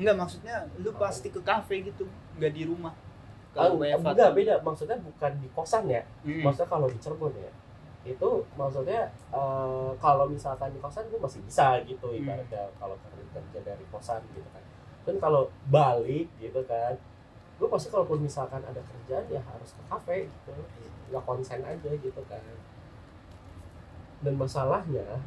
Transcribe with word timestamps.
Enggak 0.00 0.16
maksudnya 0.16 0.64
lu 0.80 0.90
pasti 0.96 1.28
ke 1.28 1.40
kafe 1.44 1.84
gitu, 1.84 2.08
enggak 2.40 2.56
di 2.56 2.64
rumah. 2.64 2.96
Oh, 3.52 3.76
WFH 3.76 4.16
enggak 4.16 4.32
beda. 4.32 4.54
Maksudnya 4.64 4.96
bukan 4.96 5.32
di 5.42 5.48
kosan 5.52 5.84
ya. 5.92 6.00
Hmm. 6.24 6.40
maksudnya 6.48 6.68
kalau 6.72 6.88
di 6.88 6.96
Cirebon 6.96 7.34
ya. 7.36 7.52
Itu 8.08 8.48
maksudnya 8.56 9.12
eh, 9.12 9.90
kalau 10.00 10.24
misalkan 10.24 10.72
di 10.72 10.80
kosan 10.80 11.04
gue 11.12 11.20
masih 11.20 11.44
bisa 11.44 11.76
gitu 11.84 12.08
Hmm. 12.08 12.24
ibaratnya 12.24 12.72
kalau 12.80 12.96
kerja 13.04 13.60
dari 13.60 13.84
kosan 13.92 14.24
gitu 14.32 14.48
kan. 14.56 14.64
Dan 15.04 15.20
kalau 15.20 15.52
balik 15.68 16.32
gitu 16.40 16.64
kan 16.64 16.96
gue 17.60 17.68
pasti 17.68 17.92
kalaupun 17.92 18.24
misalkan 18.24 18.64
ada 18.64 18.80
kerjaan 18.80 19.28
ya 19.28 19.44
harus 19.44 19.76
ke 19.76 19.82
kafe 19.92 20.18
gitu. 20.32 20.52
Nggak 21.12 21.22
konsen 21.28 21.60
aja 21.60 21.90
gitu 21.92 22.22
kan. 22.24 22.40
Dan 24.24 24.40
masalahnya 24.40 25.20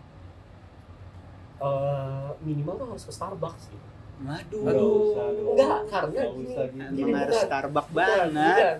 eh, 1.62 2.30
minimal 2.42 2.74
tuh 2.80 2.88
harus 2.90 3.06
ke 3.06 3.14
Starbucks 3.14 3.70
gitu 3.70 3.93
Waduh. 4.20 4.62
Aduh. 4.64 5.52
enggak 5.54 5.80
karena 5.88 6.10
Nggak 6.14 6.28
gini 6.30 6.46
usah 6.46 6.66
gitu. 6.66 6.94
Gini, 6.94 7.12
harus 7.12 7.34
bukan. 7.34 7.48
Starbucks 7.48 7.92
banget. 7.92 8.76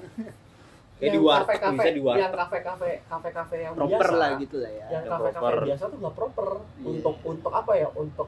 Kayak 0.94 1.10
di 1.10 1.20
warteg, 1.20 1.60
bisa 1.74 1.90
di 1.90 2.00
warteg. 2.00 2.22
yang 2.22 2.34
kafe-kafe 2.34 2.92
kafe-kafe 3.04 3.56
yang 3.60 3.74
Proper 3.76 3.92
biasa, 4.08 4.16
lah 4.16 4.30
gitu 4.40 4.58
lah 4.58 4.72
ya. 4.72 4.86
yang 4.90 5.04
kafe-kafe 5.04 5.44
proper. 5.44 5.64
biasa 5.66 5.84
tuh 5.84 5.98
nggak 6.00 6.16
proper 6.16 6.48
Iya. 6.54 6.86
untuk 6.88 7.16
untuk 7.24 7.52
apa 7.52 7.72
ya 7.74 7.88
untuk 7.92 8.28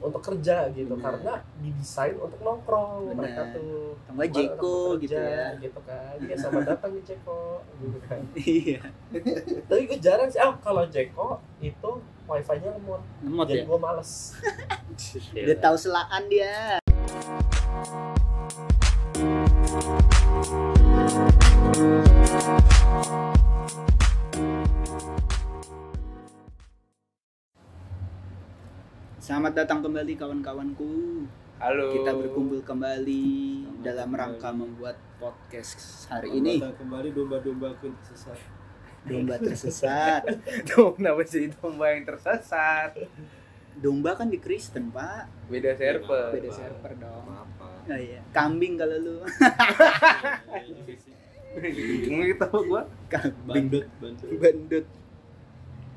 untuk 0.00 0.18
kerja 0.18 0.64
gitu 0.70 0.90
Bener. 0.90 1.04
karena 1.12 1.32
didesain 1.56 2.16
untuk 2.16 2.40
nongkrong 2.40 3.04
Bener. 3.06 3.16
mereka 3.20 3.42
tuh 3.52 3.92
Tambah 4.02 4.16
Bukan 4.22 4.32
Jeko 4.32 4.76
gitu 4.98 5.14
ya. 5.14 5.46
gitu 5.56 5.80
kan 5.84 6.16
ya 6.18 6.34
sama 6.34 6.60
datang 6.64 6.90
di 6.90 7.02
Jeko 7.04 7.60
gitu 7.78 7.98
kan 8.02 8.20
Iya. 8.56 8.80
tapi 9.64 9.80
gue 9.84 9.98
jarang 9.98 10.26
sih 10.26 10.40
ah 10.40 10.56
kalau 10.56 10.82
Jeko 10.86 11.28
itu 11.58 11.90
wifi-nya 12.24 12.72
lemot 12.72 13.02
Lemot 13.20 13.44
jadi 13.44 13.62
ya. 13.62 13.68
gue 13.68 13.78
males 13.78 14.10
Udah 15.32 15.58
tahu 15.60 15.76
selaan 15.76 16.24
dia. 16.26 16.79
Selamat 29.30 29.62
datang 29.62 29.78
kembali 29.78 30.18
kawan-kawanku. 30.18 31.22
Halo. 31.62 31.94
Kita 31.94 32.18
berkumpul 32.18 32.66
kembali 32.66 33.22
Selamat 33.62 33.78
dalam 33.86 34.08
kembali. 34.10 34.22
rangka 34.26 34.50
membuat 34.50 34.96
podcast 35.22 36.10
hari 36.10 36.34
Selamat 36.34 36.42
ini. 36.42 36.54
datang 36.58 36.78
kembali 36.82 37.08
domba-domba 37.14 37.66
aku 37.70 37.82
yang 37.86 37.98
tersesat. 38.02 38.38
Domba 39.06 39.34
tersesat. 39.38 40.22
Tuh, 40.66 40.98
kenapa 40.98 41.22
sih 41.30 41.46
domba 41.46 41.94
yang 41.94 42.10
tersesat? 42.10 42.90
Domba 43.78 44.18
kan 44.18 44.34
di 44.34 44.42
Kristen, 44.42 44.90
Pak. 44.90 45.46
Beda 45.46 45.78
server. 45.78 46.34
Beda 46.34 46.50
server 46.50 46.92
dong. 46.98 47.30
Apa? 47.30 47.86
Oh 47.86 47.98
iya. 48.02 48.26
Kambing 48.34 48.82
kalau 48.82 48.98
lu. 48.98 49.16
Bingung 51.54 52.26
gitu 52.26 52.46
gua. 52.66 52.82
Kambing. 53.06 53.46
Bandut, 53.46 53.86
bandut. 54.02 54.26
Bandut. 54.42 54.86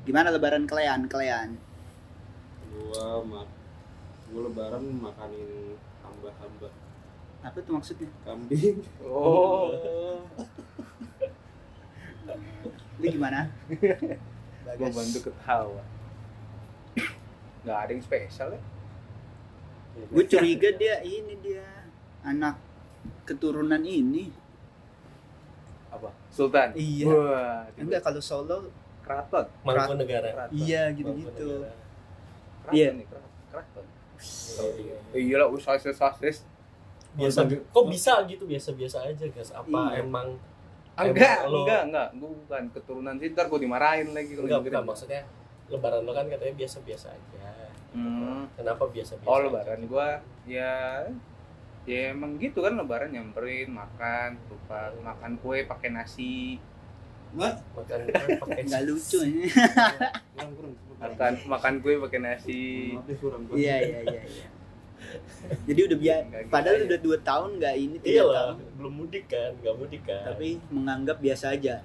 Gimana 0.06 0.30
lebaran 0.30 0.70
kalian? 0.70 1.10
Kalian? 1.10 1.73
Gua 2.74 3.22
mak 3.22 3.46
gua 4.26 4.40
lebaran 4.44 4.82
makanin 4.98 5.78
hamba-hamba 6.02 6.68
Apa 7.40 7.58
tuh 7.60 7.72
maksudnya? 7.76 8.08
kambing. 8.24 8.80
Oh. 9.00 9.72
Lu 12.98 13.04
gimana? 13.04 13.46
Gua 14.74 14.88
bantu 14.90 15.18
ketawa. 15.22 15.82
Gak 17.64 17.78
ada 17.78 17.90
yang 17.90 18.00
spesial 18.00 18.48
ya? 18.52 18.60
Gue 20.10 20.24
curiga 20.26 20.68
dia 20.74 20.98
ini 21.00 21.38
dia 21.38 21.64
anak 22.20 22.58
keturunan 23.24 23.80
ini. 23.80 24.28
Apa? 25.88 26.10
Sultan. 26.28 26.74
Iya. 26.74 27.06
Wah, 27.06 27.62
Enggak 27.78 28.02
kalau 28.02 28.18
Solo 28.18 28.66
keraton. 29.06 29.46
Mangkunegara 29.62 30.28
Keraton. 30.34 30.56
iya 30.56 30.90
gitu-gitu. 30.90 31.62
Mangkunegara. 31.62 31.83
Iya. 32.70 32.94
Iya. 32.94 33.18
Iya 35.12 35.36
lah, 35.36 35.48
usaha 35.48 35.76
sasis. 35.76 36.44
biasa 37.14 37.46
kok 37.46 37.84
bisa 37.86 38.24
gitu 38.24 38.42
biasa-biasa 38.42 39.04
aja 39.04 39.24
guys 39.24 39.50
apa 39.50 39.92
Iya. 39.92 40.00
emang 40.00 40.28
Enggak, 40.96 41.40
Emang 41.40 41.48
lo- 41.48 41.60
enggak, 41.60 41.80
enggak. 41.84 42.06
Gua 42.14 42.28
bukan 42.36 42.62
keturunan 42.70 43.14
sih, 43.16 43.28
ntar 43.28 43.46
gua 43.46 43.58
dimarahin 43.58 44.08
lagi 44.08 44.32
kalau 44.32 44.44
enggak 44.44 44.60
dengerin. 44.60 44.72
bukan 44.72 44.84
maksudnya 44.86 45.20
lebaran 45.66 46.00
lo 46.00 46.12
kan 46.12 46.24
katanya 46.24 46.54
biasa-biasa 46.56 47.06
aja 47.08 47.44
Hmm. 47.90 48.46
kenapa 48.54 48.82
biasa-biasa 48.86 49.24
Oh 49.24 49.36
aja? 49.36 49.44
lebaran 49.44 49.80
gua 49.84 50.08
ya 50.44 51.04
ya 51.84 52.10
emang 52.10 52.36
gitu 52.36 52.60
kan 52.60 52.74
lebaran 52.74 53.10
nyamperin 53.10 53.68
makan 53.68 54.36
lupa 54.44 54.90
makan 54.96 55.30
kue 55.38 55.62
pakai 55.64 55.88
nasi 55.90 56.58
Mak, 57.32 57.54
makan 57.74 57.98
kan 58.06 58.26
pakai 58.40 58.60
Enggak 58.64 58.82
lucu 58.84 59.18
ini. 59.24 59.48
kurang 59.50 60.50
kurang. 60.54 60.72
Makan 61.06 61.32
makan 61.46 61.74
kue 61.78 61.94
pakai 61.98 62.18
nasi. 62.18 62.62
Iya 63.52 63.76
iya 63.78 63.98
iya 64.02 64.22
iya. 64.24 64.46
Jadi 65.64 65.80
udah 65.84 65.98
biasa. 65.98 66.22
Enggak 66.24 66.40
gitu 66.40 66.50
Padahal 66.50 66.76
aja. 66.76 66.86
udah 66.86 66.98
dua 67.00 67.18
tahun 67.20 67.50
nggak 67.58 67.74
ini 67.76 67.96
iya 67.96 68.02
tiga 68.02 68.22
lah 68.24 68.44
tahun. 68.48 68.56
belum 68.74 68.92
mudik 68.96 69.24
kan 69.26 69.50
nggak 69.54 69.74
mudik 69.76 70.02
kan 70.02 70.22
Tapi 70.26 70.48
menganggap 70.70 71.16
biasa 71.18 71.46
aja. 71.52 71.76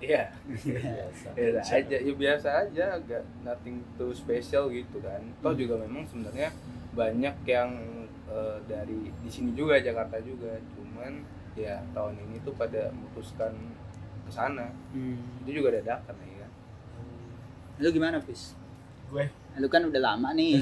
iya 0.00 0.24
biasa 0.44 1.28
biasa 1.38 1.70
aja 1.78 1.96
ya 1.98 2.12
biasa 2.14 2.48
aja 2.60 2.84
agak 2.94 3.22
nothing 3.40 3.78
too 3.94 4.10
special 4.12 4.68
gitu 4.68 5.00
kan 5.00 5.22
toh 5.38 5.48
Hmm. 5.48 5.60
juga 5.60 5.74
memang 5.78 6.04
sebenarnya 6.04 6.50
banyak 6.92 7.36
yang 7.46 7.70
eh, 8.26 8.58
dari 8.66 9.08
di 9.14 9.30
sini 9.30 9.52
juga 9.52 9.78
Jakarta 9.78 10.18
juga 10.18 10.50
cuman 10.70 11.24
ya 11.54 11.78
tahun 11.90 12.18
ini 12.18 12.36
tuh 12.42 12.52
pada 12.52 12.90
memutuskan 12.90 13.54
ke 14.20 14.30
sana 14.30 14.66
Hmm. 14.90 15.16
itu 15.46 15.62
juga 15.62 15.78
dadakan 15.78 16.16
ya 16.18 16.33
Lu 17.76 17.88
gimana, 17.90 18.18
Fis? 18.18 18.54
gue 19.06 19.26
Lu 19.54 19.68
kan 19.68 19.82
udah 19.82 20.00
lama 20.04 20.30
nih. 20.32 20.58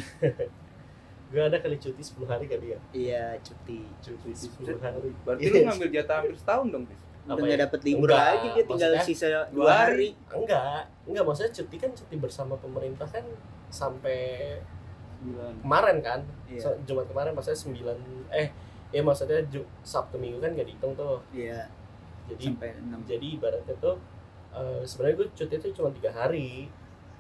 gue 1.33 1.41
ada 1.41 1.57
kali 1.57 1.77
cuti 1.77 1.97
10 1.99 2.29
hari 2.29 2.45
kali 2.45 2.67
ya 2.69 2.79
iya, 2.93 3.25
cuti. 3.39 3.81
cuti 3.99 4.31
10 4.37 4.77
hari 4.77 5.09
berarti 5.23 5.41
Iya. 5.43 5.53
lu 5.55 5.59
ngambil 5.65 5.89
jatah 5.91 6.15
hampir 6.21 6.37
setahun 6.37 6.67
dong 6.69 6.85
Fis? 6.85 7.01
Udah 7.25 7.33
Apa 7.33 7.41
nggak 7.41 7.57
ya? 7.57 7.63
dapet 7.65 7.81
libur 7.83 8.05
Enggak, 8.05 8.21
lagi 8.27 8.47
dia 8.51 8.65
tinggal 8.67 8.91
maksudnya 8.93 9.09
sisa 9.09 9.27
dua 9.49 9.73
hari. 9.73 10.09
enggak 10.29 10.81
enggak 11.03 11.25
maksudnya 11.25 11.53
cuti 11.55 11.77
kan 11.79 11.91
cuti 11.91 12.15
bersama 12.19 12.55
pemerintah 12.55 13.09
kan 13.09 13.25
sampai 13.71 14.21
Sembilan. 15.17 15.55
kemarin 15.63 15.97
kan 16.01 16.21
Iya. 16.45 16.69
Jumat 16.85 17.07
kemarin 17.07 17.33
maksudnya 17.33 17.57
9 17.57 17.97
eh 18.31 18.49
ya 18.91 19.01
maksudnya 19.01 19.41
Ju- 19.49 19.71
Sabtu 19.81 20.21
Minggu 20.21 20.37
kan 20.37 20.53
gak 20.53 20.69
dihitung 20.69 20.93
tuh 20.93 21.17
Iya, 21.33 21.65
jadi 22.29 22.45
sampai 22.51 22.77
enam. 22.77 23.01
jadi 23.03 23.27
ibaratnya 23.33 23.73
tuh 23.79 23.97
eh, 24.53 24.85
sebenarnya 24.85 25.17
gue 25.17 25.29
cuti 25.33 25.55
itu 25.57 25.69
cuma 25.73 25.89
tiga 25.91 26.13
hari 26.13 26.69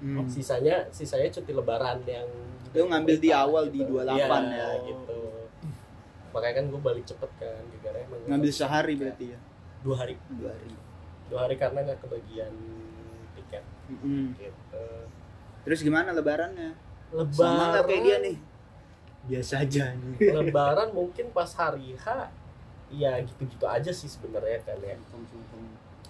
Hmm. 0.03 0.27
sisanya 0.27 0.83
sisanya 0.91 1.31
cuti 1.31 1.53
lebaran 1.53 2.03
yang 2.03 2.27
Lu 2.73 2.89
ngambil 2.89 3.17
di 3.17 3.31
awal 3.31 3.71
di 3.71 3.81
28 3.81 4.03
Iya, 4.11 4.27
ya. 4.51 4.69
gitu 4.83 5.21
makanya 6.33 6.55
kan 6.59 6.65
gue 6.67 6.81
balik 6.81 7.05
cepet 7.05 7.31
kan 7.37 7.63
gara 7.79 7.99
emang 8.01 8.19
Ngambil 8.27 8.51
sehari 8.51 8.95
berarti 8.97 9.25
ya. 9.31 9.39
dua 9.81 9.97
hari 9.97 10.15
Dua 10.33 10.51
hari. 10.51 10.71
dua 11.29 11.39
hari 11.45 11.55
karena 11.55 11.79
nggak 11.83 12.01
kebagian 12.01 12.53
tiket 13.33 13.65
Mm-mm. 13.89 14.35
gitu 14.35 14.85
Terus 15.63 15.79
gimana 15.81 16.11
lebarannya? 16.11 16.75
Sama 17.13 17.23
lebaran 17.23 17.69
nggak 17.71 17.85
kayak 17.87 18.03
dia 18.03 18.17
nih? 18.19 18.37
Biasa 19.23 19.53
aja 19.63 19.85
nih. 19.95 20.17
lebaran 20.43 20.89
mungkin 20.91 21.31
pas 21.31 21.51
hari 21.53 21.95
H 21.95 22.07
ya 22.91 23.23
gitu-gitu 23.23 23.65
aja 23.65 23.89
sih 23.89 24.05
sebenarnya 24.05 24.59
kan 24.61 24.77
ya 24.79 24.99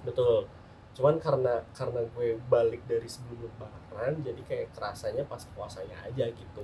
betul 0.02 0.48
cuman 0.92 1.16
karena 1.16 1.64
karena 1.72 2.04
gue 2.06 2.36
balik 2.46 2.84
dari 2.84 3.08
sebelum 3.08 3.40
lebaran 3.40 4.20
jadi 4.20 4.42
kayak 4.44 4.68
kerasanya 4.72 5.24
pas 5.24 5.40
puasanya 5.52 5.96
aja 6.02 6.28
gitu 6.28 6.62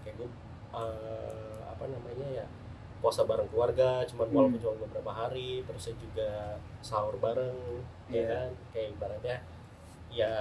kayak 0.00 0.16
gue 0.16 0.28
eh, 0.72 1.58
apa 1.62 1.84
namanya 1.84 2.26
ya 2.30 2.46
puasa 3.00 3.24
bareng 3.24 3.48
keluarga 3.48 4.04
cuman 4.04 4.28
Hmm. 4.28 4.36
walaupun 4.36 4.60
cuma 4.60 4.74
beberapa 4.78 5.08
hari 5.10 5.60
terus 5.62 5.82
saya 5.82 5.96
juga 5.96 6.30
sahur 6.80 7.16
bareng 7.16 7.56
ya 8.06 8.16
Iya. 8.16 8.24
kan 8.28 8.48
kayak 8.70 8.88
ibaratnya 8.94 9.36
ya 10.10 10.34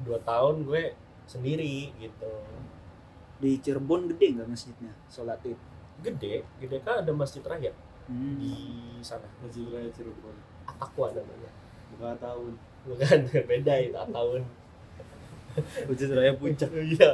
dua 0.00 0.18
tahun 0.20 0.62
gue 0.64 0.94
sendiri 1.26 1.90
gitu 1.96 2.34
Di 3.34 3.58
Cirebon 3.58 4.06
gede 4.08 4.38
nggak 4.38 4.48
masjidnya? 4.48 4.94
Sholat 5.06 5.42
id. 5.42 5.58
gede 6.02 6.42
gede 6.58 6.78
kan 6.80 7.02
ada 7.02 7.10
masjid 7.10 7.42
raya 7.42 7.74
Hmm. 8.04 8.36
di 8.36 8.52
sana 9.00 9.24
Masjid 9.40 9.64
Raya 9.64 9.88
Cirebon. 9.90 10.36
Atakwa 10.66 11.08
namanya 11.10 11.48
Buka 11.94 12.12
tahun. 12.18 12.52
bukan 12.84 13.18
beda 13.50 13.74
itu 13.80 13.96
tahun 13.96 14.40
Masjid 15.88 16.08
Raya 16.10 16.32
Puncak. 16.34 16.70
iya 16.94 17.10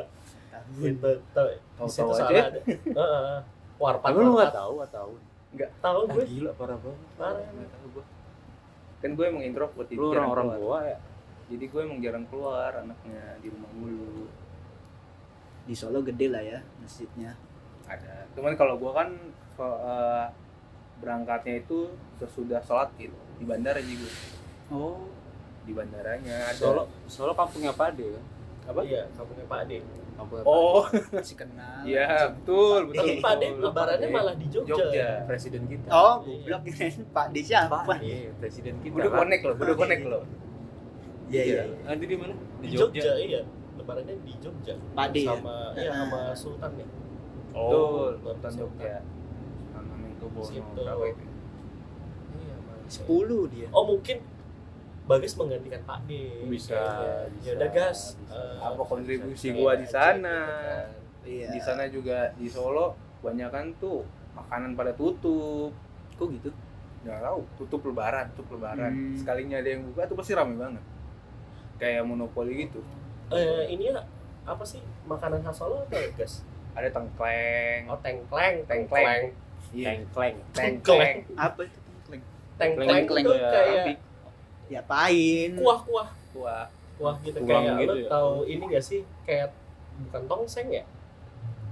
itu 0.80 1.10
Tahu-tahu 1.76 1.88
situ 1.88 2.24
aja. 2.26 2.42
ada 2.50 2.60
Heeh. 2.64 3.38
warpat 3.76 4.10
lu 4.12 4.34
nggak 4.34 4.54
tahu 4.54 4.72
tahu. 4.88 5.12
tahu 5.80 6.00
Ah, 6.06 6.14
gue 6.14 6.24
gila 6.26 6.50
parah 6.54 6.78
banget. 6.78 7.06
Parah. 7.16 7.42
Nggak 7.42 7.70
tahu 7.70 7.86
gua. 7.92 8.04
Kan 9.00 9.10
gue 9.14 9.24
emang 9.26 9.42
introvert 9.42 9.88
Lu 9.90 10.12
jarang 10.12 10.30
orang-orang. 10.30 10.46
Goa 10.58 10.80
ya? 10.86 10.98
Jadi 11.50 11.64
gue 11.66 11.80
emang 11.82 11.98
jarang 11.98 12.24
keluar 12.30 12.70
anaknya 12.72 13.22
di 13.38 13.48
rumah 13.50 13.70
mulu. 13.74 14.30
Di 15.66 15.74
Solo 15.74 16.00
gede 16.00 16.26
lah 16.28 16.42
ya 16.42 16.58
masjidnya. 16.78 17.34
ada 17.84 18.22
cuman 18.32 18.54
kalau 18.54 18.78
gua 18.78 18.94
kan 18.94 19.08
eh, 19.58 20.26
berangkatnya 20.98 21.58
itu 21.58 21.90
sesudah 22.16 22.62
sholat 22.62 22.94
id 22.96 23.10
di 23.10 23.42
bandara 23.42 23.82
gua 23.82 24.06
Oh. 24.70 25.02
di 25.66 25.72
bandaranya 25.76 26.50
ada. 26.50 26.56
Solo 26.56 26.82
Solo 27.04 27.32
kampungnya 27.36 27.74
Pade 27.76 28.06
kan? 28.16 28.24
Apa? 28.70 28.80
Iya 28.86 29.02
kampungnya 29.18 29.46
Pak 29.50 29.58
Ade 29.66 29.76
kampungnya 30.14 30.44
oh. 30.46 30.84
Si 31.28 31.34
kenal. 31.34 31.82
iya 31.82 32.30
betul 32.30 32.92
betul. 32.92 33.02
Tapi 33.02 33.12
Pak 33.18 33.32
Ade 33.34 33.46
lebarannya 33.58 34.08
Pak 34.08 34.14
Ade. 34.14 34.14
malah 34.14 34.34
di 34.38 34.46
Jogja, 34.46 34.74
Jogja. 34.76 35.08
presiden 35.26 35.62
kita. 35.66 35.88
Oh, 35.90 36.22
goblok 36.22 36.60
kirain 36.68 37.02
Pak 37.10 37.26
D 37.32 37.36
siapa? 37.42 37.78
Iya, 37.98 38.30
presiden 38.38 38.74
kita. 38.84 38.94
Udah 38.94 39.10
connect 39.10 39.42
loh 39.42 39.54
udah 39.58 39.76
connect 39.76 40.04
loh. 40.06 40.22
Iya, 41.30 41.42
iya. 41.46 41.62
nanti 41.86 42.04
di 42.10 42.16
mana? 42.18 42.34
Di 42.58 42.68
Jogja, 42.74 43.12
iya. 43.18 43.40
Lebarannya 43.78 44.14
di 44.22 44.32
Jogja. 44.38 44.74
Pak 44.94 45.06
D 45.10 45.16
ya? 45.24 45.34
sama 45.34 45.56
iya 45.74 45.90
sama 45.94 46.20
Sultan 46.36 46.70
ya. 46.78 46.86
Betul. 47.50 48.10
Sultan 48.22 48.52
Jogja. 48.54 48.96
Sultan 49.02 49.84
Hamengkubuwono 49.88 50.46
Situ. 50.46 50.80
berapa 50.84 51.04
itu 51.10 51.24
iya. 52.38 52.54
10 52.90 53.54
dia. 53.54 53.68
oh 53.70 53.84
mungkin 53.86 54.16
Bagas 55.10 55.34
menggantikan 55.34 55.82
Pak 55.82 56.06
D. 56.06 56.10
Bisa, 56.46 56.78
ya 57.42 57.58
udah 57.58 57.70
gas. 57.74 58.14
Bisa. 58.14 58.38
eh, 58.38 58.56
apa 58.62 58.82
kontribusi 58.86 59.46
gua 59.58 59.74
di 59.74 59.86
sana? 59.90 60.38
Kan. 60.46 61.00
Iya. 61.20 61.52
di 61.52 61.60
sana 61.60 61.84
juga 61.90 62.32
di 62.38 62.48
Solo 62.48 62.96
kebanyakan 63.20 63.76
tuh 63.82 64.06
makanan 64.38 64.78
pada 64.78 64.94
tutup. 64.94 65.74
Kok 66.14 66.28
gitu? 66.38 66.50
nggak 67.00 67.16
tahu 67.24 67.40
tutup 67.56 67.80
lebaran 67.88 68.28
tutup 68.36 68.60
lebaran. 68.60 68.92
Hmm. 68.92 69.16
sekalinya 69.16 69.56
ada 69.56 69.68
yang 69.72 69.88
buka 69.88 70.04
tuh 70.04 70.16
pasti 70.20 70.32
rame 70.36 70.54
banget. 70.60 70.84
Kayak 71.80 72.04
monopoli 72.04 72.68
gitu. 72.68 72.84
Eh 73.32 73.72
ini 73.72 73.88
ya 73.88 74.04
apa 74.44 74.62
sih? 74.62 74.84
Makanan 75.08 75.40
khas 75.40 75.56
Solo 75.58 75.80
apa 75.88 75.96
ya 75.96 76.12
gas? 76.12 76.44
Ada 76.76 76.92
tengkleng. 76.92 77.88
Oh 77.88 77.98
tengkleng. 78.04 78.68
Tengkleng. 78.68 79.32
iya. 79.72 79.96
Tengkleng. 79.96 80.36
Tengkleng. 80.52 81.16
Apa 81.40 81.60
itu 81.64 81.78
tengkleng? 81.80 82.22
tengkleng 82.60 82.88
Tengkleng 82.92 83.24
itu 83.24 83.32
ya, 83.32 83.48
kayak 83.48 83.84
api. 84.70 84.76
Ya 84.78 84.82
pain. 84.86 85.50
kuah-kuah 85.58 86.08
Wah, 86.30 86.64
kuah 86.94 87.16
gitu 87.26 87.42
Tulang 87.42 87.62
kayak 87.66 87.74
gitu 87.82 87.90
lo 87.90 87.94
ya? 87.98 88.06
tahu 88.06 88.30
ini 88.46 88.64
gak 88.70 88.84
sih 88.86 89.00
kayak 89.26 89.50
bukan 90.06 90.22
tongseng 90.30 90.68
ya? 90.70 90.84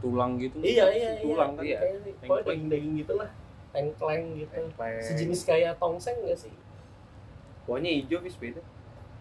Tulang 0.03 0.35
gitu. 0.37 0.59
Iya 0.59 0.87
iya 0.91 1.11
iya. 1.15 1.23
Tulang 1.23 1.55
kan 1.55 1.63
Iya. 1.63 1.79
kayak 2.19 2.43
daging-daging 2.43 2.95
gitu 2.99 3.13
lah. 3.15 3.31
Tengkleng 3.71 4.25
gitu. 4.35 4.51
Tengkleng. 4.51 4.99
Sejenis 4.99 5.41
kayak 5.47 5.73
tongseng 5.79 6.17
gak 6.27 6.39
sih? 6.39 6.51
Kuahnya 7.65 7.91
hijau 8.03 8.19
bis 8.19 8.35
beda. 8.35 8.59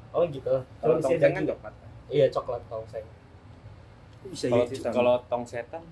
Oh 0.09 0.25
gitu. 0.25 0.49
Kalau 0.81 0.95
tongkeng 0.97 1.33
kan 1.35 1.43
coklat. 1.45 1.73
Iya 2.09 2.25
coklat 2.33 2.61
tongseng. 2.65 3.05
Bisa 4.27 4.45
kalau 4.49 4.65
gitu? 4.65 4.89
kalau 4.89 5.15
tong 5.29 5.45
setan. 5.45 5.83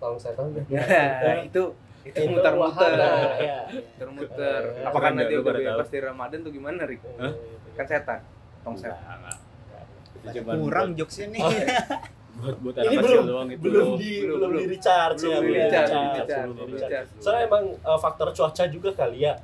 Tongseng 0.00 0.32
tongseng 0.38 0.64
ya 0.72 1.44
itu 1.44 1.62
itu 2.04 2.20
muter-muter. 2.26 2.92
ya. 3.42 3.58
Muter-muter. 3.66 4.62
Eh, 4.74 4.84
apakah 4.84 5.10
nanti 5.10 5.32
udah 5.34 5.52
bebas 5.52 5.88
dari 5.88 6.04
Ramadan 6.04 6.38
tuh 6.40 6.50
gimana 6.50 6.84
Rik? 6.84 7.00
Hah? 7.16 7.32
kan 7.74 7.84
setan 7.84 8.20
tong 8.60 8.76
setan. 8.76 9.18
kurang 10.56 10.88
buat- 10.88 10.98
jokesnya 10.98 11.26
nih. 11.28 11.42
Oh, 11.42 11.50
buat 12.36 12.56
buat 12.60 12.74
Ini 12.76 12.82
anak 12.82 12.92
kecil 12.94 13.02
belum- 13.14 13.26
doang 13.26 13.48
itu 13.48 13.60
belum 13.60 13.88
di 13.94 14.12
Belum, 14.16 14.36
belum, 14.36 14.48
belum. 14.48 14.60
di 14.60 14.66
recharge 14.68 15.20
ya 15.20 15.28
Belum 15.28 15.42
di 15.44 15.52
recharge, 15.56 15.92
belum 15.92 16.68
di 16.68 16.76
di 16.78 17.20
soalnya 17.20 17.42
emang 17.44 17.64
eh, 17.72 17.98
faktor 17.98 18.28
cuaca 18.30 18.64
juga 18.66 18.90
kali 18.92 19.18
ya. 19.20 19.34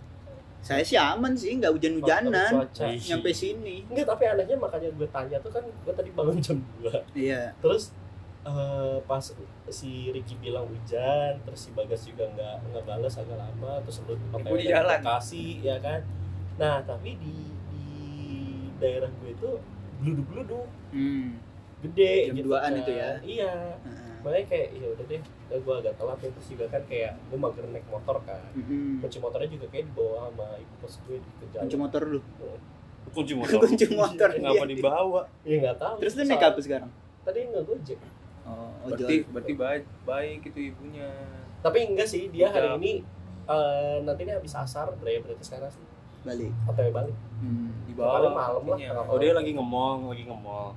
Saya 0.60 0.82
sih 0.82 0.94
aman 0.94 1.32
sih, 1.32 1.56
nggak 1.56 1.72
hujan-hujanan. 1.72 2.52
Ih. 2.84 3.00
Nyampe 3.06 3.30
sini. 3.32 3.80
enggak 3.86 4.04
tapi 4.06 4.22
anehnya 4.26 4.56
makanya 4.56 4.88
gue 4.90 5.08
tanya 5.08 5.36
tuh 5.38 5.50
kan 5.50 5.64
gue 5.64 5.92
tadi 5.92 6.10
bangun 6.10 6.36
jam 6.38 6.58
2 6.78 6.92
Iya. 7.14 7.56
terus 7.58 7.96
eh, 8.42 8.96
pas 9.02 9.24
si 9.68 9.90
Ricky 10.08 10.34
bilang 10.36 10.64
hujan 10.64 11.36
terus 11.40 11.60
si 11.60 11.70
Bagas 11.70 12.02
juga 12.02 12.24
nggak 12.28 12.54
nggak 12.66 12.84
balas 12.84 13.14
agak 13.14 13.36
lama 13.36 13.72
terus 13.82 14.00
lu 14.02 14.14
Ibu 14.16 14.54
di 14.54 14.66
jalan. 14.66 15.00
ya 15.60 15.76
kan 15.78 16.00
nah 16.56 16.80
tapi 16.80 17.16
di 17.16 17.34
di 17.68 17.86
daerah 18.76 19.08
gue 19.10 19.30
itu 19.30 19.50
geluduk-geluduk 19.98 20.66
Hmm. 20.90 21.38
gede 21.80 22.12
Jam 22.26 22.34
gitu 22.34 22.46
duaan 22.48 22.66
kan. 22.66 22.80
itu 22.80 22.92
ya? 22.92 23.10
iya 23.22 23.52
Heeh. 23.78 24.18
makanya 24.20 24.46
kayak 24.48 24.68
ya 24.74 24.86
udah 24.90 25.04
deh 25.06 25.22
gue 25.52 25.74
agak 25.76 25.94
telat 25.94 26.18
ya. 26.18 26.28
terus 26.30 26.48
juga 26.48 26.64
kan 26.66 26.82
kayak 26.84 27.12
gue 27.22 27.38
mager 27.38 27.64
naik 27.66 27.86
motor 27.86 28.16
kan 28.20 28.42
Mm-mm. 28.52 28.98
kunci 28.98 29.16
motornya 29.16 29.48
juga 29.48 29.66
kayak 29.66 29.84
dibawa 29.86 30.28
sama 30.28 30.46
ibu 30.56 30.74
kos 30.78 30.94
gue 31.04 31.16
ke 31.16 31.44
jalan 31.48 31.62
Kunci 31.62 31.76
motor 31.78 32.02
lu. 32.04 32.18
kunci 33.10 33.32
motor 33.40 33.58
Kunci 33.60 33.86
motor 33.90 34.28
ngapa 34.34 34.60
dia. 34.60 34.70
dibawa 34.72 35.20
ya 35.40 35.54
nggak 35.58 35.76
tahu 35.78 35.94
Terus 35.98 36.12
lu 36.12 36.22
naik 36.26 36.42
apa 36.42 36.58
sekarang? 36.58 36.90
tadi 37.20 37.38
nggak 37.46 37.64
gojek 37.64 37.98
Oh, 38.42 38.72
berarti 38.82 39.14
ojol. 39.20 39.30
berarti 39.30 39.52
baik 39.54 39.84
baik 40.02 40.40
itu 40.46 40.60
ibunya 40.68 41.08
tapi 41.60 41.84
enggak 41.84 42.06
sih 42.06 42.28
dia 42.28 42.48
hari 42.48 42.72
ini 42.74 42.92
eh 43.44 43.96
nanti 44.00 44.20
ini 44.22 44.32
habis 44.32 44.52
asar 44.52 44.88
berarti 44.92 45.20
berarti 45.20 45.44
sekarang 45.44 45.68
sih 45.68 45.84
balik. 46.20 46.52
atau 46.64 46.80
ya 46.80 46.92
balik 46.92 47.16
Hmm. 47.36 47.72
di 47.82 47.92
Paling 47.92 47.96
bawah 47.96 48.32
malam 48.32 48.62
lah, 48.68 49.04
oh 49.06 49.16
dia 49.16 49.32
lagi 49.32 49.50
nge-mall 49.50 50.08
lagi 50.08 50.24
nge-mall 50.24 50.76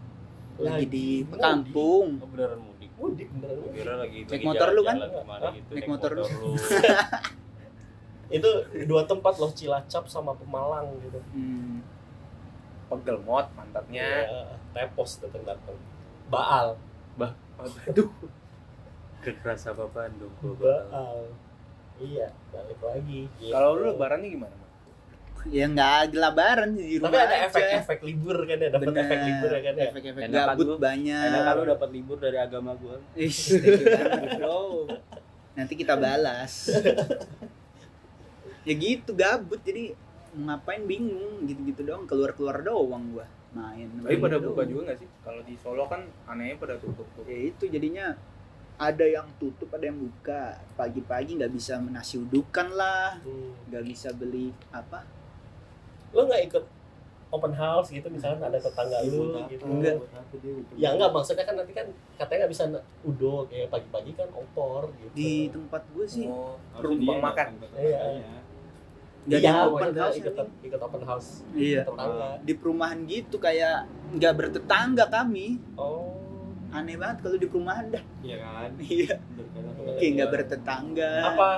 Lagi 0.55 0.85
di 0.85 1.07
mudik. 1.21 1.37
kampung. 1.37 2.07
oh 2.15 2.27
beneran 2.29 2.59
mudik 2.61 2.91
mudik 2.93 3.27
beneran 3.29 3.57
mudik. 3.57 3.73
kira 3.75 3.93
lagi 3.97 4.19
Naik 4.21 4.31
lagi 4.31 4.45
motor 4.45 4.67
lu 4.69 4.81
kan? 4.81 4.97
gitu 5.51 5.71
Naik 5.71 5.87
motor 5.87 6.11
lu. 6.13 6.23
itu 8.31 8.49
dua 8.83 9.01
tempat 9.03 9.33
loh 9.35 9.51
Cilacap 9.51 10.03
sama 10.05 10.31
Pemalang 10.33 10.93
gitu 10.99 11.19
Hmm. 11.29 11.83
pegel 12.85 13.17
mot 13.19 13.45
mantapnya 13.51 14.05
ya, 14.23 14.41
tepos 14.71 15.17
datang 15.19 15.43
datang 15.43 15.77
Baal 17.17 17.69
aduh. 17.89 18.09
Kekeras 19.23 19.71
apa 19.71 19.85
Bandung 19.87 20.33
gua 20.41 20.53
bakal 20.57 20.87
Baal 20.89 21.19
iya 22.01 22.27
balik 22.49 22.79
lagi. 22.81 23.29
Gitu. 23.37 23.53
kalau 23.53 23.77
lu 23.77 23.93
lebarannya 23.93 24.29
gimana? 24.33 24.55
Ya 25.51 25.67
nggak 25.67 25.91
ada 26.07 26.15
lebaran 26.31 26.69
sih 26.79 26.85
di 26.87 26.95
rumah 26.97 27.11
tapi 27.11 27.19
ada 27.19 27.35
efek-efek 27.51 27.99
libur 28.07 28.37
kan 28.47 28.57
ya 28.57 28.69
dapat 28.71 28.95
efek 28.95 29.19
libur 29.27 29.49
ya 29.51 29.61
kan 29.61 29.73
ya? 29.75 29.83
Efek-efek 29.91 30.21
gabut 30.31 30.65
lu. 30.65 30.75
banyak. 30.79 31.23
enak 31.29 31.41
kalau 31.45 31.63
dapat 31.67 31.89
libur 31.93 32.17
dari 32.17 32.37
agama 32.39 32.71
gua. 32.79 32.97
Ish, 33.13 33.59
bro. 34.39 34.87
Nanti 35.53 35.73
kita 35.77 35.93
balas. 35.99 36.71
ya 38.67 38.73
gitu 38.73 39.11
gabut. 39.13 39.61
Jadi 39.61 39.93
ngapain 40.33 40.81
bingung? 40.87 41.45
Gitu-gitu 41.45 41.85
doang. 41.85 42.09
Keluar-keluar 42.09 42.63
doang 42.65 43.13
gua 43.13 43.27
main. 43.53 43.87
tapi 43.87 44.03
main 44.09 44.19
pada 44.19 44.37
buka 44.39 44.61
juga 44.63 44.81
nggak 44.83 44.97
sih 44.97 45.07
kalau 45.19 45.41
di 45.41 45.55
Solo 45.55 45.85
kan 45.85 46.01
anehnya 46.25 46.57
pada 46.57 46.75
tutup 46.75 47.05
tuh 47.13 47.23
Ya 47.23 47.37
itu 47.47 47.63
jadinya 47.65 48.17
ada 48.75 49.05
yang 49.05 49.29
tutup 49.37 49.69
ada 49.69 49.85
yang 49.85 49.95
buka 49.95 50.41
pagi-pagi 50.73 51.37
nggak 51.37 51.51
bisa 51.51 51.77
menasi 51.77 52.17
udukan 52.17 52.67
lah 52.71 53.17
Hmm. 53.19 53.53
nggak 53.69 53.83
bisa 53.83 54.09
beli 54.11 54.49
apa 54.69 55.05
lo 56.09 56.25
nggak 56.25 56.43
ikut 56.47 56.65
open 57.29 57.49
house 57.51 57.89
gitu 57.89 58.05
misalkan 58.07 58.41
ada 58.43 58.57
tetangga 58.57 59.01
lu 59.03 59.17
Buat 59.23 59.37
apa? 59.39 59.49
gitu 59.49 59.63
Enggak. 59.65 59.95
Open 59.95 60.65
ya 60.75 60.89
enggak 60.91 61.09
maksudnya 61.09 61.43
kan 61.43 61.55
nanti 61.55 61.73
kan 61.73 61.85
katanya 62.15 62.39
nggak 62.39 62.51
bisa 62.51 62.63
uduk 63.03 63.43
kayak 63.47 63.69
pagi-pagi 63.69 64.11
kan 64.13 64.29
opor 64.31 64.89
gitu 64.95 65.09
di 65.11 65.33
tempat 65.47 65.81
gue 65.89 66.05
sih 66.05 66.25
oh 66.25 66.57
rumah 66.75 67.17
makan 67.23 67.47
Iya. 67.73 68.41
Nggak 69.23 69.39
ada 69.39 69.47
Iya, 69.47 69.71
open 69.71 69.93
house 69.95 70.17
ikut, 70.19 70.35
ikut 70.67 70.81
open 70.83 71.03
house. 71.07 71.29
Iya. 71.55 71.81
Tetangga. 71.87 72.29
Di 72.43 72.53
perumahan 72.59 72.99
gitu 73.07 73.35
kayak 73.39 73.87
nggak 74.19 74.33
bertetangga 74.35 75.05
kami. 75.07 75.63
Oh. 75.79 76.11
Aneh 76.73 76.99
banget 76.99 77.23
kalau 77.23 77.37
di 77.39 77.47
perumahan 77.47 77.85
dah. 77.93 78.03
Iya 78.19 78.37
kan? 78.43 78.69
Iya. 78.99 79.15
Kayak 79.95 80.11
nggak 80.19 80.29
bertetangga. 80.35 81.11
Apa 81.31 81.49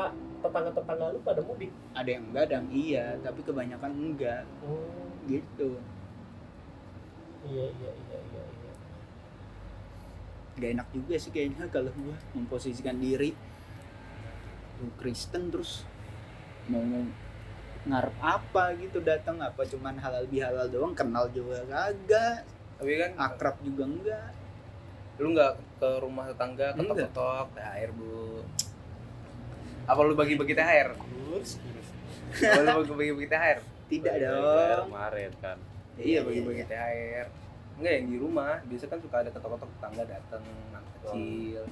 tetangga-tetangga 0.46 1.06
lu 1.10 1.20
pada 1.26 1.42
mudik? 1.42 1.72
Ada 1.98 2.10
yang 2.14 2.24
enggak 2.30 2.44
ada 2.46 2.54
yang 2.62 2.70
iya 2.70 3.06
tapi 3.26 3.40
kebanyakan 3.42 3.92
enggak. 3.98 4.44
Oh. 4.62 4.86
Gitu. 5.26 5.70
Iya 7.50 7.66
iya 7.82 7.92
iya 7.98 8.20
iya 8.30 8.44
iya. 8.46 8.74
Gak 10.56 10.72
enak 10.78 10.88
juga 10.94 11.16
sih 11.18 11.34
kayaknya 11.34 11.66
kalau 11.74 11.90
gua 11.98 12.18
memposisikan 12.38 13.02
diri. 13.02 13.34
Lu 14.86 14.94
Kristen 15.02 15.50
terus. 15.50 15.82
Mau 16.70 16.82
ngarep 17.86 18.18
apa 18.18 18.74
gitu 18.82 18.98
datang 19.06 19.38
apa 19.46 19.62
cuman 19.62 19.94
halal 20.02 20.26
bihalal 20.26 20.66
doang 20.70 20.94
kenal 20.98 21.30
juga 21.30 21.62
kagak. 21.70 22.46
Tapi 22.76 22.92
kan 23.00 23.12
akrab 23.16 23.56
juga 23.62 23.84
enggak. 23.86 24.30
Lu 25.22 25.32
nggak 25.32 25.54
ke 25.80 25.90
rumah 26.02 26.28
tetangga 26.28 26.74
ketok-ketok 26.76 27.48
THR 27.56 27.92
bu. 27.94 28.44
Apa 29.86 30.00
lu 30.02 30.14
bagi-bagi 30.18 30.54
THR 30.58 30.90
kurs 30.98 31.62
apa 32.36 32.84
lu 32.84 32.98
bagi-bagi 32.98 33.30
THR 33.32 33.60
tidak 33.88 34.14
dong. 34.18 34.90
kemarin 34.90 35.32
kan. 35.40 35.58
Iya 35.96 36.20
bagi-bagi 36.26 36.64
THR 36.68 37.28
enggak 37.80 37.94
yang 38.02 38.08
di 38.10 38.18
rumah. 38.18 38.60
Biasa 38.66 38.86
kan 38.90 39.00
suka 39.00 39.16
ada 39.22 39.30
ketok-ketok 39.30 39.70
tetangga 39.78 40.04
datang 40.10 40.44
anak 40.74 40.84
kecil 41.00 41.64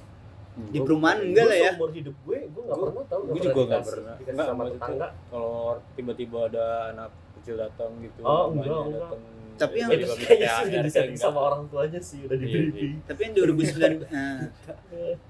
di 0.54 0.78
perumahan 0.78 1.18
enggak 1.20 1.44
lah 1.44 1.56
ya 1.58 1.70
umur 1.74 1.90
hidup 1.90 2.14
gue 2.20 2.38
gue 2.44 2.62
nggak 2.62 2.76
Gua- 2.76 2.86
pernah 2.86 3.04
tahu 3.04 3.20
gue 3.24 3.34
juga 3.36 3.42
nggak 3.42 3.64
dikasih- 3.66 3.90
pernah 3.90 4.14
dikasih 4.14 4.34
nggak 4.34 4.46
sama 4.46 4.62
tetangga 4.68 5.08
kalau 5.28 5.56
tiba-tiba 5.92 6.38
ada 6.46 6.66
anak 6.88 7.10
kecil 7.34 7.54
datang 7.56 7.90
gitu 7.98 8.20
Oh, 8.20 8.44
enggak, 8.48 8.70
enggak. 8.70 9.02
datang 9.02 9.22
Tapi 9.54 9.76
yang- 9.76 9.90
itu 9.92 10.06
kayaknya 10.10 10.34
bisa 10.36 10.50
sih 10.50 10.64
udah 10.64 10.74
RT 10.74 10.84
disetting 10.84 11.10
enggak. 11.10 11.24
sama 11.24 11.40
orang 11.44 11.62
tuanya 11.68 12.00
sih 12.00 12.18
udah 12.22 12.36
di 12.36 12.44
Iya, 12.44 12.50
iya. 12.50 12.62
briefing 12.64 12.94
tapi 13.04 13.20
yang 13.20 13.34
2019 13.34 14.02
eh, 14.04 14.38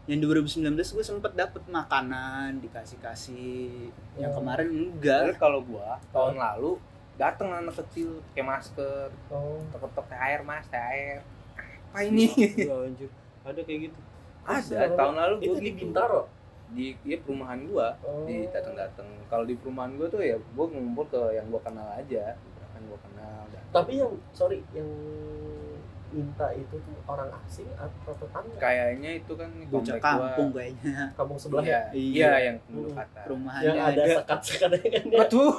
yang 0.11 0.19
2019 0.19 0.65
gue 0.91 1.05
sempet 1.07 1.33
dapet 1.35 1.63
makanan 1.67 2.51
dikasih 2.59 2.99
kasih 2.99 3.69
yang 4.15 4.31
Oh. 4.31 4.37
kemarin 4.39 4.69
enggak 4.71 5.37
kalau 5.37 5.61
gua 5.61 5.97
tahun 6.09 6.37
lalu 6.37 6.77
datang 7.15 7.47
anak 7.49 7.79
kecil 7.79 8.19
pakai 8.29 8.43
masker, 8.43 9.07
oh 9.29 9.63
tok-tok 9.71 10.03
THR 10.05 10.43
mas, 10.43 10.67
THR. 10.67 11.23
Apa 11.87 12.03
ini? 12.03 12.27
Iya, 12.35 12.75
anjir. 12.83 13.07
Ada 13.41 13.63
kayak 13.63 13.81
gitu. 13.87 13.99
Ada 14.45 14.93
tahun 14.97 15.15
lalu 15.17 15.35
itu 15.41 15.49
gua 15.49 15.61
di 15.61 15.71
gitu. 15.73 15.79
Bintaro 15.81 16.23
Di 16.75 16.87
ya 17.07 17.17
perumahan 17.23 17.61
gua, 17.71 17.95
oh. 18.03 18.27
di 18.27 18.51
datang-datang. 18.51 19.07
Kalau 19.31 19.45
di 19.47 19.55
perumahan 19.55 19.95
gua 19.95 20.07
tuh 20.11 20.21
ya 20.25 20.37
gua 20.57 20.67
ngumpul 20.69 21.07
ke 21.07 21.23
yang 21.37 21.47
gua 21.49 21.61
kenal 21.63 21.89
aja, 21.95 22.35
yang 22.75 22.85
gua 22.91 22.99
kenal. 22.99 23.39
datang. 23.49 23.73
tapi 23.73 23.93
yang 24.03 24.13
sorry 24.35 24.59
yang 24.75 24.89
minta 26.15 26.47
itu 26.51 26.75
tuh 26.77 26.95
orang 27.05 27.27
asing 27.41 27.67
atau 27.75 28.13
tetangga 28.15 28.57
Kayaknya 28.57 29.11
itu 29.17 29.33
kan 29.33 29.51
bocah 29.51 29.69
komplek 29.69 29.99
gua. 29.99 30.07
kampung 30.07 30.49
kayaknya 30.51 30.95
kampung 31.13 31.37
sebelah 31.37 31.63
Iya, 31.63 31.73
ya 31.73 31.81
iya, 31.93 32.15
Iya. 32.15 32.31
yang 32.41 32.57
penduduk 32.61 32.89
Hmm. 32.89 33.01
kata. 33.01 33.21
perumahannya 33.25 33.67
yang 33.67 33.79
ada 33.81 34.01
ada 34.01 34.15
sekat-sekatnya 34.17 34.79
kan 34.87 35.05
ya 35.05 35.19
Betul, 35.21 35.53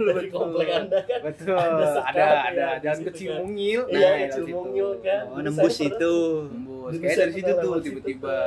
dari 0.00 0.28
komplek 0.30 0.68
anda 0.70 1.00
kan 1.02 1.20
Betul. 1.20 1.56
Ada 1.56 1.66
Ada 1.66 1.86
sekat 1.90 2.14
ada 2.14 2.22
ya, 2.22 2.68
jalan 2.78 2.78
di 2.78 2.96
situ 2.96 3.08
kecil 3.08 3.28
kan. 3.28 3.38
mungil. 3.40 3.80
Iya, 3.84 3.98
lewat 3.98 4.18
kecil 4.22 4.44
situ. 4.44 4.56
mungil 4.56 4.88
kan. 5.00 5.22
oh, 5.26 5.40
nembus 5.40 5.76
itu 5.80 6.14
Nembus. 6.46 6.86
Dulu 6.88 7.02
Kayak 7.02 7.16
dari 7.18 7.32
situ 7.32 7.52
tuh 7.52 7.72
tiba-tiba. 7.80 8.38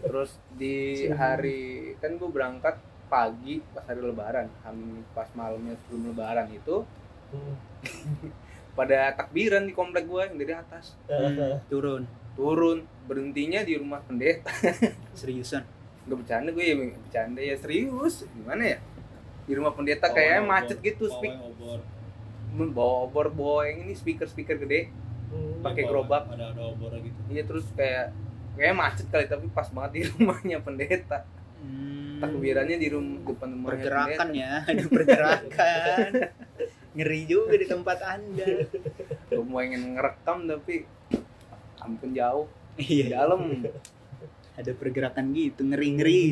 Terus 0.00 0.30
di 0.54 0.76
hari 1.10 1.60
kan 1.96 2.10
gue 2.14 2.28
berangkat 2.28 2.76
pagi 3.06 3.58
pas 3.66 3.82
hari 3.84 4.00
lebaran, 4.02 4.46
pas 5.10 5.28
malamnya 5.32 5.74
sebelum 5.78 6.02
lebaran 6.08 6.46
itu 6.48 6.84
Hmm. 7.30 7.54
pada 8.72 9.12
takbiran 9.12 9.66
di 9.66 9.72
komplek 9.72 10.06
gue 10.06 10.22
yang 10.22 10.36
dari 10.36 10.54
atas. 10.54 10.94
Hmm, 11.04 11.58
turun. 11.66 12.02
Turun. 12.34 12.78
Berhentinya 13.04 13.60
di 13.60 13.74
rumah 13.74 14.00
pendeta. 14.00 14.50
Seriusan? 15.18 15.66
Nggak 16.06 16.16
bercanda 16.24 16.48
gue 16.50 16.64
ya 16.64 16.74
bercanda 16.78 17.40
ya. 17.42 17.54
Serius? 17.58 18.24
Gimana 18.30 18.62
ya? 18.64 18.78
Di 19.44 19.52
rumah 19.52 19.74
pendeta 19.74 20.06
Pawai 20.06 20.16
kayaknya 20.16 20.40
obor. 20.40 20.50
macet 20.52 20.78
gitu 20.80 21.04
speak 21.10 21.34
obor. 21.34 21.78
bawa 22.50 22.94
obor 23.06 23.26
bawa 23.30 23.60
yang 23.66 23.86
ini 23.86 23.94
speaker 23.94 24.26
speaker 24.26 24.56
gede. 24.56 24.90
Hmm. 25.30 25.62
Pakai 25.62 25.82
gerobak. 25.84 26.30
Ada 26.30 26.54
ada 26.54 26.62
obor 26.66 26.90
gitu. 26.98 27.18
iya 27.30 27.42
terus 27.46 27.66
kayak 27.74 28.14
kayak 28.54 28.74
macet 28.74 29.06
kali 29.10 29.26
tapi 29.26 29.46
pas 29.50 29.66
banget 29.70 29.90
di 29.92 30.00
rumahnya 30.14 30.58
pendeta. 30.62 31.26
Hmm, 31.60 32.16
takbirannya 32.18 32.76
di 32.80 32.88
rumah 32.88 33.20
depan 33.26 33.48
rumahnya 33.52 33.66
pergerakan 33.68 34.26
pendeta. 34.30 34.40
ya. 34.40 34.52
Ada 34.64 34.82
pergerakan 34.88 36.10
ngeri 36.90 37.20
juga 37.24 37.54
di 37.54 37.66
tempat 37.66 37.98
anda. 38.02 38.46
Gue 39.30 39.44
mau 39.44 39.60
ingin 39.60 39.94
ngerekam 39.94 40.44
tapi 40.44 40.84
ampun 41.78 42.10
jauh. 42.10 42.46
Di 42.74 43.06
iya. 43.06 43.20
Dalam. 43.20 43.62
Ada 44.50 44.76
pergerakan 44.76 45.32
gitu 45.32 45.64
ngeri 45.64 45.88
ngeri 45.94 46.24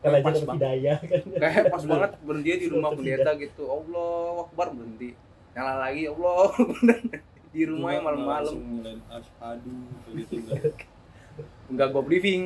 kalau 0.00 0.16
aja 0.16 0.26
Pas 0.26 0.38
banget. 0.40 0.58
hidayah 0.58 0.98
kan. 0.98 1.22
Kayak 1.38 1.64
pas 1.70 1.82
banget 1.84 2.10
berhenti 2.20 2.50
di 2.56 2.68
rumah 2.68 2.90
pendeta 2.90 3.30
gitu. 3.36 3.62
Allah 3.64 4.42
akbar 4.42 4.74
berhenti. 4.74 5.14
Nyala 5.54 5.74
lagi 5.80 6.02
Allah 6.04 6.50
di 7.54 7.62
rumah 7.62 7.90
yang 7.90 8.02
Nggak- 8.02 8.18
nggak 8.18 8.26
malam-malam 8.26 8.56
kayak 9.38 9.56
gitu 10.18 10.34
enggak. 10.42 10.74
nggak 11.68 11.88
gue 11.88 12.02
briefing. 12.02 12.44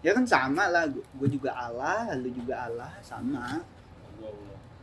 Ya 0.00 0.14
kan 0.14 0.24
sama 0.24 0.64
lah 0.64 0.86
gue 0.88 1.28
juga 1.28 1.50
Allah 1.52 2.14
lu 2.14 2.30
juga 2.30 2.70
Allah 2.70 2.92
sama. 3.00 3.66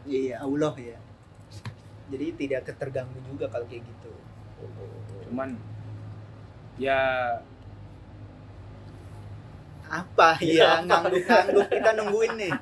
Iya 0.07 0.35
Allah 0.39 0.73
ya 0.73 0.97
jadi 2.07 2.25
tidak 2.33 2.61
keterganggu 2.65 3.19
juga 3.23 3.45
kalau 3.47 3.67
kayak 3.67 3.83
gitu 3.83 4.11
cuman 5.27 5.59
ya 6.77 6.99
apa 9.87 10.35
Ya, 10.39 10.55
ya 10.59 10.83
ngangguk 10.83 11.23
ngangguk 11.23 11.67
kita 11.69 11.89
nungguin 11.95 12.33
nih 12.37 12.53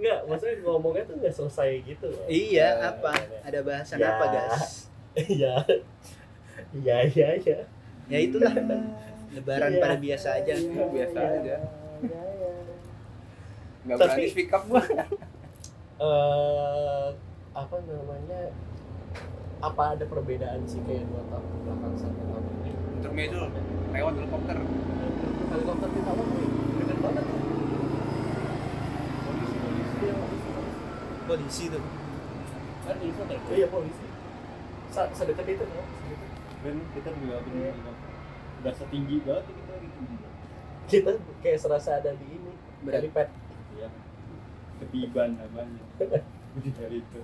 Enggak, 0.00 0.20
maksudnya 0.24 0.56
ngomongnya 0.64 1.04
tuh 1.04 1.14
nggak 1.20 1.28
selesai 1.30 1.70
gitu 1.84 2.08
loh. 2.08 2.24
iya 2.24 2.72
Ya, 2.72 2.88
apa 2.88 3.12
ya, 3.12 3.20
ya. 3.20 3.38
ada 3.44 3.58
bahasan 3.60 3.96
Ya. 4.00 4.08
apa 4.10 4.24
guys 4.26 4.64
Iya. 5.36 5.54
Iya, 6.72 6.96
iya, 7.06 7.28
iya. 7.36 7.58
ya 8.08 8.18
itulah 8.18 8.48
lebaran 9.30 9.70
Iya. 9.70 9.80
pada 9.80 9.96
biasa 9.98 10.28
aja 10.36 10.54
Iya, 10.56 10.84
biasa 10.88 11.18
iya, 11.18 11.28
aja. 11.34 11.56
iya, 12.00 12.20
iya. 12.24 12.52
nggak 13.82 13.96
Tapi- 13.98 14.08
berani 14.08 14.32
speak 14.32 14.50
up 14.50 14.62
gue 14.66 14.82
Eh, 16.00 17.08
apa 17.52 17.76
namanya? 17.84 18.48
Apa 19.60 19.92
ada 19.92 20.04
perbedaan 20.08 20.64
sih 20.64 20.80
kayak 20.88 21.04
dua 21.12 21.20
tahun 21.28 21.44
belakang 21.60 21.94
sama 22.00 22.16
tahun 22.24 22.44
ini? 22.64 22.72
intermezzo 23.00 23.44
lewat 23.92 24.12
helikopter 24.16 24.56
Helikopter 25.52 25.88
kita 25.92 26.10
nih? 26.16 26.48
Dekat 26.80 26.98
banget. 27.04 27.24
Iya, 30.00 30.14
polisi 31.28 31.64
tuh 31.68 31.82
Kan 32.80 32.96
di 32.96 33.12
sana 33.12 33.34
Oh 33.36 33.52
iya 33.52 33.68
polisi. 33.68 34.04
Sa 34.88 35.04
sedekat 35.12 35.44
itu 35.52 35.64
kan? 35.68 35.84
kan 36.64 36.76
kita 36.96 37.10
juga 37.12 37.36
Iya. 37.44 37.72
bener 37.76 37.94
udah 38.60 38.72
setinggi 38.76 39.16
banget 39.24 39.44
ya 39.44 39.52
kita 39.52 39.74
gitu. 39.84 40.00
Kita 40.88 41.12
kayak 41.44 41.58
serasa 41.60 42.00
ada 42.00 42.16
di 42.16 42.24
ini. 42.24 42.52
Berat. 42.84 43.04
Helipad. 43.04 43.28
Ya. 44.80 44.82
Ketiban 44.82 45.30
namanya. 45.36 45.82
Dari 46.56 46.98
itu. 46.98 47.20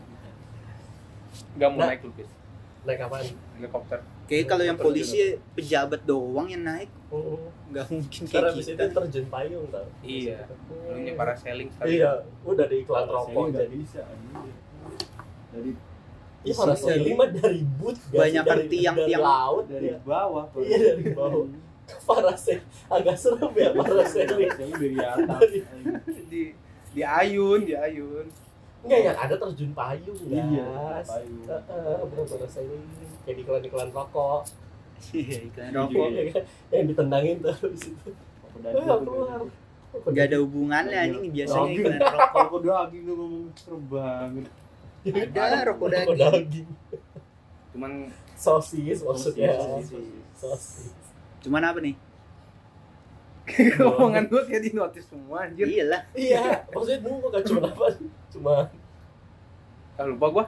nggak 1.52 1.68
mau 1.68 1.78
Nah. 1.78 1.88
naik 1.90 2.00
lupis 2.02 2.28
Naik 2.82 3.00
apaan? 3.02 3.26
helikopter 3.54 3.98
kayak 4.24 4.44
kalau 4.46 4.64
yang 4.64 4.78
polisi 4.78 5.16
pejabat 5.52 6.00
doang 6.02 6.46
yang 6.46 6.62
naik 6.62 6.88
Hmm. 7.06 7.36
nggak 7.68 7.86
mungkin 7.86 8.22
kayak 8.26 8.56
kita 8.56 8.82
itu 8.82 8.94
terjun 8.94 9.26
payung 9.28 9.66
tau. 9.68 9.84
Iya. 10.00 10.38
Hmm. 10.42 10.80
Dulunya 10.82 11.12
parasailing 11.14 11.68
sekali 11.68 11.88
Iya, 11.94 12.12
udah 12.42 12.66
di 12.66 12.76
iklan 12.78 13.06
rokok 13.06 13.44
jadi. 13.52 13.68
bisa. 13.70 14.02
Dari 15.50 15.70
Iya, 16.42 16.54
parasailing 16.54 17.14
mah 17.14 17.28
dari 17.32 17.60
boot 17.66 17.96
gak 17.96 18.06
sih? 18.06 18.18
Banyakan 18.18 18.56
dari, 18.56 18.68
tiang- 18.70 18.96
dari 18.96 19.08
tiang. 19.08 19.22
laut 19.24 19.64
dari 19.66 19.86
ya. 19.86 19.98
bawah. 20.00 20.44
Iya, 20.56 20.76
dari 20.94 21.04
bawah. 21.10 21.46
Parasailing 22.02 22.64
agak 22.88 23.16
serem 23.16 23.52
ya 23.52 23.68
parasailing. 23.72 24.38
Parasailing 24.40 24.74
dari 24.74 24.96
atas. 24.98 25.40
Dari- 25.42 25.64
di 26.26 26.42
di 26.96 27.02
ayun 27.04 27.60
di 27.62 27.76
ayun 27.76 28.24
Enggak 28.80 29.00
yang 29.02 29.18
ada 29.18 29.34
terjun 29.36 29.72
payung 29.72 30.18
Iya, 30.24 31.02
payung. 31.02 31.42
Heeh, 31.44 31.96
bener 32.06 32.24
parasailing 32.24 32.84
kayak 33.20 33.34
di 33.34 33.42
iklan-iklan 33.42 33.90
rokok. 33.90 34.40
Iya, 35.10 35.38
iklan 35.44 35.66
Iya, 35.66 35.76
rokok 35.76 36.06
iya. 36.06 36.16
Iya 36.16 36.22
kan? 36.30 36.42
yang 36.70 36.86
ditendangin 36.86 37.36
terus 37.40 37.82
itu. 37.84 38.08
Tuh 38.56 38.82
keluar. 39.02 39.40
nggak 39.96 40.24
ada 40.24 40.38
hubungannya 40.38 41.00
Iya. 41.02 41.12
ini 41.12 41.28
biasanya 41.30 41.66
Daging. 41.66 41.82
iklan 41.82 41.98
rokok 42.14 42.38
Rokok 42.38 42.60
daging 42.62 43.02
lu 43.02 43.12
ngomong 43.14 43.44
serem 43.54 43.82
banget. 43.86 44.46
ada 45.34 45.58
rokok 45.66 45.88
daging 45.90 46.16
daging. 46.16 46.68
cuman 47.72 47.92
Sosis 48.32 48.98
maksudnya. 49.02 49.50
Sosis. 49.52 50.04
Sosis. 50.32 50.92
cuman 51.42 51.62
apa 51.64 51.78
nih 51.80 51.94
omongan 53.80 54.26
gue 54.26 54.42
kayak 54.44 54.62
di 54.62 54.72
notice 54.72 55.06
semua 55.06 55.44
anjir 55.44 55.64
iyalah 55.64 56.02
Iya, 56.12 56.66
maksudnya 56.66 56.98
nunggu 57.00 57.28
kan 57.28 57.42
cuma 57.42 57.60
apa? 57.64 57.86
Cuma 58.28 58.54
ah, 59.94 60.04
lupa 60.04 60.26
gue 60.28 60.44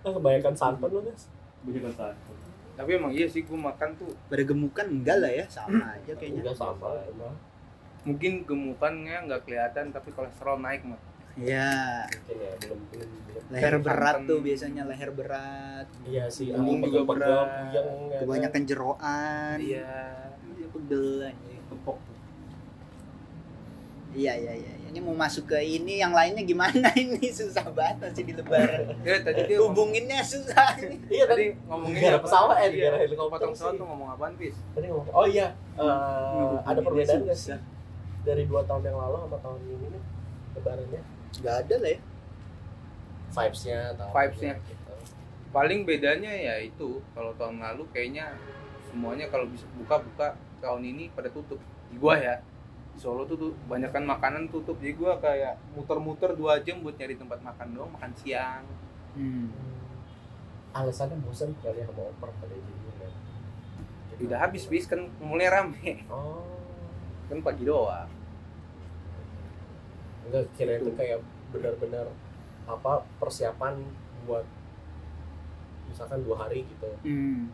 ah, 0.00 0.10
kebayangkan 0.10 0.54
santan 0.54 0.88
loh 0.88 1.02
guys. 1.02 1.26
Begitu 1.60 1.90
satu. 1.90 2.32
tapi 2.72 2.90
emang 2.92 3.08
iya 3.08 3.24
sih 3.24 3.40
gue 3.40 3.56
makan 3.56 3.96
tuh 3.96 4.12
pada 4.26 4.42
gemukan 4.42 4.86
enggak 4.86 5.16
lah 5.16 5.32
ya 5.32 5.44
sama 5.46 5.80
aja 5.90 6.12
kayaknya 6.12 6.44
Enggak 6.44 6.56
sama 6.56 6.92
emang. 7.02 7.32
mungkin 8.04 8.32
gemukannya 8.42 9.16
nggak 9.24 9.42
kelihatan 9.42 9.90
tapi 9.90 10.12
kolesterol 10.12 10.56
naik 10.56 10.84
mah 10.84 11.00
ya 11.34 12.04
Mungkin 12.06 12.36
ya 12.38 12.52
belum 12.58 12.80
belum 12.86 13.08
belum. 13.26 13.42
leher 13.48 13.72
Santan. 13.72 13.80
berat 13.82 14.16
tuh 14.22 14.38
biasanya 14.40 14.82
leher 14.84 15.10
berat 15.10 15.88
Iya 16.04 16.24
sih, 16.28 16.52
Punggung 16.52 16.78
ah, 16.78 16.84
juga 16.86 17.00
berat. 17.10 17.48
ya 17.66 17.80
kan. 17.80 17.96
kebanyakan 18.18 18.62
jeroan 18.62 19.56
iya 19.58 19.92
Iya, 20.52 20.66
pegel 20.70 21.04
anjing. 21.22 21.55
Iya 24.16 24.32
iya 24.40 24.52
iya 24.56 24.72
ini 24.96 25.04
mau 25.04 25.12
masuk 25.12 25.52
ke 25.52 25.60
ini 25.60 26.00
yang 26.00 26.16
lainnya 26.16 26.40
gimana 26.40 26.88
ini 26.96 27.28
susah 27.28 27.68
banget 27.68 28.00
masih 28.00 28.24
di 28.24 28.32
lebaran 28.32 28.96
ya 29.04 29.20
tadi 29.20 29.40
dia 29.44 29.58
hubunginnya 29.60 30.24
susah 30.24 30.72
Iya 31.12 31.24
tadi 31.28 31.52
tadi 31.52 31.68
ngomongin 31.68 32.00
apa? 32.16 32.24
pesawat, 32.24 32.56
eh, 32.56 32.60
Iya, 32.64 32.72
negara 32.72 32.96
helikopter 33.04 33.36
potong 33.36 33.52
pesawat 33.52 33.74
tuh 33.76 33.86
ngomong 33.92 34.08
apaan 34.16 34.32
pis 34.40 34.56
tadi 34.72 34.86
ngomong. 34.88 35.12
Oh 35.12 35.26
iya, 35.28 35.52
eh, 35.76 36.54
ada 36.64 36.80
perbedaan 36.80 37.20
nggak 37.28 37.36
sih 37.36 37.60
dari 38.24 38.42
dua 38.48 38.64
tahun 38.64 38.82
yang 38.88 38.96
lalu 38.96 39.16
sama 39.28 39.38
tahun 39.44 39.58
ini 39.68 39.86
nih 39.92 40.02
lebarannya? 40.56 41.00
nggak 41.36 41.56
ada 41.68 41.74
lah 41.76 41.90
ya 41.92 42.00
Vibes-nya 43.36 43.78
atau 43.92 44.08
Vibes-nya. 44.16 44.52
apa 44.56 44.64
gitu. 44.64 44.92
paling 45.52 45.80
bedanya 45.84 46.32
ya 46.32 46.54
itu 46.64 47.04
kalau 47.12 47.36
tahun 47.36 47.60
lalu 47.60 47.84
kayaknya 47.92 48.32
semuanya 48.88 49.28
kalau 49.28 49.44
bisa 49.44 49.68
buka 49.76 50.00
buka 50.00 50.28
tahun 50.64 50.82
ini 50.88 51.12
pada 51.12 51.28
tutup 51.28 51.60
di 51.92 52.00
gua 52.00 52.16
ya 52.16 52.40
di 52.96 53.04
Solo 53.04 53.28
tuh, 53.28 53.36
tuh 53.36 53.52
banyakkan 53.68 54.08
makanan 54.08 54.48
tutup 54.48 54.80
jadi 54.80 54.96
gua 54.96 55.20
kayak 55.20 55.60
muter-muter 55.76 56.32
dua 56.32 56.56
jam 56.64 56.80
buat 56.80 56.96
nyari 56.96 57.20
tempat 57.20 57.44
makan 57.44 57.68
doang 57.76 57.92
makan 57.92 58.12
siang 58.16 58.64
hmm. 59.12 59.52
alasannya 60.72 61.20
bosan 61.20 61.52
kali 61.60 61.84
ya 61.84 61.86
sama 61.92 62.08
oper 62.08 62.32
pada 62.40 62.56
jadinya 62.56 62.92
kan 62.96 63.12
Gitu. 64.16 64.32
Udah 64.32 64.38
habis 64.48 64.64
bis 64.64 64.88
kan 64.88 65.12
mulai 65.20 65.52
rame. 65.52 66.08
oh 66.08 66.40
Kan 67.28 67.44
pagi 67.44 67.68
doang. 67.68 68.08
enggak 70.26 70.42
kira 70.58 70.82
itu 70.82 70.90
kayak 70.98 71.22
benar-benar 71.54 72.10
apa 72.66 73.06
persiapan 73.22 73.78
buat 74.26 74.42
misalkan 75.86 76.18
dua 76.26 76.42
hari 76.42 76.66
gitu 76.66 76.90
hmm, 77.06 77.46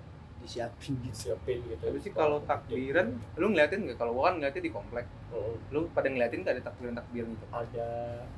disiapin 0.42 0.92
gitu 1.00 1.30
siapin 1.30 1.58
gitu 1.64 1.80
Tapi 1.80 1.96
sih 1.98 2.10
kalau 2.10 2.38
takbiran, 2.42 3.14
lu 3.34 3.46
ngeliatin 3.48 3.78
nggak? 3.82 3.96
Kalau 3.96 4.12
gua 4.12 4.28
kan 4.28 4.34
ngeliatin 4.36 4.60
di 4.60 4.68
komplek. 4.68 5.06
Heeh. 5.30 5.54
Lu 5.70 5.86
pada 5.90 6.06
ngeliatin 6.06 6.42
nggak 6.42 6.54
ada 6.58 6.62
takbiran 6.64 6.92
takbiran 6.92 7.26
gitu? 7.30 7.44
ada 7.48 7.88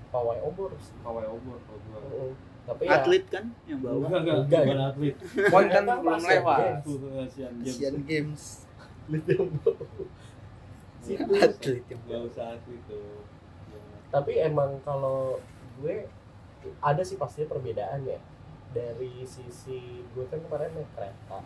pawai 0.09 0.39
obor 0.41 0.71
sih 0.79 0.95
Pawai 1.01 1.25
obor 1.25 1.57
kalau 1.61 1.79
gua. 1.83 1.99
Heeh. 2.05 2.33
tapi 2.65 2.83
ya 2.85 2.97
atlet 2.97 3.25
kan 3.29 3.45
yang 3.65 3.79
bawa 3.79 3.95
Enggak, 3.99 4.21
enggak, 4.21 4.37
Enggak, 4.41 4.63
bukan 4.63 4.77
ya? 4.77 4.89
atlet. 4.89 5.15
Pon 5.49 5.65
kan 5.67 5.83
belum 5.85 6.15
Asian 6.15 6.31
lewat. 6.31 6.59
Games. 6.59 6.87
Asian 7.25 7.95
Games. 8.05 8.43
Asian 9.05 9.49
Games 11.29 11.45
atlet 11.45 11.83
yang 11.85 12.01
Enggak 12.01 12.17
bawa 12.17 12.25
usah 12.25 12.45
atlet 12.57 12.81
tuh. 12.87 13.21
tapi 14.09 14.33
emang 14.39 14.71
kalau 14.81 15.37
gue 15.77 16.07
ada 16.79 17.03
sih 17.03 17.19
pastinya 17.19 17.51
perbedaan 17.51 18.07
ya 18.07 18.15
dari 18.71 19.23
sisi 19.23 20.03
gue 20.07 20.25
kan 20.25 20.39
kemarin 20.41 20.71
naik 20.73 20.89
kereta 20.95 21.39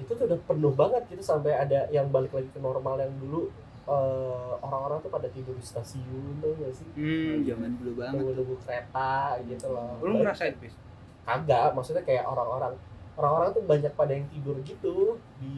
itu 0.00 0.10
tuh 0.10 0.24
udah 0.24 0.40
penuh 0.40 0.72
banget 0.72 1.02
gitu 1.06 1.22
sampai 1.22 1.52
ada 1.54 1.84
yang 1.88 2.08
balik 2.08 2.32
lagi 2.32 2.48
ke 2.48 2.58
normal 2.58 2.96
yang 2.96 3.12
dulu 3.16 3.52
eh, 3.82 4.52
orang-orang 4.58 4.98
tuh 5.00 5.10
pada 5.10 5.28
tidur 5.28 5.52
di 5.52 5.62
stasiun 5.62 6.38
tuh 6.38 6.56
gak 6.56 6.72
sih? 6.72 6.88
Hmm 6.94 7.42
zaman 7.42 7.70
dulu 7.76 7.92
banget 7.96 8.16
nunggu-nunggu 8.16 8.56
kereta 8.60 9.12
gitu 9.44 9.66
loh. 9.68 9.98
Lu 9.98 10.06
Balik- 10.10 10.20
ngerasain 10.24 10.54
bis? 10.56 10.74
kagak 11.20 11.70
maksudnya 11.72 12.02
kayak 12.02 12.24
orang-orang 12.24 12.74
orang-orang 13.14 13.48
tuh 13.52 13.62
banyak 13.62 13.92
pada 13.92 14.12
yang 14.12 14.26
tidur 14.26 14.56
gitu 14.60 14.94
di 15.36 15.56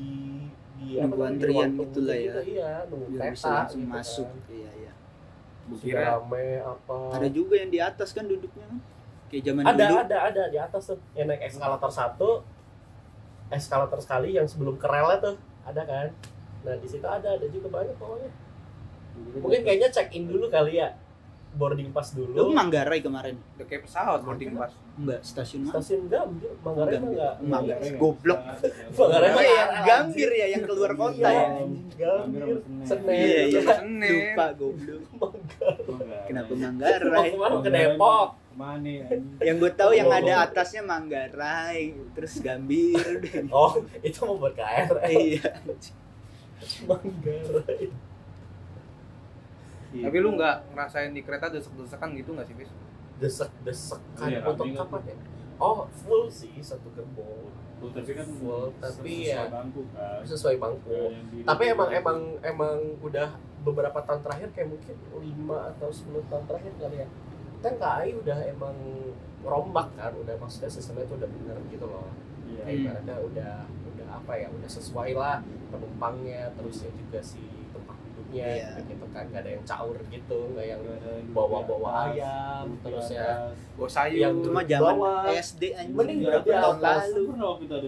di 0.74 0.98
Nunggu 0.98 1.22
antrian 1.22 1.70
gitu 1.72 2.00
lah 2.02 2.18
ya. 2.18 2.34
iya 2.42 2.70
nunggu 2.90 3.06
biar 3.14 3.30
bisa 3.30 3.46
kereta 3.46 3.54
langsung 3.62 3.80
gitu 3.80 3.92
masuk 3.94 4.26
kan. 4.26 4.40
iya. 4.50 4.70
Iya 4.74 4.92
Sudah 5.62 5.78
Kira 5.78 6.02
rame 6.18 6.46
apa? 6.58 6.98
ada 7.14 7.28
juga 7.30 7.54
yang 7.54 7.70
di 7.70 7.78
atas 7.78 8.08
kan 8.10 8.24
duduknya 8.26 8.66
kan? 8.66 8.78
Kayak 9.30 9.42
zaman 9.46 9.62
ada 9.64 9.84
dulu. 9.86 9.96
ada 10.02 10.16
ada 10.26 10.42
di 10.46 10.58
atas 10.58 10.82
tuh. 10.84 10.98
Yang 11.12 11.26
naik 11.30 11.42
eskalator 11.46 11.90
satu 11.90 12.30
eskalator 13.52 14.00
sekali 14.00 14.34
yang 14.34 14.48
sebelum 14.48 14.74
ke 14.74 14.86
relnya 14.88 15.18
tuh 15.20 15.34
ada 15.62 15.82
kan? 15.84 16.08
Nah 16.64 16.74
di 16.76 16.88
situ 16.88 17.04
ada 17.04 17.36
ada 17.36 17.46
juga 17.46 17.68
banyak 17.68 17.94
pokoknya. 17.96 18.30
Mungkin 19.38 19.60
kayaknya 19.62 19.88
check 19.88 20.08
in 20.12 20.24
dulu 20.26 20.48
kali 20.48 20.80
ya 20.80 20.96
boarding 21.52 21.92
pass 21.92 22.16
lu 22.16 22.24
dulu 22.32 22.48
Manggarai 22.48 23.04
kemarin? 23.04 23.36
Udah 23.60 23.66
kayak 23.68 23.84
pesawat 23.84 24.24
boarding 24.24 24.56
pass. 24.56 24.72
enggak 24.96 25.20
stasiun 25.20 25.68
mana? 25.68 25.72
Stasiun 25.76 26.08
Gambir 26.08 26.48
Manggarai 26.64 26.96
mah 26.96 27.10
enggak. 27.12 27.34
Manggarai. 27.44 27.88
Goblok. 28.00 28.40
Manggarai 28.96 29.28
Oh 29.28 29.36
mah 29.36 29.44
iya, 29.44 29.64
KRL, 29.68 29.84
Gambir 29.84 30.30
ya 30.32 30.46
yang 30.48 30.62
keluar 30.64 30.90
kota 30.96 31.12
Iya, 31.12 31.28
ya. 31.28 31.44
Gambir 31.92 32.42
Senen 32.88 33.12
Iya, 33.12 33.40
iya. 33.52 33.60
Senin. 33.68 34.12
Lupa 34.32 34.46
goblok. 34.56 35.02
Manggarai. 35.12 36.24
Kenapa 36.24 36.50
mau 36.50 36.60
Manggarai? 36.64 37.28
ke 37.28 37.36
mana 37.36 37.56
ke 37.60 37.70
Depok 37.70 38.28
Ke 38.52 38.54
mana 38.54 38.84
ya? 38.84 39.08
Yang 39.42 39.56
gue 39.58 39.72
tahu 39.72 39.92
yang 39.92 40.06
Oh. 40.06 40.14
ada 40.14 40.44
atasnya 40.44 40.82
Manggarai, 40.82 41.82
terus 42.12 42.36
Gambir. 42.38 43.24
oh 43.50 43.72
itu 43.98 44.18
mau 44.22 44.36
buat 44.36 44.52
KRL 44.52 45.00
Iya. 45.08 45.48
Manggarai 46.84 47.88
Tapi 49.92 50.16
lu 50.18 50.28
nggak 50.32 50.56
ngerasain 50.70 51.10
di 51.10 51.20
kereta 51.20 51.48
desek-desekan 51.48 52.12
gitu 52.14 52.32
nggak 52.32 52.44
sih 52.44 52.54
bis? 52.54 52.68
desek-desekan 53.14 54.26
Iya, 54.26 54.40
untuk 54.42 54.66
kapan 54.68 55.00
ya 55.06 55.16
oh 55.56 55.86
full 55.94 56.26
sih 56.26 56.58
satu 56.58 56.90
gerbong 56.90 57.48
Tuh, 57.78 57.90
tapi 57.90 58.10
kan 58.12 58.26
Full, 58.26 58.66
tapi 58.78 59.26
sesuai 59.26 59.26
ya 59.28 59.42
bangku 59.48 59.82
kan. 59.90 60.22
sesuai 60.22 60.56
bangku 60.56 60.98
di- 61.28 61.42
tapi 61.42 61.62
emang 61.68 61.90
emang 61.92 62.18
emang 62.40 62.76
udah 62.98 63.30
beberapa 63.60 63.98
tahun 64.00 64.22
terakhir 64.22 64.48
kayak 64.52 64.68
mungkin 64.70 64.96
5 65.12 65.70
atau 65.72 65.88
10 65.88 66.22
tahun 66.24 66.44
terakhir 66.46 66.72
kali 66.78 66.96
ya 66.96 67.08
kan 67.62 67.74
KAI 67.76 68.10
udah 68.16 68.38
emang 68.44 68.76
rombak 69.42 69.88
kan 69.94 70.12
udah 70.12 70.34
maksudnya 70.36 70.68
sistemnya 70.68 71.02
itu 71.02 71.14
udah 71.14 71.30
bener 71.30 71.56
gitu 71.68 71.86
loh 71.86 72.06
Iya. 72.44 72.62
kayak 72.62 72.76
ibaratnya 72.76 73.16
udah 73.22 73.52
udah 73.88 74.06
apa 74.12 74.32
ya 74.36 74.48
udah 74.50 74.68
sesuai 74.68 75.10
lah 75.14 75.40
penumpangnya 75.72 76.52
terus 76.52 76.84
ya 76.84 76.90
juga 76.92 77.18
si 77.18 77.40
tempat 77.70 77.96
duduknya 77.98 78.44
Iya. 78.46 78.66
gitu, 78.68 78.80
gitu 78.92 79.06
kan 79.08 79.24
nggak 79.24 79.40
ada 79.40 79.50
yang 79.52 79.64
caur 79.64 79.96
gitu 80.04 80.38
nggak 80.52 80.66
yang 80.68 80.82
bawa-bawa 81.30 81.90
ayam 82.06 82.66
terus 82.80 83.08
ya 83.10 83.50
Bawa 83.72 83.88
sayur. 83.88 84.20
Yang 84.20 84.36
Cuma 84.44 84.60
zaman. 84.62 84.94
SD 85.32 85.62
anjing 85.72 85.96
Mending 85.96 86.18
berapa 86.22 86.44
di 86.44 86.52
tahun 86.52 86.78
lalu. 86.78 87.24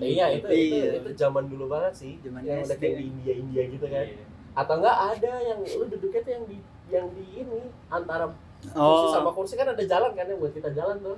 Iya 0.00 0.26
itu 0.32 0.48
itu 0.48 0.76
Iya. 0.80 0.92
itu 0.96 1.10
zaman 1.14 1.44
dulu 1.44 1.64
banget 1.68 1.92
sih 1.94 2.12
Zaman 2.18 2.40
yang 2.40 2.64
udah 2.64 2.72
SD. 2.72 2.80
kayak 2.80 2.96
di 2.96 3.04
India 3.06 3.34
India 3.36 3.62
gitu 3.68 3.86
kan 3.86 4.04
Iya. 4.06 4.24
atau 4.54 4.74
enggak 4.78 4.96
ada 5.12 5.32
yang 5.44 5.58
lu 5.60 5.84
duduknya 5.86 6.20
tuh 6.20 6.32
yang 6.32 6.44
di 6.46 6.56
yang 6.86 7.06
di 7.10 7.24
ini 7.36 7.60
antara 7.90 8.32
kursi 8.66 9.06
sama 9.10 9.28
Oh, 9.28 9.34
kursi 9.34 9.54
kan 9.54 9.68
ada 9.68 9.84
jalan 9.84 10.10
kan 10.12 10.24
yang 10.24 10.38
buat 10.38 10.52
kita 10.52 10.70
jalan 10.70 10.96
tuh 11.00 11.16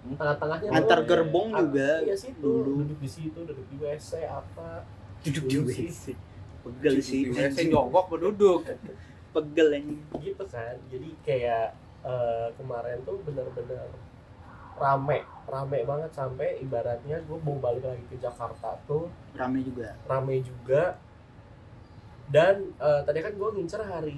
Hmm. 0.00 0.16
tengah-tengahnya 0.16 0.68
antar 0.72 1.00
gerbong 1.04 1.52
an- 1.52 1.60
juga. 1.62 2.00
iya 2.00 2.16
situ 2.16 2.40
dulu. 2.40 2.82
duduk 2.82 2.98
di 2.98 3.10
situ 3.10 3.38
duduk 3.38 3.66
di 3.66 3.76
WC 3.76 4.10
apa 4.24 4.82
Duduk 5.20 5.44
di 5.44 5.56
WC. 5.60 6.16
Pegel 6.60 6.96
sih. 6.98 7.20
Di 7.22 7.32
WC 7.34 7.68
jongkok 7.68 8.08
berduduk. 8.08 8.64
Pegel 9.30 9.68
anjing. 9.70 10.00
gitu 10.18 10.44
kan 10.46 10.74
jadi 10.88 11.08
kayak 11.20 11.66
eh, 12.00 12.48
kemarin 12.54 12.96
tuh 13.02 13.20
bener-bener 13.20 13.92
rame 14.74 15.20
rame 15.44 15.78
banget 15.82 16.10
sampai 16.10 16.56
ibaratnya 16.58 17.20
gue 17.20 17.38
mau 17.38 17.60
balik 17.60 17.84
lagi 17.84 18.00
ke 18.06 18.16
Jakarta 18.16 18.80
tuh 18.86 19.12
Rame 19.30 19.60
juga. 19.60 19.92
rame 20.06 20.40
juga 20.40 20.96
dan 22.30 22.54
eh, 22.74 23.00
tadi 23.02 23.18
kan 23.20 23.32
gue 23.32 23.48
ngincer 23.52 23.82
hari 23.82 24.14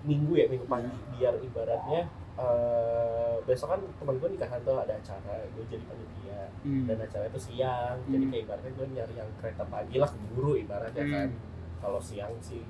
minggu 0.00 0.32
ya 0.34 0.46
minggu 0.46 0.66
pagi 0.66 0.88
biar 1.12 1.34
ibaratnya 1.38 2.02
eh, 2.34 3.34
besok 3.42 3.68
kan 3.70 3.80
teman 3.94 4.16
gue 4.16 4.28
nikahan 4.30 4.60
tuh 4.60 4.76
ada 4.76 4.92
acara 4.92 5.34
gue 5.46 5.64
jadi 5.66 5.84
panitia 5.84 6.22
Hmm. 6.60 6.88
dan 6.88 6.96
acara 6.98 7.24
itu 7.26 7.40
siang 7.42 8.00
jadi 8.06 8.16
Hmm. 8.18 8.30
kayak 8.30 8.42
ibaratnya 8.42 8.72
gue 8.72 8.86
nyari 8.90 9.14
yang 9.14 9.30
kereta 9.36 9.64
pagi 9.64 9.96
lah 9.96 10.08
keburu 10.08 10.56
ibaratnya 10.56 11.04
kan 11.04 11.28
Hmm. 11.28 11.40
kalau 11.78 12.00
siang 12.00 12.32
sih 12.40 12.64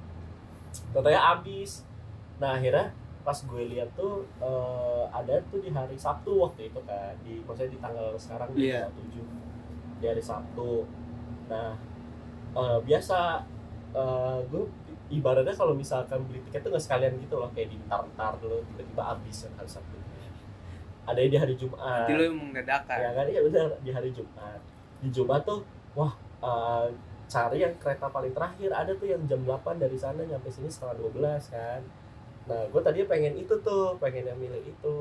katanya 0.91 1.33
abis 1.33 1.87
nah 2.37 2.59
akhirnya 2.59 2.91
pas 3.23 3.39
gue 3.41 3.63
lihat 3.69 3.95
tuh 3.95 4.27
eh, 4.37 5.05
ada 5.09 5.39
tuh 5.49 5.59
di 5.59 5.71
hari 5.71 5.95
Sabtu 5.97 6.35
waktu 6.37 6.69
itu 6.69 6.81
kan 6.83 7.15
di 7.21 7.39
maksudnya 7.41 7.71
di 7.71 7.79
tanggal 7.79 8.15
sekarang 8.15 8.51
di 8.51 8.67
Iya. 8.67 8.85
tanggal 8.85 8.95
7 9.01 9.23
di 9.97 10.05
hari 10.05 10.21
Sabtu 10.21 10.73
nah 11.47 11.71
eh, 12.53 12.79
biasa 12.81 13.19
eh, 13.93 14.39
gue 14.45 14.63
ibaratnya 15.13 15.53
kalau 15.53 15.77
misalkan 15.77 16.25
beli 16.25 16.41
tiket 16.49 16.65
tuh 16.65 16.71
nggak 16.73 16.85
sekalian 16.85 17.13
gitu 17.21 17.37
loh 17.37 17.51
kayak 17.53 17.69
dintar-ntar 17.71 18.41
dulu 18.41 18.65
tiba-tiba 18.73 19.03
habis 19.05 19.45
kan 19.45 19.53
hari 19.61 19.71
Sabtu. 19.71 19.97
Ada 21.05 21.21
di 21.21 21.37
hari 21.37 21.55
Jumat. 21.61 22.09
Jadi 22.09 22.17
lu 22.17 22.23
emang 22.33 22.49
dadakan. 22.57 22.97
ya 22.97 23.11
kan? 23.13 23.27
Iya 23.29 23.41
benar. 23.45 23.67
Di 23.85 23.91
hari 23.93 24.09
Jumat. 24.09 24.61
Di 25.05 25.09
Jumat 25.13 25.45
tuh 25.45 25.61
wah 25.93 26.17
eh, 26.41 26.87
cari 27.29 27.61
yang 27.61 27.77
kereta 27.77 28.09
paling 28.09 28.33
terakhir. 28.33 28.73
Ada 28.73 28.97
tuh 28.97 29.13
yang 29.13 29.21
jam 29.29 29.45
8 29.45 29.77
dari 29.77 30.01
sana 30.01 30.25
nyampe 30.25 30.49
sini 30.49 30.73
setengah 30.73 30.97
12 31.13 31.53
kan? 31.53 31.81
Nah 32.49 32.61
gue 32.73 32.81
tadi 32.81 33.05
pengen 33.05 33.37
itu 33.37 33.53
tuh 33.61 34.01
pengen 34.01 34.33
yang 34.33 34.41
milih 34.41 34.65
itu. 34.65 34.95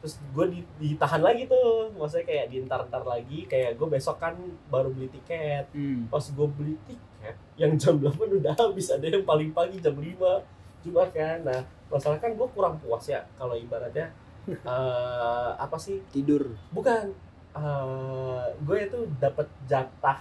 Terus 0.00 0.16
gue 0.32 0.46
di- 0.48 0.68
ditahan 0.80 1.20
lagi 1.20 1.44
tuh. 1.44 1.92
Maksudnya 1.92 2.24
kayak 2.24 2.46
diantar-antar 2.48 3.04
lagi 3.04 3.44
kayak 3.44 3.76
gue 3.76 3.88
besok 3.92 4.16
kan 4.16 4.32
baru 4.72 4.88
beli 4.96 5.12
tiket. 5.12 5.68
Hmm. 5.76 6.08
pas 6.08 6.24
gue 6.24 6.48
beli 6.56 6.80
tiket 6.88 7.12
yang 7.54 7.72
jam 7.78 7.96
8 7.96 8.10
udah 8.12 8.52
habis 8.52 8.90
ada 8.90 9.06
yang 9.06 9.24
paling 9.24 9.54
pagi 9.54 9.78
jam 9.78 9.94
5 9.94 10.84
Jumat 10.84 11.08
kan 11.14 11.38
nah 11.46 11.60
masalah 11.88 12.18
kan 12.18 12.34
gue 12.34 12.48
kurang 12.52 12.76
puas 12.82 13.06
ya 13.06 13.22
kalau 13.38 13.54
ibaratnya 13.54 14.10
eh, 14.52 15.50
apa 15.56 15.76
sih? 15.80 16.04
Tidur. 16.12 16.52
bukan. 16.68 17.08
Eh, 17.56 18.44
gue 18.60 18.78
itu 18.82 18.98
dapat 19.16 19.48
jatah 19.64 20.20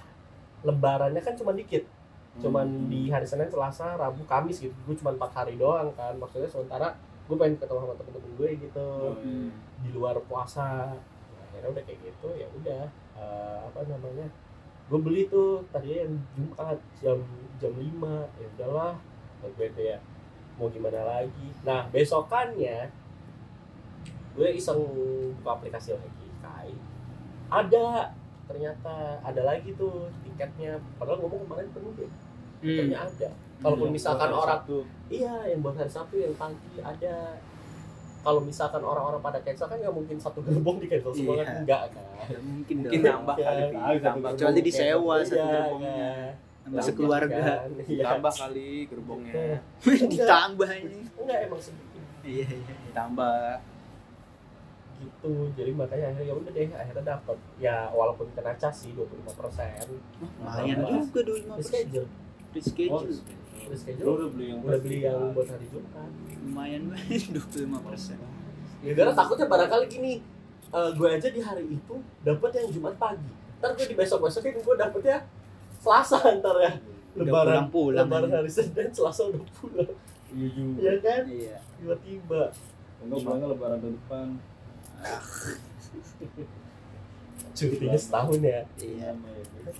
lebarannya 0.63 1.19
kan 1.19 1.35
cuma 1.35 1.51
dikit. 1.51 1.83
Cuman 2.39 2.63
Hmm. 2.65 2.87
di 2.87 3.11
hari 3.11 3.27
Senin 3.27 3.51
Selasa 3.51 3.99
Rabu 3.99 4.23
Kamis 4.23 4.63
gitu. 4.63 4.71
Gue 4.87 4.95
cuma 4.95 5.11
empat 5.11 5.43
hari 5.43 5.59
doang 5.59 5.91
kan. 5.93 6.15
Maksudnya 6.15 6.47
sementara 6.47 6.95
gue 7.27 7.35
pengen 7.35 7.59
ketemu 7.59 7.79
sama 7.83 7.95
temen-temen 7.99 8.31
gue 8.39 8.49
gitu. 8.63 8.87
Hmm. 9.19 9.49
di 9.83 9.89
luar 9.91 10.15
puasa. 10.23 10.95
Nah, 10.95 11.41
akhirnya 11.51 11.69
udah 11.75 11.83
kayak 11.83 11.99
gitu 11.99 12.27
ya 12.39 12.47
udah. 12.47 12.83
Eh, 13.19 13.59
apa 13.67 13.79
namanya 13.91 14.27
gue 14.93 15.01
beli 15.01 15.25
tuh 15.25 15.65
tadi 15.73 16.05
yang 16.05 16.13
Jumat 16.37 16.77
jam 17.01 17.17
jam 17.57 17.73
5 17.73 17.81
ya 18.37 18.47
udahlah 18.53 18.93
gue 19.41 19.67
tuh 19.73 19.81
ya 19.89 19.97
mau 20.53 20.69
gimana 20.69 21.01
lagi. 21.01 21.49
Nah 21.65 21.89
besokannya 21.89 22.93
gue 24.37 24.49
iseng 24.53 24.77
buka 25.41 25.57
aplikasi 25.57 25.97
lagi 25.97 26.27
kai. 26.45 26.77
Ada 27.49 28.13
ternyata 28.45 29.17
ada 29.25 29.41
lagi 29.41 29.73
tuh 29.73 30.13
tiketnya. 30.21 30.77
Padahal 31.01 31.25
ngomong 31.25 31.49
kemarin 31.49 31.73
penuh 31.73 31.91
deh. 31.97 32.11
Hmm. 32.61 32.77
ternyata 32.85 33.09
ada. 33.09 33.29
Kalaupun 33.65 33.89
Yang 33.89 33.97
misalkan 33.97 34.29
orang 34.29 34.59
Sabtu. 34.61 34.77
iya 35.09 35.33
yang 35.49 35.59
buat 35.65 35.73
hari 35.73 35.89
Sabtu 35.89 36.15
yang 36.21 36.35
pagi 36.37 36.77
ada 36.85 37.15
kalau 38.23 38.39
misalkan 38.39 38.79
orang-orang 38.81 39.19
pada 39.19 39.39
cancel 39.39 39.67
kan 39.67 39.75
nggak 39.75 39.91
mungkin 39.91 40.15
satu 40.15 40.39
gerbong 40.39 40.79
di 40.79 40.87
cancel 40.87 41.11
semua 41.11 41.35
kan 41.35 41.45
Iya. 41.45 41.59
enggak 41.59 41.81
kan 41.89 42.03
Ya, 42.23 42.37
mungkin 42.39 42.75
Mungkin 42.79 42.99
dong. 42.99 43.11
nambah 43.13 43.35
Iya, 43.35 43.45
kali 43.45 43.61
Pi. 43.61 43.75
kali 43.75 43.93
satu 43.93 44.07
Tambah 44.07 44.29
Kecuali 44.31 44.59
disewa 44.61 45.13
Iya, 45.13 45.23
satu 45.23 45.35
gerbongnya 45.43 45.91
iya. 45.91 46.13
sama 46.55 46.63
Nambah 46.63 46.81
sekeluarga 46.81 47.35
kan. 47.37 47.69
Iya. 47.85 48.03
Tambah 48.07 48.33
kali 48.33 48.69
gerbongnya. 48.87 49.43
ditambah 50.13 50.69
ini 50.73 50.97
enggak 51.13 51.37
emang 51.43 51.61
segitu 51.61 51.97
iya 52.23 52.45
iya 52.47 52.75
Tambah. 52.93 53.43
gitu 54.95 55.31
jadi 55.53 55.71
makanya 55.73 56.05
akhirnya 56.09 56.23
ya 56.23 56.33
udah 56.33 56.51
deh 56.53 56.69
akhirnya 56.71 57.03
dapat 57.09 57.37
ya 57.59 57.75
walaupun 57.91 58.31
kena 58.31 58.55
cas 58.55 58.71
sih 58.77 58.95
25 58.95 59.19
persen 59.35 59.83
lumayan 60.39 60.79
Tambah. 60.79 60.91
juga 61.03 61.19
dulu 61.21 61.37
lima 61.37 61.55
reschedule 61.59 62.07
reschedule 63.69 64.05
Lo 64.05 64.11
udah 64.19 64.29
beli 64.33 64.45
yang 64.51 64.59
udah 64.63 64.79
beli 64.79 64.97
yang 65.03 65.31
buat 65.31 65.47
hari 65.47 65.65
Jumat. 65.69 66.11
Lumayan 66.43 66.81
banget 66.91 67.23
dua 67.35 67.45
puluh 67.47 67.63
lima 67.67 67.79
persen. 67.83 68.17
Ya 68.83 68.91
karena 68.97 69.13
takutnya 69.15 69.47
barangkali 69.47 69.85
gini 69.87 70.13
eh, 70.73 70.89
gue 70.97 71.07
aja 71.07 71.27
di 71.31 71.41
hari 71.43 71.65
itu 71.71 71.95
dapat 72.25 72.49
yang 72.59 72.67
Jumat 72.73 72.95
pagi. 72.99 73.31
Ntar 73.63 73.69
gue 73.79 73.85
di 73.87 73.95
besok 73.95 74.27
besokin 74.27 74.59
gue 74.59 74.75
dapetnya 74.75 75.23
Selasa 75.83 76.19
ntar 76.39 76.55
ya. 76.63 76.73
Lebaran. 77.13 77.69
pulang 77.69 78.09
lebaran 78.09 78.31
hari 78.33 78.49
Senin 78.49 78.89
Selasa 78.89 79.29
udah 79.29 79.43
pulang. 79.59 79.91
Iya 80.33 80.47
juga. 80.49 80.77
ya 80.81 80.93
kan? 80.97 81.21
Iya. 81.29 81.57
Tiba-tiba. 81.77 82.41
Enggak 83.05 83.19
pulangnya 83.21 83.47
lebaran 83.53 83.77
tahun 83.83 83.95
depan. 84.01 84.27
cutinya 87.53 87.99
setahun 87.99 88.39
ya. 88.41 88.61
Iya. 88.81 89.13
Lama 89.13 89.29
ya. 89.29 89.43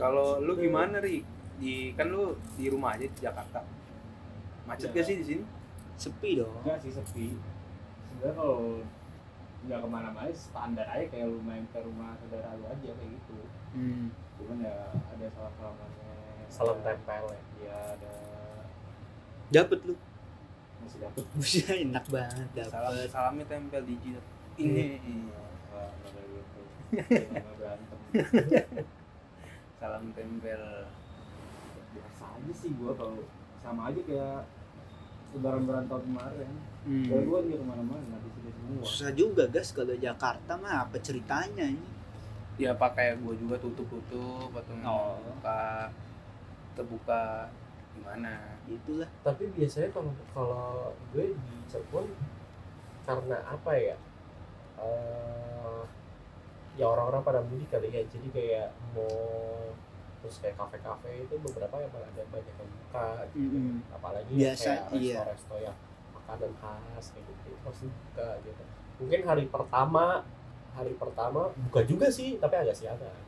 Kalau 0.00 0.40
lu 0.40 0.56
gimana 0.56 0.98
ri? 1.04 1.20
Di 1.56 1.92
kan 1.92 2.08
lu 2.08 2.32
di 2.54 2.66
rumah 2.68 2.94
aja 2.94 3.04
di 3.04 3.18
Jakarta. 3.18 3.60
Macet 4.62 4.88
Iya. 4.90 4.96
gak 4.96 5.06
sih 5.06 5.16
di 5.18 5.26
sini? 5.26 5.44
sepi 5.92 6.34
dong 6.34 6.50
Enggak 6.64 6.78
sih 6.82 6.90
sepi. 6.90 7.26
Sebenarnya 8.10 8.34
kalau 8.34 8.82
nggak 9.62 9.78
ke 9.78 9.88
mana-mana 9.88 10.26
standar 10.34 10.86
aja 10.86 11.06
kayak 11.06 11.30
lu 11.30 11.38
main 11.38 11.62
ke 11.70 11.78
rumah 11.78 12.18
saudara 12.18 12.50
lu 12.58 12.66
aja 12.66 12.90
kayak 12.90 13.10
gitu. 13.14 13.36
hmm. 13.72 14.06
Cuman 14.38 14.58
ya 14.66 14.90
ada 14.90 15.26
salam 15.30 15.52
salamannya. 15.54 16.10
salam 16.50 16.78
tempel 16.82 17.24
ya 17.30 17.40
Iya 17.62 17.76
ada 17.94 18.12
dapet 19.52 19.78
lu 19.86 19.94
masih 20.82 20.98
dapet. 20.98 21.22
Buset, 21.38 21.68
enak 21.86 22.04
banget 22.10 22.48
Salam 22.66 22.90
dapet 22.90 23.08
salamnya 23.08 23.44
tempel 23.46 23.82
di 23.86 23.94
jidat. 24.02 24.24
Ini 24.58 24.84
Wah, 25.70 25.90
gitu. 26.02 26.62
Nggak 26.98 27.54
berantem. 27.54 27.98
salam 29.78 30.04
tempel. 30.12 30.62
Aja 32.42 32.52
sih 32.52 32.70
gua 32.74 32.92
kalau 32.92 33.22
sama 33.58 33.88
aja 33.88 34.00
kayak 34.02 34.42
lebaran-lebaran 35.32 35.86
tahun 35.86 36.02
kemarin. 36.04 36.50
Hmm. 36.82 37.06
Kalau 37.06 37.22
gua 37.24 37.38
nggak 37.40 37.56
ke 37.56 37.66
mana-mana 37.66 38.16
di 38.18 38.30
sini 38.32 38.50
semua. 38.50 38.82
susah 38.82 39.10
juga 39.12 39.44
guys 39.46 39.70
kalau 39.70 39.94
Jakarta 39.94 40.52
mah 40.56 40.82
apa 40.82 40.96
ceritanya 40.98 41.66
ini 41.66 41.88
Ya 42.58 42.74
pakai 42.74 43.16
gua 43.16 43.32
juga 43.32 43.56
tutup-tutup 43.56 44.50
atau 44.52 44.74
Oh. 44.82 45.16
buka 45.22 45.88
terbuka 46.72 47.48
gimana? 47.92 48.56
itulah 48.64 49.04
tapi 49.20 49.52
biasanya 49.52 49.92
kalau 49.92 50.10
kalau 50.32 50.64
gue 51.12 51.36
di 51.36 51.54
Cirebon 51.68 52.08
karena 53.04 53.36
apa 53.44 53.72
ya 53.74 53.96
eh 54.78 55.82
ya 56.72 56.88
orang-orang 56.88 57.20
pada 57.20 57.40
mudik 57.44 57.68
kali 57.68 57.92
ya 57.92 58.00
jadi 58.08 58.28
kayak 58.32 58.68
mau 58.94 59.12
terus 60.22 60.36
kayak 60.38 60.54
kafe-kafe 60.54 61.26
itu 61.26 61.34
beberapa 61.42 61.74
yang 61.82 61.90
malah 61.90 62.08
ada 62.08 62.22
banyak 62.30 62.54
yang 62.54 62.70
buka 62.70 63.08
gitu. 63.34 63.42
Mm-mm. 63.42 63.74
apalagi 63.90 64.32
Biasa, 64.38 64.70
kayak 64.86 65.02
iya. 65.02 65.18
resto-resto 65.26 65.54
yang 65.58 65.76
makanan 66.14 66.52
khas 66.56 67.04
kayak 67.10 67.24
gitu 67.26 67.42
itu 67.50 67.58
pasti 67.66 67.86
buka 67.90 68.28
gitu 68.46 68.62
mungkin 69.02 69.20
hari 69.26 69.44
pertama 69.50 70.04
hari 70.72 70.92
pertama 70.94 71.40
buka 71.68 71.80
juga 71.82 72.06
sih 72.08 72.38
tapi 72.38 72.54
agak 72.54 72.78
siangan 72.78 73.18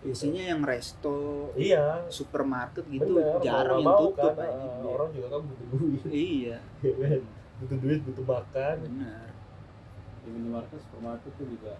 biasanya 0.00 0.42
yang 0.54 0.60
resto 0.62 1.50
iya 1.58 2.06
supermarket 2.08 2.84
gitu 2.86 3.10
bener, 3.16 3.42
jarang 3.42 3.82
yang 3.82 3.98
tutup 3.98 4.32
kan, 4.38 4.48
aja. 4.48 4.68
orang 4.86 5.08
juga 5.12 5.26
kan 5.34 5.40
butuh 5.44 5.66
duit 5.74 6.02
iya 6.08 6.56
ya 6.86 6.94
kan? 6.94 7.20
butuh 7.60 7.78
duit 7.82 8.00
butuh 8.06 8.24
makan 8.24 8.76
benar 8.86 9.28
Di 10.26 10.28
minimarket, 10.34 10.78
supermarket 10.82 11.32
tuh 11.38 11.46
juga 11.46 11.74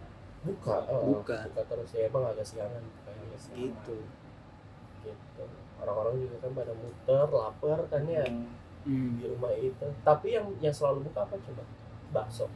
buka 0.46 0.76
eh, 0.86 1.02
Buka. 1.02 1.38
buka 1.50 1.62
terus 1.66 1.90
ya 1.94 2.06
emang 2.06 2.24
agak 2.30 2.46
siangan 2.46 2.82
sih 3.38 3.70
gitu. 3.70 3.96
Gitu. 5.04 5.42
Orang-orang 5.80 6.14
juga 6.18 6.36
kan 6.42 6.50
pada 6.56 6.72
muter 6.72 7.28
lapar 7.30 7.78
kan 7.92 8.02
ya 8.08 8.24
hmm. 8.86 9.10
di 9.20 9.24
rumah 9.28 9.52
itu. 9.54 9.86
Tapi 10.02 10.26
yang 10.34 10.46
yang 10.62 10.74
selalu 10.74 11.10
buka 11.10 11.26
apa 11.26 11.36
coba? 11.36 11.62
Bakso. 12.14 12.46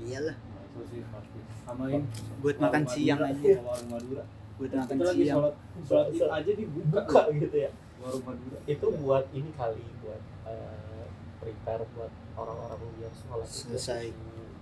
Iyalah. 0.00 0.36
Itu 0.74 0.80
sih 0.90 1.02
pasti. 1.10 1.38
Sama 1.66 1.84
ini. 1.90 2.06
Buat 2.40 2.56
warung 2.58 2.62
makan 2.70 2.82
siang 2.88 3.20
aja. 3.20 3.52
Warung 3.62 3.90
Madura. 3.90 4.24
buat 4.54 4.70
Itu 4.70 4.78
makan 4.78 4.96
siang. 5.02 5.36
sholat 5.36 5.54
sholat 5.82 6.06
id 6.14 6.22
aja 6.30 6.52
dibuka. 6.54 6.90
buka. 6.90 7.22
Gitu 7.34 7.56
ya. 7.58 7.70
Warung 8.02 8.24
Madura. 8.26 8.58
itu 8.64 8.86
buat 9.02 9.24
ini 9.34 9.50
kali 9.54 9.86
buat 10.02 10.22
eh, 10.48 11.06
prepare 11.42 11.84
buat 11.94 12.12
orang-orang 12.38 12.80
biar 12.98 13.12
sholat 13.12 13.46
itu. 13.46 13.58
selesai. 13.70 14.04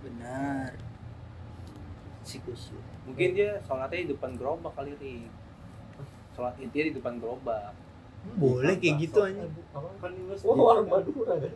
Benar. 0.03 0.71
Sikus 2.23 2.71
Mungkin 3.03 3.29
dia 3.35 3.59
sholatnya 3.67 4.07
di 4.07 4.09
depan 4.15 4.35
gerobak 4.39 4.73
kali 4.75 4.95
ri. 4.99 5.27
Sholat 6.33 6.55
intinya 6.57 6.85
di 6.85 6.93
depan 6.93 7.13
gerobak. 7.17 7.71
boleh 8.33 8.75
kayak 8.75 8.95
gitu 8.99 9.19
aja 9.19 9.43
Kan 9.99 10.09
ini 10.09 10.23
mas- 10.25 10.41
Wah, 10.41 10.55
warung 10.55 10.87
Madura 10.87 11.35
kan 11.35 11.53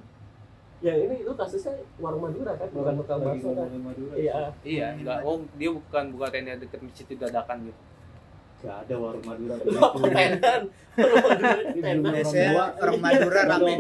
yang 0.78 0.98
ini 1.00 1.16
itu 1.22 1.32
kasusnya 1.34 1.74
warung 1.98 2.22
Madura 2.22 2.54
kan 2.54 2.68
bukan 2.70 2.94
tukang 2.98 3.20
lagi 3.20 3.40
bakso 3.40 3.50
kan 3.52 3.72
Madura. 3.74 4.14
iya 4.14 4.34
Iya, 4.62 4.88
enggak. 4.94 5.18
Oh, 5.22 5.42
dia 5.54 5.70
bukan 5.72 6.04
buka 6.12 6.28
tenda 6.28 6.54
deket 6.54 6.80
masjid 6.80 7.08
dadakan 7.10 7.58
gitu. 7.66 7.80
Gak 8.60 8.78
ada 8.84 8.96
warung 8.96 9.24
Madura. 9.24 9.56
tenan 9.58 10.62
warung 10.94 11.24
Madura 11.24 11.50
tenan 11.72 11.98
biasanya 12.04 12.52
orang 12.76 13.00
Madura 13.00 13.42
rame 13.48 13.74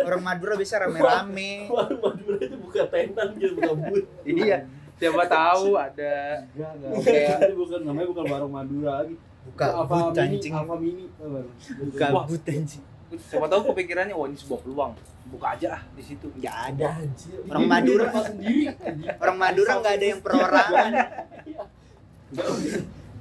orang 0.00 0.22
Madura 0.22 0.54
bisa 0.56 0.74
rame-rame 0.78 1.50
warung 1.68 2.00
Madura 2.00 2.36
itu 2.38 2.56
buka 2.58 2.82
tenan 2.86 3.28
gitu 3.34 3.52
buka 3.58 3.72
but 3.82 4.04
Iya. 4.22 4.58
Siapa 4.94 5.24
tahu 5.24 5.74
ada 5.74 6.14
Enggak, 6.48 6.70
enggak. 6.74 6.90
Kayak- 7.02 7.40
Itu 7.44 7.54
bukan 7.58 7.80
namanya 7.84 8.06
bukan 8.08 8.24
warung 8.28 8.52
Madura 8.52 8.92
lagi. 9.02 9.14
Buka 9.48 9.66
but 9.82 10.12
Mini, 10.12 10.36
anjing 10.36 10.52
Alfa 10.52 10.76
Mini. 10.76 11.04
nggak 11.08 12.10
buka 12.12 12.24
but 12.26 12.46
anjing 12.46 12.82
siapa 13.08 13.46
tahu 13.48 13.60
kepikirannya 13.72 14.12
wah 14.12 14.28
ini 14.28 14.36
sebuah 14.36 14.60
peluang. 14.62 14.92
Buka 15.28 15.56
aja 15.56 15.76
ah 15.76 15.82
di 15.92 16.02
situ. 16.02 16.28
nggak 16.34 16.56
ada 16.72 16.88
anjir 16.98 17.36
Orang 17.44 17.64
Madura. 17.66 18.08
sendiri. 18.18 18.68
orang 19.16 19.36
Madura 19.36 19.72
nggak 19.78 19.94
ada 19.96 20.06
yang 20.06 20.20
perorangan 20.20 20.92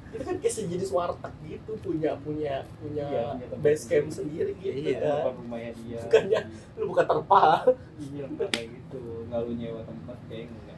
itu 0.07 0.23
kan 0.23 0.35
kayak 0.39 0.53
sejenis 0.53 0.89
warteg 0.89 1.33
gitu 1.45 1.71
punya 1.77 2.15
punya 2.23 2.63
punya 2.79 3.05
Iya, 3.05 3.27
base 3.59 3.85
camp 3.85 4.07
sendiri. 4.09 4.55
sendiri 4.55 4.79
gitu 4.81 4.97
Iya. 4.97 5.13
kan 5.21 5.35
rumahnya 5.35 5.71
dia. 5.77 5.99
Bukannya 6.01 6.39
lu 6.73 6.83
buka 6.89 7.03
terpal 7.05 7.59
Iya, 7.97 8.23
enggak 8.25 8.49
kayak 8.49 8.67
gitu. 8.71 9.01
Enggak 9.27 9.39
lu 9.43 9.51
nyewa 9.53 9.81
tempat 9.83 10.17
kayak 10.25 10.47
enggak 10.47 10.75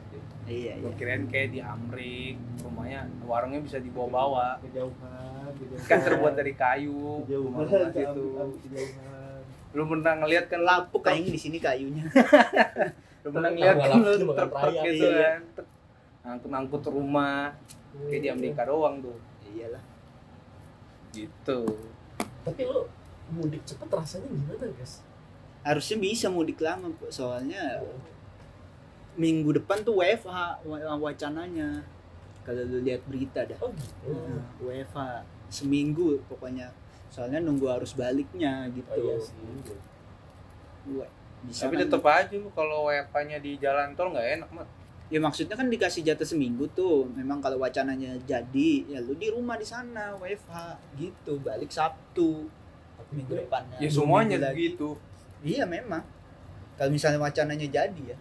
iya 0.50 0.72
iya 0.76 0.90
kirain 0.98 1.30
kayak 1.30 1.54
di 1.54 1.60
Amrik, 1.62 2.34
rumahnya 2.58 3.06
warungnya 3.22 3.62
bisa 3.62 3.78
dibawa-bawa. 3.78 4.58
Kejauhan. 4.60 5.39
Kan 5.86 5.98
terbuat 6.02 6.34
dari 6.38 6.52
kayu, 6.54 7.24
Kejauhan. 7.26 8.50
Lu 9.70 9.86
pernah 9.86 10.12
ngeliat 10.18 10.50
kan 10.50 10.60
lampu 10.66 10.98
kayaknya 10.98 11.30
di 11.30 11.40
sini 11.40 11.58
kayunya. 11.62 12.02
Lu 13.22 13.28
pernah 13.30 13.50
ngeliat 13.52 13.76
kan 13.76 13.90
lu 14.00 14.00
makan 14.00 14.48
truk-truk 14.48 14.74
raya, 14.74 14.82
gitu 14.88 15.06
iya. 15.06 15.20
kan. 15.20 15.40
Angkut-angkut 16.24 16.82
rumah. 16.88 17.52
Kayak 18.08 18.20
di 18.24 18.28
Amerika 18.32 18.62
doang 18.64 19.04
tuh. 19.04 19.18
iyalah. 19.50 19.82
Gitu. 21.10 21.60
tapi 22.40 22.62
lu 22.64 22.86
mudik 23.34 23.60
cepet 23.66 23.90
rasanya 23.90 24.30
gimana 24.32 24.64
guys? 24.78 25.04
Harusnya 25.60 25.98
bisa 26.00 26.26
mudik 26.32 26.62
lama 26.62 26.88
soalnya 27.12 27.82
minggu 29.20 29.60
depan 29.60 29.84
tuh 29.84 30.00
WFH 30.00 30.64
wa- 30.64 30.98
wacananya. 31.02 31.84
Kalau 32.46 32.62
lu 32.64 32.80
lihat 32.80 33.04
berita 33.04 33.44
dah. 33.44 33.58
Oh 33.60 33.68
gitu. 33.76 34.08
Nah, 34.16 34.48
WFH 34.64 34.98
seminggu 35.50 36.22
pokoknya. 36.26 36.70
Soalnya 37.10 37.42
nunggu 37.42 37.66
arus 37.68 37.92
baliknya 37.92 38.70
gitu. 38.70 38.86
Oh 38.88 38.96
iya 38.96 39.16
sih 39.18 39.34
Wa- 40.90 41.10
bisa 41.40 41.66
Tapi 41.66 41.74
kan- 41.74 41.82
tetep 41.84 42.02
aja 42.04 42.34
lu 42.36 42.48
kalau 42.50 42.86
WFH-nya 42.86 43.38
di 43.40 43.56
jalan 43.56 43.92
tol 43.92 44.12
nggak 44.12 44.28
enak 44.38 44.50
mat. 44.52 44.68
ya 45.10 45.18
maksudnya 45.18 45.58
kan 45.58 45.66
dikasih 45.66 46.06
jatah 46.06 46.22
seminggu 46.22 46.70
tuh. 46.70 47.10
Memang 47.10 47.42
kalau 47.42 47.58
wacananya 47.58 48.14
jadi 48.22 48.70
ya 48.86 49.02
lu 49.02 49.12
di 49.14 49.26
rumah 49.26 49.58
di 49.58 49.66
sana 49.66 50.14
WFH 50.14 50.54
gitu. 50.94 51.40
Balik 51.40 51.68
Sabtu 51.68 52.46
tapi 52.94 53.10
minggu 53.16 53.34
gue 53.34 53.42
depannya. 53.42 53.76
Ya 53.76 53.90
semuanya 53.90 54.36
begitu. 54.38 54.94
iya 55.42 55.66
memang. 55.66 56.04
Kalau 56.78 56.92
misalnya 56.92 57.18
wacananya 57.18 57.66
jadi 57.66 58.02
ya. 58.06 58.18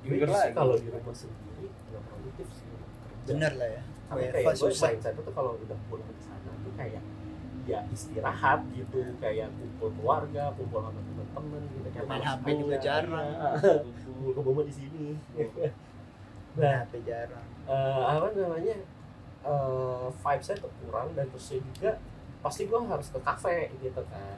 Gue 0.00 0.16
Jujur 0.16 0.26
justru 0.26 0.40
lagi. 0.40 0.56
kalau 0.56 0.74
di 0.74 0.88
rumah 0.88 1.12
sendiri 1.12 1.66
nggak 1.68 2.02
produktif 2.08 2.46
sih. 2.48 2.66
Bener 3.28 3.52
lah 3.60 3.68
ya. 3.68 3.82
WFH 4.08 4.40
gue 4.40 4.70
susah. 4.72 4.88
tuh 4.96 5.32
kalau 5.34 5.52
udah 5.58 5.78
pulang 5.86 6.08
ke 6.08 6.22
sana 6.22 6.31
tuh 6.31 6.31
kayak 6.82 7.02
ya 7.62 7.78
istirahat 7.94 8.58
gitu 8.74 8.98
kayak 9.22 9.46
kumpul 9.54 9.94
keluarga 9.94 10.50
kumpul 10.58 10.82
sama 10.82 10.98
temen-temen 10.98 11.62
gitu. 11.70 11.86
Kayak 11.94 12.06
Main 12.10 12.18
malas 12.18 12.26
HP 12.34 12.46
juga 12.58 12.76
jarang. 12.82 13.26
Iya. 13.30 13.74
kumpul 14.02 14.30
ke 14.34 14.40
mama 14.42 14.62
di 14.66 14.74
sini. 14.74 15.06
Nah 16.52 16.84
HP 16.84 16.92
jarang. 17.08 17.46
Eh, 17.64 18.02
apa 18.04 18.28
namanya? 18.36 18.76
Eh 19.42 20.04
vibesnya 20.12 20.56
tuh 20.60 20.68
kurang 20.84 21.08
dan 21.16 21.24
terusnya 21.30 21.64
juga 21.64 21.90
pasti 22.42 22.66
gue 22.66 22.76
harus 22.76 23.08
ke 23.08 23.18
kafe 23.22 23.70
gitu 23.80 24.02
kan. 24.10 24.36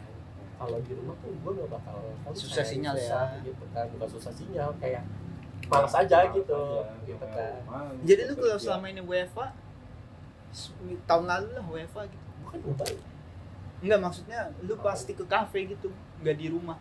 Kalau 0.55 0.79
di 0.79 0.93
rumah 0.95 1.17
tuh 1.19 1.35
gue 1.35 1.53
gak 1.59 1.71
bakal 1.75 1.99
konsen, 2.23 2.47
Susah 2.47 2.63
sinyal 2.63 2.95
ya. 2.95 3.03
susah 3.03 3.27
gitu 3.43 3.65
kan 3.75 3.85
bukan 3.91 4.09
susah 4.09 4.31
sinyal 4.31 4.71
kayak 4.79 5.03
malas 5.67 5.91
aja 5.97 6.31
gitu 6.31 6.61
aja, 6.87 7.03
gitu 7.03 7.27
kan. 7.27 7.59
Rumah, 7.67 7.91
jadi 8.07 8.21
lu 8.29 8.35
kalau 8.39 8.55
kerja. 8.55 8.63
selama 8.63 8.87
ini 8.93 9.03
WFA 9.03 9.47
tahun 11.05 11.25
lalu 11.27 11.49
lah 11.59 11.65
WFA 11.67 12.03
gitu 12.07 12.24
bukan 12.63 12.87
bukan 12.87 13.13
enggak 13.85 14.01
maksudnya 14.01 14.41
lu 14.65 14.75
pasti 14.79 15.13
ke 15.13 15.25
kafe 15.25 15.69
gitu 15.69 15.93
enggak 16.19 16.37
di 16.37 16.49
rumah. 16.49 16.79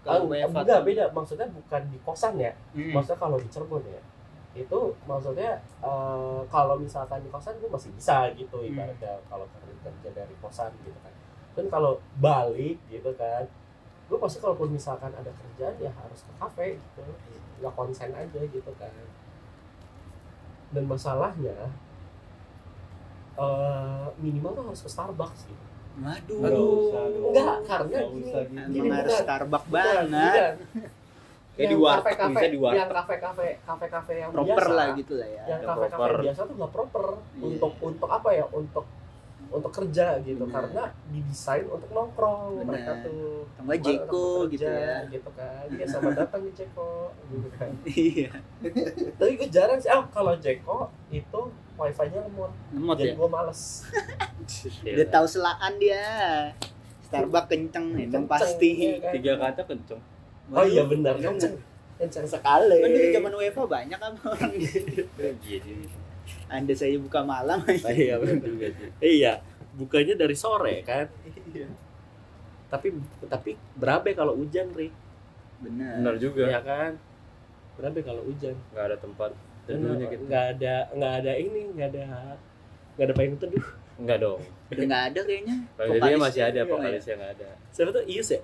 Kalau 0.00 0.26
WFA 0.26 0.48
enggak 0.50 0.80
tuh- 0.80 0.86
beda. 0.88 1.04
Maksudnya 1.12 1.46
bukan 1.46 1.82
di 1.88 1.98
kosan 2.00 2.34
ya. 2.36 2.52
Hmm. 2.72 2.90
maksudnya 2.92 3.18
kalau 3.18 3.36
di 3.36 3.48
Cirebon 3.48 3.84
ya. 3.84 4.02
Itu 4.50 4.96
maksudnya 5.04 5.60
eh, 5.78 6.40
kalau 6.48 6.74
misalkan 6.74 7.20
di 7.20 7.30
kosan 7.30 7.54
gue 7.60 7.70
masih 7.70 7.90
bisa 7.94 8.32
gitu 8.34 8.56
Hmm. 8.56 8.68
ibaratnya 8.72 9.20
kalau 9.28 9.46
kerja 9.46 9.74
kerja 9.84 10.10
dari 10.12 10.34
kosan 10.40 10.72
gitu 10.82 10.98
kan. 11.00 11.12
Kan 11.54 11.66
kalau 11.68 12.00
balik 12.18 12.78
gitu 12.86 13.10
kan 13.14 13.44
gue 14.10 14.18
pasti 14.18 14.42
kalaupun 14.42 14.74
misalkan 14.74 15.14
ada 15.14 15.30
kerjaan 15.30 15.74
ya 15.78 15.92
harus 15.94 16.26
ke 16.26 16.32
kafe 16.34 16.68
gitu. 16.74 17.02
Nggak 17.62 17.72
konsen 17.76 18.10
aja 18.10 18.40
gitu 18.42 18.72
kan. 18.74 18.90
Dan 20.70 20.84
masalahnya 20.86 21.70
eh, 23.40 24.06
minimal 24.18 24.50
tuh 24.52 24.64
harus 24.66 24.80
ke 24.80 24.90
Starbucks 24.90 25.40
gitu 25.44 25.64
Waduh. 26.00 26.38
Dong. 26.40 27.12
Enggak, 27.28 27.56
karena 27.66 27.98
gini, 28.08 28.32
gini, 28.70 28.88
harus. 28.90 29.12
Starbucks 29.16 29.68
banget. 29.68 30.06
bukan. 30.08 30.54
Kayak 31.50 31.68
di 31.68 31.76
warteg, 31.76 32.16
bisa 32.30 32.46
di 32.46 32.58
warteg. 32.58 32.78
yang 32.78 32.90
kafe-kafe 32.90 33.48
kafe-kafe 33.60 34.12
yang 34.18 34.30
Proper 34.30 34.48
biasa, 34.64 34.72
lah 34.72 34.86
gitu 34.94 35.12
lah 35.14 35.28
ya. 35.28 35.42
yang 35.46 35.60
kafe-kafe 35.62 36.00
proper. 36.00 36.20
biasa 36.22 36.40
tuh 36.42 36.54
nggak 36.56 36.72
proper 36.72 37.04
Iya. 37.10 37.42
untuk 37.44 37.72
untuk 37.82 38.08
apa 38.08 38.28
ya 38.30 38.44
untuk 38.48 38.84
untuk 39.50 39.72
kerja 39.74 40.06
gitu 40.22 40.40
Bener. 40.40 40.54
karena 40.54 40.82
didesain 41.10 41.66
untuk 41.66 41.90
nongkrong 41.90 42.40
Bener. 42.54 42.64
mereka 42.64 42.92
tuh 43.02 43.44
Tambah 43.52 43.66
Bukan 43.68 43.84
Jeko 43.84 44.26
gitu 44.46 44.62
ya. 44.64 44.96
gitu 45.04 45.30
kan 45.34 45.64
iya 45.68 45.84
sama 45.84 46.10
datang 46.14 46.40
di 46.40 46.52
Jeko 46.54 46.90
gitu 47.28 47.48
kan 47.52 47.70
Iya. 47.84 48.30
tapi 49.12 49.30
gue 49.36 49.48
jarang 49.50 49.76
sih 49.76 49.90
ah 49.90 50.06
kalau 50.06 50.32
Jeko 50.38 50.78
itu 51.10 51.40
wifi-nya 51.80 52.20
lemot 52.22 52.52
Lemot 52.70 52.96
jadi 52.96 53.10
ya. 53.10 53.14
gue 53.16 53.28
males. 53.28 53.60
Udah 54.84 55.08
tahu 55.08 55.26
selaan 55.26 55.72
dia. 55.76 56.04
Starbucks 57.02 57.48
kenceng 57.48 57.86
Kenceng, 57.96 58.24
pasti. 58.28 58.70
iya 58.76 59.00
kan? 59.00 59.12
tiga 59.12 59.32
kata 59.36 59.62
kenceng. 59.64 60.00
Oh 60.52 60.62
iya 60.62 60.84
benar. 60.84 61.16
kenceng. 61.16 61.56
Kenceng. 61.96 62.24
Sekali. 62.24 62.78
Kan 62.78 62.90
dulu 62.90 63.06
zaman 63.10 63.32
WFA 63.34 63.64
banyak 63.66 63.98
apa 63.98 64.20
orang 64.28 64.52
gitu 64.54 65.02
Anda 66.46 66.74
saya 66.74 66.94
buka 67.00 67.24
malam. 67.24 67.58
iya 67.90 68.14
benar 68.16 68.46
iya 69.00 69.32
bukannya 69.72 70.14
dari 70.14 70.36
sore 70.36 70.84
kan? 70.84 71.08
Tapi 72.68 72.94
tapi 73.26 73.50
berabe 73.74 74.14
kalau 74.14 74.36
hujan 74.36 74.70
Rik 74.70 74.94
Benar. 75.60 75.98
benar 75.98 76.14
juga. 76.16 76.46
Iya 76.46 76.60
kan? 76.62 76.92
Berabe 77.74 78.00
kalau 78.00 78.22
hujan. 78.22 78.54
Nggak 78.70 78.84
ada 78.86 78.96
tempat 78.96 79.30
teduhnya 79.64 80.06
gitu 80.06 80.22
nggak 80.24 80.44
ada 80.52 80.74
nggak 80.90 81.12
ada 81.18 81.32
ini 81.34 81.60
nggak 81.70 81.88
ada 81.90 82.04
nggak 82.94 83.06
ada 83.06 83.14
payung 83.14 83.36
teduh 83.36 83.66
nggak 83.96 84.18
dong 84.18 84.40
Udah 84.70 84.84
nggak 84.86 85.04
ada 85.08 85.20
kayaknya. 85.22 85.56
Vokalisnya 85.74 86.16
masih 86.16 86.42
ada 86.42 86.60
vokalisnya 86.64 87.14
nggak 87.16 87.32
ada 87.36 87.48
siapa 87.68 87.90
tuh 87.90 88.04
Ius 88.04 88.28
ya 88.30 88.40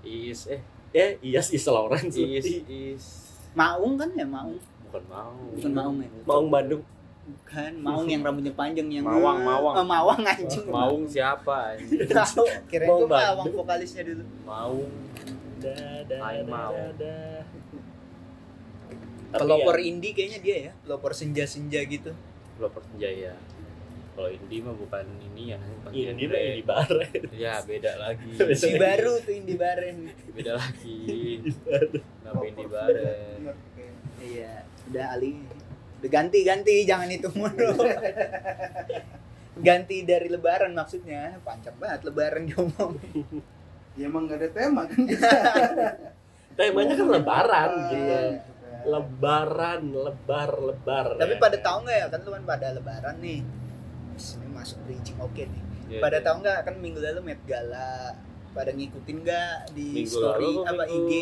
is 0.00 0.40
eh 0.46 0.60
ya 0.90 1.06
Ias 1.18 1.48
Ias 1.48 1.66
Lawrence 1.66 2.14
is 2.14 2.46
is 2.64 3.04
Maung 3.52 3.94
kan 3.94 4.12
ya 4.12 4.24
Maung. 4.24 4.58
bukan 4.84 5.02
mau 5.06 5.32
Bukan 5.52 5.72
Maung 5.72 5.96
ya. 5.98 6.08
Maung 6.24 6.48
Bandung 6.48 6.82
Bukan 7.24 7.72
Maung 7.78 8.06
yang 8.06 8.22
rambutnya 8.22 8.52
panjang 8.52 8.88
yang 8.88 9.04
Mawang, 9.04 9.44
Mawang. 9.44 9.74
Oh, 9.74 9.84
Mawang 9.84 10.22
anjing. 10.22 10.64
Maung 10.66 11.04
siapa 11.04 11.76
anjing? 11.76 12.08
Tahu. 12.08 12.44
Maung 12.80 13.04
gua 13.04 13.36
Mawang 13.36 13.52
vokalisnya 13.54 14.02
dulu. 14.02 14.24
Maung 14.42 14.88
dadah 15.58 16.18
Hai, 16.18 16.40
Mau. 16.42 16.72
dadah 16.72 17.44
Tapi 19.28 19.40
Pelopor 19.44 19.76
ya, 19.76 19.84
indie 19.84 20.12
kayaknya 20.16 20.38
dia 20.40 20.56
ya. 20.68 20.72
Pelopor 20.84 21.12
senja-senja 21.12 21.80
gitu. 21.84 22.12
pelopor 22.58 22.82
senjaya 22.90 23.38
kalau 24.18 24.34
indie 24.34 24.58
mah 24.58 24.74
bukan 24.74 25.06
ini 25.30 25.54
ya 25.54 25.58
genre. 25.62 25.94
mah 25.94 26.42
ini 26.50 26.62
bare 26.66 27.06
ya 27.30 27.62
beda 27.62 27.92
lagi 28.02 28.34
Si 28.58 28.74
baru 28.74 29.22
tuh 29.22 29.30
indie 29.38 29.54
baren. 29.54 30.10
beda 30.34 30.58
lagi 30.58 31.38
kenapa 31.54 32.42
indie 32.42 32.66
bareng 32.66 33.42
Iya, 34.18 34.66
udah 34.90 35.14
Ali. 35.14 35.38
Udah 36.02 36.10
ganti-ganti, 36.10 36.82
jangan 36.82 37.06
itu 37.06 37.30
mulu. 37.38 37.70
ganti 39.66 40.02
dari 40.02 40.26
lebaran 40.26 40.74
maksudnya. 40.74 41.38
Pancak 41.46 41.78
banget 41.78 42.02
lebaran 42.10 42.50
diomong. 42.50 42.98
Ya 43.94 44.10
emang 44.10 44.26
gak 44.26 44.42
ada 44.42 44.50
tema 44.50 44.90
kan 44.90 45.06
temanya 46.58 46.94
kan 46.98 47.06
lebaran 47.06 47.70
gitu. 47.94 48.18
Lebaran 48.88 49.82
lebar 49.90 50.50
lebar 50.58 51.06
Tapi 51.14 51.34
ya. 51.34 51.38
pada 51.38 51.56
tahu 51.58 51.78
nggak 51.82 51.96
ya 51.96 52.06
kan 52.08 52.20
lu 52.20 52.30
kan 52.32 52.44
pada 52.46 52.66
lebaran 52.72 53.16
nih. 53.18 53.40
Ini 54.14 54.48
masuk 54.50 54.78
bridging 54.82 55.18
oke 55.18 55.42
nih. 55.44 55.62
Ya, 55.88 56.00
Pada 56.00 56.18
ya. 56.18 56.22
tahu 56.22 56.36
nggak 56.40 56.58
kan 56.62 56.74
minggu 56.76 56.98
lalu 56.98 57.20
Met 57.24 57.40
Gala 57.44 58.12
pada 58.50 58.70
ngikutin 58.70 59.16
nggak 59.22 59.54
di 59.70 59.86
minggu 59.94 60.10
story 60.10 60.42
lalu 60.42 60.60
apa 60.62 60.84
minggu 60.84 61.08
IG? 61.08 61.12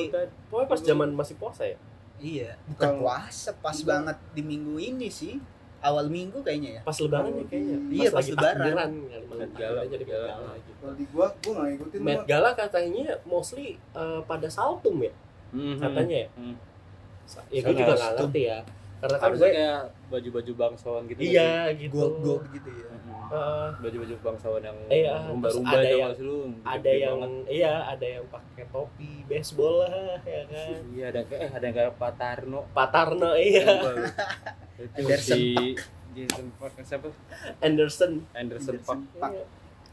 pokoknya 0.49 0.67
pas 0.67 0.81
zaman 0.81 1.09
masih 1.13 1.35
puasa 1.37 1.63
ya 1.65 1.79
Iya, 2.17 2.57
bukan 2.67 2.81
Kalau- 2.89 3.01
puasa 3.03 3.51
pas 3.57 3.77
banget 3.79 4.17
di 4.33 4.43
minggu 4.43 4.75
ini 4.77 5.07
sih. 5.07 5.37
Awal 5.79 6.09
minggu 6.09 6.41
kayaknya 6.41 6.71
ya. 6.73 6.83
pas 6.83 6.97
lebaran 6.97 7.31
ya 7.31 7.45
kayaknya 7.45 7.77
Iya, 7.93 8.09
pas 8.09 8.27
lebaran. 8.27 8.57
malam 8.65 8.91
Met 9.37 9.53
Gala, 9.53 9.81
jadi 9.85 10.03
Gala. 10.03 10.27
Gala 10.33 10.53
gitu. 10.57 10.71
Kalau 10.81 10.95
di 10.97 11.05
gua, 11.07 11.27
gua 11.37 11.53
gak 11.55 11.67
ngikutin 11.69 11.99
Met 12.01 12.23
Gala 12.25 12.51
katanya 12.53 13.05
mostly 13.23 13.67
eh, 13.93 14.21
pada 14.25 14.49
saltum 14.49 14.97
ya 14.99 15.13
Mhm. 15.53 15.77
katanya 15.79 16.17
ya 16.17 16.29
Hmm. 16.33 16.57
Ya 17.49 17.61
gue 17.61 17.73
juga 17.73 17.85
nggak 17.89 17.99
saltum. 18.01 18.27
ngerti 18.27 18.43
ya. 18.45 18.59
Karena 18.97 19.13
kan 19.13 19.25
harusnya 19.29 19.45
gue 19.45 19.53
kayak 19.53 19.81
baju-baju 20.07 20.53
bangsawan 20.57 21.03
gitu 21.05 21.19
iya 21.21 21.51
gitu. 21.71 21.95
Gold-gold 21.95 22.45
gitu 22.51 22.69
ya. 22.71 22.87
sih? 22.89 23.13
Eh, 23.27 23.69
baju-baju 23.77 24.15
bangsawan 24.23 24.63
yang 24.63 24.79
Iya, 24.87 25.15
rumba-rumba 25.27 25.75
ada 25.75 25.83
yang- 25.85 26.15
lu? 26.17 26.39
Ada 26.63 26.91
yang 26.93 27.17
banget. 27.19 27.45
iya 27.51 27.73
ada 27.85 28.07
yang 28.09 28.25
pakai 28.27 28.65
topi 28.67 29.11
baseball 29.27 29.75
lah 29.83 29.93
ya 30.23 30.43
kan? 30.47 30.75
Iya 30.89 31.05
ada 31.07 31.21
kayak 31.23 31.41
eh 31.41 31.51
ada 31.53 31.65
yang 31.65 31.77
kayak 31.77 31.93
Pak 31.97 32.13
Tarno 32.17 32.61
Patarno 32.71 33.31
iya. 33.37 33.67
itu 34.79 35.01
Anderson 35.03 35.37
si 35.37 35.43
Jason 36.15 36.47
Park 36.57 36.75
siapa? 36.81 37.09
Anderson. 37.59 38.13
Anderson 38.33 38.75
Anderson 38.79 39.01
Park. 39.13 39.35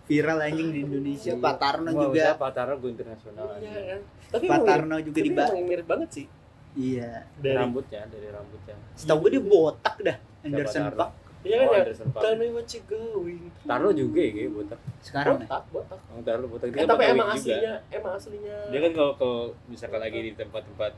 Viral 0.03 0.39
anjing 0.41 0.69
di 0.69 0.79
Indonesia. 0.81 1.31
Iya. 1.31 1.39
Pak 1.39 1.55
Tarno 1.57 1.89
Wah, 1.89 2.01
juga. 2.05 2.21
usaha 2.21 2.35
Pak 2.37 2.51
Tarno 2.53 2.73
gue 2.77 2.91
internasional 2.91 3.47
iya 3.57 3.81
kan? 3.89 3.99
Tapi 4.29 4.45
Pak 4.45 4.55
emang 4.55 4.63
Tarno 4.63 4.95
juga 4.97 5.15
tapi 5.15 5.23
di 5.23 5.31
emang 5.33 5.63
mirip 5.63 5.87
banget 5.87 6.09
sih 6.13 6.25
Iya. 6.73 7.09
dari 7.37 7.53
rambutnya 7.53 8.01
dari 8.05 8.27
rambutnya 8.27 8.75
Setahu 8.93 9.17
gue 9.21 9.29
dia 9.31 9.43
botak 9.43 9.95
dah. 9.99 10.17
Anderson 10.41 10.81
Tarno? 10.83 10.97
Park 10.97 11.11
iya 11.43 11.55
kan 11.55 11.65
oh, 11.65 11.71
ya 11.71 11.81
Anderson 11.81 12.07
tell 12.15 12.35
me 12.35 12.47
what 12.49 12.67
you 12.67 12.81
going 12.83 13.41
Tarno 13.61 13.89
juga 13.91 14.19
ya 14.19 14.31
kayak 14.31 14.51
botak 14.51 14.79
sekarang 14.99 15.35
ya. 15.35 15.41
botak 15.43 15.63
botak 15.69 15.99
Bang 16.01 16.21
Tarno 16.23 16.45
botak 16.47 16.65
eh, 16.65 16.71
dia 16.71 16.79
kan 16.79 16.87
tapi 16.87 16.97
pakai 16.97 17.11
emang 17.11 17.27
juga. 17.27 17.37
aslinya 17.37 17.73
emang 17.89 18.13
aslinya 18.15 18.57
dia 18.67 18.79
kan 18.79 18.91
kalau 18.91 19.11
kalau 19.13 19.39
misalkan 19.65 19.99
lagi 19.99 20.19
di 20.19 20.31
tempat-tempat 20.33 20.91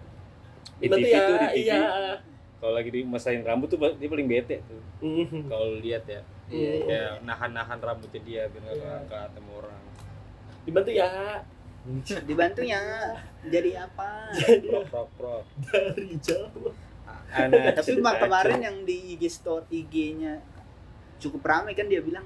di 0.75 0.87
TV 0.87 1.05
ya, 1.05 1.19
tuh 1.21 1.35
di 1.35 1.47
TV 1.47 1.59
iya 1.61 1.79
kalau 2.55 2.73
lagi 2.73 2.89
dimasain 2.89 3.41
rambut 3.41 3.67
tuh 3.67 3.77
dia 3.91 4.07
paling 4.07 4.27
bete 4.27 4.57
tuh 4.63 4.81
Mhm. 4.97 5.41
kalau 5.45 5.75
lihat 5.77 6.03
ya 6.05 6.21
Iya. 6.45 6.69
iya. 6.69 6.81
kayak 6.85 7.13
nahan-nahan 7.23 7.77
rambutnya 7.77 8.21
dia 8.21 8.41
biar 8.45 8.61
nggak 8.61 8.75
Iya. 8.75 8.85
keangkat 8.85 9.29
sama 9.33 9.51
orang 9.57 9.81
dibantu 10.63 10.89
ya 10.89 11.07
Dibantunya 12.27 12.81
jadi 13.45 13.85
apa? 13.85 14.33
prok 14.33 14.85
prok 14.89 15.09
prok 15.15 15.43
dari 15.63 16.17
jauh 16.17 16.73
anak 17.29 17.73
Tapi 17.77 17.91
mak 17.97 18.19
kemarin 18.19 18.59
yang 18.59 18.77
di 18.81 19.13
IG 19.13 19.23
store 19.29 19.65
IG-nya 19.67 20.41
cukup 21.15 21.41
ramai 21.41 21.71
kan 21.71 21.85
dia 21.85 22.01
bilang 22.01 22.25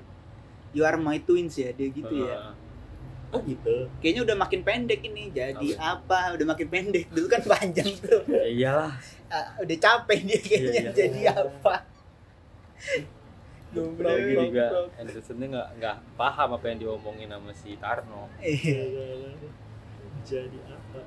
You 0.72 0.86
are 0.86 0.96
my 0.96 1.20
twins 1.20 1.56
ya 1.56 1.74
dia 1.74 1.90
gitu 1.90 2.14
ya. 2.24 2.54
oh 3.30 3.42
gitu 3.42 3.90
Kayaknya 4.00 4.22
udah 4.26 4.36
makin 4.38 4.62
pendek 4.62 5.02
ini. 5.04 5.30
Jadi 5.30 5.74
apa? 5.76 6.34
Udah 6.34 6.46
makin 6.48 6.66
pendek. 6.66 7.10
Dulu 7.10 7.26
kan 7.26 7.42
panjang 7.44 7.90
tuh. 8.00 8.22
ya 8.26 8.46
iyalah 8.46 8.94
Ah, 9.30 9.54
udah 9.62 9.78
capek 9.78 10.20
dia 10.26 10.40
kayaknya 10.42 10.66
Iya, 10.66 10.82
iya. 10.82 10.92
jadi 10.92 11.22
apa? 11.38 11.86
Lagi 13.72 14.34
juga 14.34 14.66
goblok. 14.68 14.88
Andersonnya 14.98 15.48
nggak 15.48 15.68
nggak 15.78 15.96
paham 16.16 16.50
apa 16.52 16.66
yang 16.68 16.80
diomongin 16.80 17.30
sama 17.30 17.52
si 17.54 17.70
Tarno 17.76 18.26
Iya. 18.38 18.82
jadi 20.22 20.60
apa 20.68 21.00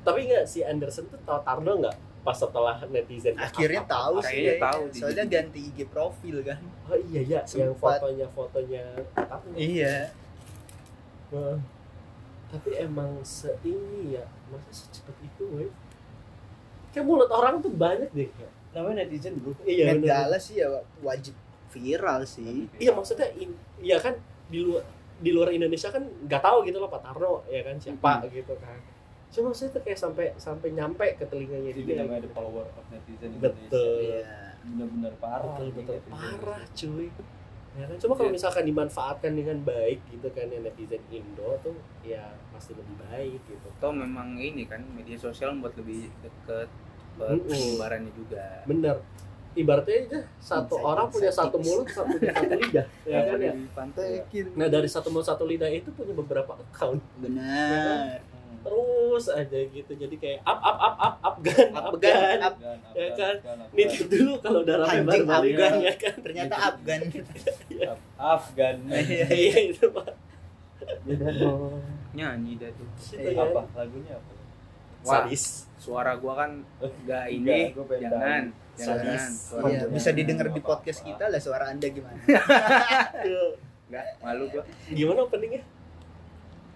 tapi 0.00 0.18
nggak 0.24 0.44
si 0.44 0.60
Anderson 0.60 1.04
tuh 1.06 1.16
tahu 1.18 1.40
Tarno 1.40 1.72
nggak 1.78 1.96
pas 2.20 2.32
setelah 2.32 2.76
netizen 2.86 3.36
Akhirnya 3.36 3.84
tahu 3.84 4.16
sih. 4.18 4.32
Kayaknya 4.32 4.44
kayaknya. 4.50 4.64
tahu 4.64 4.82
dia. 4.86 5.00
Soalnya 5.00 5.24
ganti 5.26 5.60
IG 5.62 5.78
profil 5.86 6.36
kan. 6.40 6.58
oh 6.86 6.98
iya 7.02 7.20
ya 7.20 7.40
yang 7.52 7.72
Sempat. 7.72 8.00
fotonya 8.00 8.26
fotonya 8.30 8.84
Tarno 9.14 9.52
Iya. 9.54 9.96
Heeh. 11.30 11.56
tapi 12.46 12.70
emang 12.78 13.10
seini 13.20 14.14
ya 14.14 14.22
masa 14.46 14.70
secepat 14.70 15.16
itu 15.20 15.42
weh 15.50 15.70
kayak 16.90 17.02
mulut 17.02 17.26
orang 17.26 17.58
tuh 17.58 17.68
banyak 17.68 18.06
deh 18.08 18.30
kayak 18.30 18.52
namanya 18.70 19.02
netizen 19.02 19.34
bro 19.36 19.50
iya 19.64 19.90
Met 19.90 20.00
bener. 20.00 20.08
Gala 20.08 20.38
sih 20.38 20.62
ya 20.62 20.70
wajib 21.00 21.34
viral 21.74 22.22
sih. 22.22 22.70
Iya 22.78 22.94
maksudnya 22.94 23.26
iya 23.82 23.98
kan 23.98 24.14
di 24.46 24.62
luar 24.62 24.86
di 25.18 25.30
luar 25.34 25.50
Indonesia 25.50 25.90
kan 25.90 26.02
nggak 26.02 26.42
tahu 26.42 26.66
gitu 26.66 26.78
loh 26.78 26.90
Pak 26.90 27.02
Tarno 27.02 27.42
ya 27.50 27.66
kan 27.66 27.76
siapa 27.82 28.22
gitu 28.30 28.54
kan. 28.62 28.78
Cuma 29.34 29.50
maksudnya 29.50 29.70
tuh 29.74 29.82
kayak 29.82 29.98
sampai 29.98 30.26
sampai 30.38 30.68
nyampe 30.70 31.06
ke 31.18 31.26
telinganya 31.26 31.74
jadi 31.74 31.82
dia. 31.82 31.96
namanya 32.06 32.22
the 32.22 32.32
power 32.34 32.66
of 32.70 32.84
netizen 32.94 33.34
betul. 33.42 33.98
Iya. 33.98 34.54
Benar-benar 34.64 35.12
parah 35.18 35.58
betul 35.58 35.68
betul. 35.74 35.94
netizen. 35.98 36.14
parah 36.14 36.62
cuy. 36.70 37.08
Ya 37.74 37.84
kan? 37.90 37.96
Cuma 37.98 38.14
kalau 38.14 38.30
misalkan 38.30 38.64
dimanfaatkan 38.70 39.32
dengan 39.34 39.58
baik 39.66 39.98
gitu 40.06 40.28
kan 40.30 40.46
ya 40.46 40.58
netizen 40.62 41.02
Indo 41.10 41.58
tuh 41.66 41.74
ya 42.06 42.30
pasti 42.54 42.78
lebih 42.78 42.94
baik 43.10 43.40
gitu. 43.50 43.66
Atau 43.82 43.90
memang 43.90 44.38
ini 44.38 44.70
kan 44.70 44.86
media 44.94 45.18
sosial 45.18 45.58
membuat 45.58 45.74
lebih 45.82 46.06
deket 46.22 46.70
buat 47.18 47.38
penyebarannya 47.42 48.12
juga. 48.14 48.62
Bener 48.66 49.02
ibaratnya 49.54 49.96
aja 49.96 50.20
satu 50.36 50.74
Insight, 50.74 50.88
orang 50.88 51.06
punya 51.08 51.30
satu 51.30 51.56
mulut 51.56 51.86
satu 51.86 52.10
punya 52.12 52.32
satu 52.32 52.54
lidah 52.54 52.86
ya 53.06 53.18
kan 53.24 53.38
ya? 53.38 53.52
dipantekin 53.52 54.44
nah 54.54 54.66
dari 54.66 54.86
satu 54.86 55.08
mulut 55.08 55.24
satu 55.24 55.44
lidah 55.44 55.68
itu 55.68 55.88
punya 55.90 56.12
beberapa 56.12 56.52
account. 56.54 57.00
Benar. 57.16 58.18
Hmm. 58.18 58.58
terus 58.60 59.24
aja 59.28 59.58
gitu 59.60 59.92
jadi 59.92 60.14
kayak 60.14 60.40
up 60.42 60.56
up 60.58 60.78
up 60.78 60.94
up 60.96 61.14
up 61.20 61.36
gun 61.38 61.68
Up, 61.70 61.84
up 61.84 61.94
gun, 61.94 62.10
gun 62.10 62.40
up. 62.40 62.54
Gan, 62.56 62.78
Ya 62.92 63.06
kan? 63.12 63.34
Nitip 63.70 64.06
dulu 64.06 64.32
kalau 64.38 64.62
udah 64.62 64.76
rame 64.80 64.94
Anjing, 64.96 65.22
baru 65.22 65.44
balik 65.44 65.52
ya 65.80 65.94
kan? 65.94 66.16
Ternyata 66.18 66.54
Afgan 66.64 67.00
Af- 67.84 68.04
Afgan 68.16 68.76
Iya. 68.88 69.26
iya 69.28 69.58
itu 69.68 69.84
pak. 69.86 70.08
Nyanyi 72.12 72.52
dah 72.56 72.70
tuh. 72.72 72.86
Itu 73.10 73.30
kan. 73.30 73.44
apa? 73.44 73.60
Lagunya 73.76 74.14
apa 74.14 74.30
sadis 75.04 75.44
suara 75.76 76.16
gua 76.16 76.32
kan 76.36 76.50
nggak 76.80 77.24
ini 77.30 77.70
Enggak, 77.70 77.76
gua 77.76 77.96
jangan 77.96 78.42
jangan. 78.74 78.98
Sadis. 78.98 79.24
suara 79.46 79.66
Iya, 79.68 79.80
bisa 79.86 80.10
didengar 80.10 80.48
di 80.48 80.58
podcast 80.58 81.00
kita 81.00 81.28
lah 81.28 81.38
suara 81.38 81.68
anda 81.68 81.86
gimana? 81.86 82.18
Nggak 83.88 84.06
malu 84.18 84.44
gua. 84.48 84.64
Gimana 84.88 85.20
openingnya? 85.22 85.62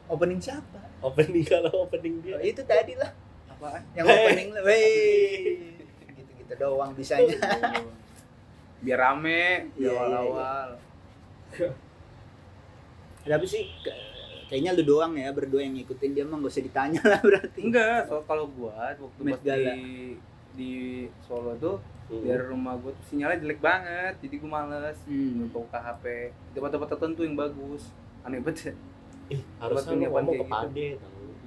Opening 0.07 0.39
siapa? 0.39 0.81
Opening 1.01 1.45
kalau 1.45 1.85
opening 1.85 2.21
dia. 2.21 2.37
Oh, 2.37 2.43
itu 2.43 2.63
tadi 2.63 2.95
lah. 2.95 3.11
Apaan? 3.49 3.83
Yang 3.93 4.07
Hey. 4.07 4.17
opening 4.19 4.49
lah 4.51 4.63
wey 4.63 4.89
gitu 6.17 6.31
gitu 6.39 6.53
doang 6.55 6.93
bisanya. 6.93 7.37
Biar 8.79 8.99
rame 8.99 9.73
di 9.73 9.83
Iya, 9.83 9.89
iya, 9.89 9.91
awal-awal. 9.91 10.69
Tapi 13.21 13.45
sih 13.45 13.65
kayaknya 14.49 14.71
lu 14.73 14.83
doang 14.87 15.13
ya 15.13 15.29
berdua 15.31 15.61
yang 15.61 15.75
ngikutin 15.75 16.11
dia 16.11 16.25
mah 16.25 16.37
gak 16.39 16.49
usah 16.49 16.65
ditanya 16.65 17.01
lah 17.03 17.21
berarti 17.29 17.61
enggak 17.61 18.01
so 18.05 18.25
kalau 18.25 18.49
gua 18.51 18.91
waktu 18.91 19.21
Met 19.21 19.33
pas 19.35 19.41
Gala. 19.45 19.73
di 19.73 19.85
di 20.53 20.73
Solo 21.21 21.55
tuh 21.57 21.79
Hmm. 22.09 22.25
dari 22.25 22.41
rumah 22.43 22.73
gua 22.75 22.89
tuh 22.91 23.05
sinyalnya 23.05 23.37
jelek 23.39 23.61
banget 23.61 24.17
jadi 24.19 24.35
gua 24.41 24.51
males 24.59 24.97
Hmm. 25.05 25.45
untuk 25.45 25.61
buka 25.63 25.77
HP 25.79 26.05
tempat-tempat 26.51 26.89
tertentu 26.89 27.21
yang 27.21 27.37
bagus 27.37 27.93
aneh 28.23 28.41
banget 28.41 28.73
Ih, 29.29 29.45
harusnya 29.59 29.93
Buat 30.01 30.09
lu 30.09 30.09
ngomong 30.09 30.33
ke 30.33 30.41
gitu. 30.41 30.49
Pade 30.49 30.89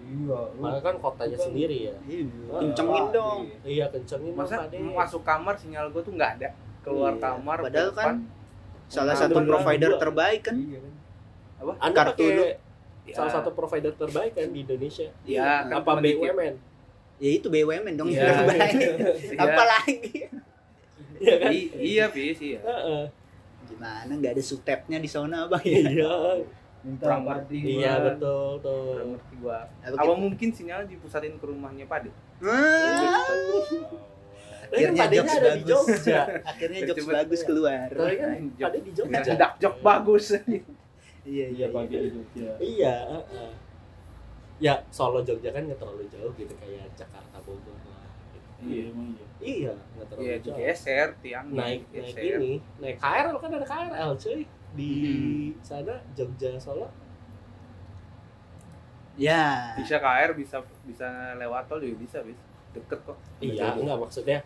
iya 0.06 0.40
Malah 0.54 0.80
kan 0.80 0.96
kotanya 0.98 1.34
Bukan. 1.34 1.48
sendiri 1.50 1.78
ya. 1.82 1.96
Iya, 2.04 2.24
Ah, 2.48 2.60
kencengin 2.62 3.06
dong 3.10 3.40
Iya, 3.64 3.86
kencengin 3.90 4.30
dong 4.30 4.38
masa 4.38 4.56
Pade. 4.62 4.78
masuk 4.78 5.22
kamar 5.24 5.54
sinyal 5.58 5.86
gua 5.90 6.02
tuh 6.02 6.14
nggak 6.14 6.32
ada 6.38 6.50
keluar 6.80 7.12
Iya. 7.12 7.22
kamar 7.24 7.58
Padahal 7.60 7.90
ke 7.90 7.98
kan 7.98 8.06
depan. 8.06 8.16
salah 8.86 9.08
Nah, 9.08 9.20
satu 9.20 9.38
provider 9.42 9.92
terbaik 9.98 10.42
kan 10.44 10.56
iya 10.56 10.78
kan 10.78 10.94
Anda 11.80 11.98
kartu 11.98 12.22
pakai 12.22 12.38
lu. 12.38 12.44
Ya, 13.02 13.14
salah 13.16 13.32
satu 13.34 13.50
provider 13.52 13.92
terbaik 13.92 14.34
kan 14.34 14.48
di 14.48 14.62
Indonesia. 14.62 15.10
ya 15.24 15.66
kan 15.66 15.82
Apa. 15.82 15.98
BUMN? 15.98 16.54
ya 17.18 17.30
itu 17.32 17.48
BUMN 17.48 17.94
dong 17.94 18.08
Iya. 18.08 18.18
yang 18.20 18.38
terbaik 18.40 18.74
Iya. 18.82 19.38
apalagi 19.38 20.12
Iya 21.18 21.36
kan? 21.38 21.50
I- 21.52 21.72
iya 21.76 22.06
bis 22.08 22.40
iya 22.40 22.60
Heeh. 22.60 23.04
gimana 23.64 24.10
nggak 24.12 24.34
ada 24.34 24.44
sutepnya 24.44 24.98
di 24.98 25.06
sana 25.06 25.46
bang 25.46 25.62
Iya. 25.62 26.10
minta 26.82 27.06
Kurang 27.06 27.22
ngerti 27.24 27.58
Iya, 27.78 27.94
betul 28.04 28.58
tuh. 28.60 28.86
Kurang 28.92 29.10
ngerti 29.14 29.34
gua 29.38 29.60
Apa 29.80 29.98
apa 29.98 30.14
mungkin 30.16 30.50
sinyal 30.50 30.82
dipusatin 30.86 31.38
ke 31.38 31.46
rumahnya 31.46 31.86
Tapi 31.86 32.10
kan 32.10 32.10
akhirnya 34.72 35.04
Padenya 35.04 35.04
jokes 35.14 35.36
ada 35.36 35.50
di 35.52 35.62
bagus 35.62 35.70
Jogja. 36.00 36.22
akhirnya 36.52 36.80
jokes 36.88 37.06
bagus 37.06 37.42
keluar 37.44 37.86
Tapi 37.88 38.16
kan 38.16 38.30
ada 38.64 38.78
di 38.80 38.92
Jogja. 38.92 39.20
Cedak 39.22 39.52
jok 39.58 39.76
bagus 39.80 40.26
iya 41.24 41.46
iya 41.48 41.66
iya 41.66 41.68
pagi 41.70 41.96
di 41.96 42.10
Jogja. 42.10 42.50
Iya, 42.58 42.96
heeh. 43.08 43.52
Ya, 44.62 44.74
Solo 44.90 45.22
Jogja 45.22 45.50
kan 45.50 45.66
nggak 45.66 45.78
terlalu 45.78 46.06
jauh 46.08 46.30
gitu 46.34 46.54
kayak 46.58 46.86
Jakarta 46.94 47.38
Bogor 47.42 47.74
lah. 47.86 48.06
gitu. 48.32 48.50
iya 48.62 48.84
emang 48.90 49.10
iya. 49.12 49.26
Iya, 49.42 49.74
nggak 49.74 50.06
terlalu 50.08 50.24
Iya 50.24 50.36
jauh. 50.38 50.56
digeser 50.58 51.08
tiang 51.20 51.48
naik 51.50 51.82
naik 51.90 52.14
ini 52.18 52.54
naik 52.78 52.98
KRL 52.98 53.38
kan 53.38 53.50
ada 53.52 53.66
KRL 53.66 54.12
cuy. 54.16 54.42
Di 54.72 54.94
sana 55.62 55.96
Jogja 56.14 56.56
Solo. 56.56 56.88
Ya. 59.20 59.76
Bisa 59.78 60.00
KR 60.00 60.32
bisa 60.34 60.58
bisa 60.88 61.08
lewat 61.36 61.68
tol 61.68 61.82
juga 61.82 61.98
bisa 62.00 62.18
bis. 62.24 62.38
Deket 62.72 63.00
kok. 63.04 63.18
Iya 63.44 63.76
enggak 63.76 64.00
maksudnya 64.00 64.40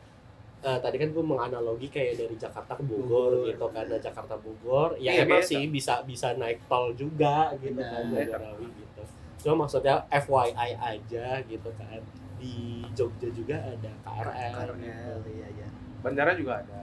eh, 0.65 0.79
tadi 0.79 0.97
kan 0.97 1.09
gue 1.09 1.21
menganalogi 1.23 1.87
kayak 1.87 2.13
dari 2.17 2.35
Jakarta 2.35 2.73
ke 2.73 2.83
Bogor 2.83 3.05
Bogor. 3.31 3.45
gitu 3.45 3.65
karena 3.69 3.97
Jakarta 3.97 4.33
Bogor 4.35 4.89
ya 4.97 5.11
Iya, 5.11 5.21
emang 5.23 5.39
beda. 5.39 5.47
sih 5.47 5.61
bisa 5.67 6.01
bisa 6.01 6.33
naik 6.33 6.59
tol 6.65 6.89
juga 6.91 7.53
gitu 7.55 7.75
Benar. 7.75 7.93
kan 7.93 8.05
Jagorawi 8.11 8.67
gitu. 8.73 9.01
Cuma 9.39 9.53
maksudnya 9.61 9.95
FYI 10.09 10.71
aja 10.75 11.27
gitu 11.43 11.69
kan 11.75 12.01
di 12.35 12.55
Jogja 12.91 13.29
juga 13.29 13.55
ada 13.57 13.91
KRL 14.01 14.51
karena 14.51 14.89
gitu. 15.15 15.29
iya 15.31 15.47
iya. 15.51 15.67
Bandara 16.01 16.33
juga 16.33 16.59
ada. 16.59 16.81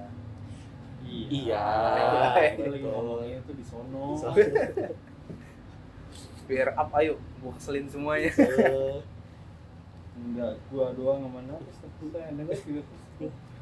Iya, 1.04 1.60
Kita 2.54 2.62
lagi 2.70 2.78
betul. 2.78 2.88
ngomongnya 2.88 3.36
itu 3.38 3.52
di 3.52 3.64
sono. 3.66 4.14
So- 4.14 4.32
biar 6.42 6.68
up 6.72 6.90
ayo 6.94 7.14
gua 7.38 7.52
keselin 7.52 7.86
semuanya. 7.86 8.30
Enggak 10.14 10.52
gua 10.68 10.92
doang 10.92 11.20
sama 11.20 11.40
Nafis 11.42 11.76
tapi 11.78 12.04
saya 12.08 12.30
denger 12.30 12.58
juga 12.62 12.82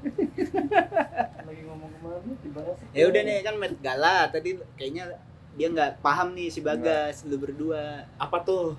lagi 0.00 1.62
ngomong 1.66 1.90
dibahas 2.40 2.76
ya 2.90 3.04
udah 3.06 3.20
nih 3.20 3.36
kan 3.40 3.54
Met 3.56 3.74
Gala 3.78 4.28
tadi 4.28 4.56
kayaknya 4.74 5.04
dia 5.50 5.66
nggak 5.68 6.00
paham 6.00 6.32
nih 6.32 6.48
si 6.48 6.62
Bagas 6.62 7.26
lu 7.26 7.36
berdua. 7.36 8.06
Apa 8.16 8.38
tuh? 8.40 8.78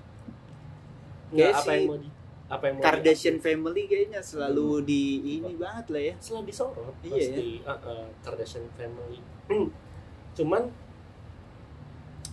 Kayak 1.30 1.36
nggak 1.36 1.52
apa 1.52 1.62
si 1.62 1.70
yang 1.70 1.84
mau 1.86 1.98
di 2.00 2.10
apa 2.48 2.64
yang 2.64 2.76
mau 2.76 2.82
di- 2.82 2.86
Kardashian 2.88 3.38
family 3.38 3.84
kayaknya 3.86 4.20
selalu 4.20 4.70
di 4.88 5.04
ini 5.38 5.52
banget 5.60 5.86
lah 5.92 6.02
ya. 6.02 6.16
Selalu 6.18 6.44
disorot 6.48 6.96
Iya, 7.04 7.12
pasti. 7.12 7.48
Uh-uh, 7.62 8.06
Kardashian 8.24 8.66
family. 8.74 9.20
Cuman 10.40 10.64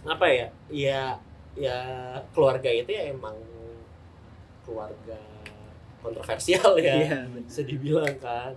apa 0.07 0.27
ya? 0.31 0.46
Ya 0.70 1.03
ya 1.59 1.79
keluarga 2.31 2.70
itu 2.70 2.88
ya 2.88 3.11
emang 3.11 3.35
keluarga 4.62 5.18
kontroversial 5.98 6.79
ya 6.79 6.94
Iya, 6.94 7.18
bener. 7.27 7.42
bisa 7.42 7.62
dibilang 7.66 8.16
kan 8.22 8.55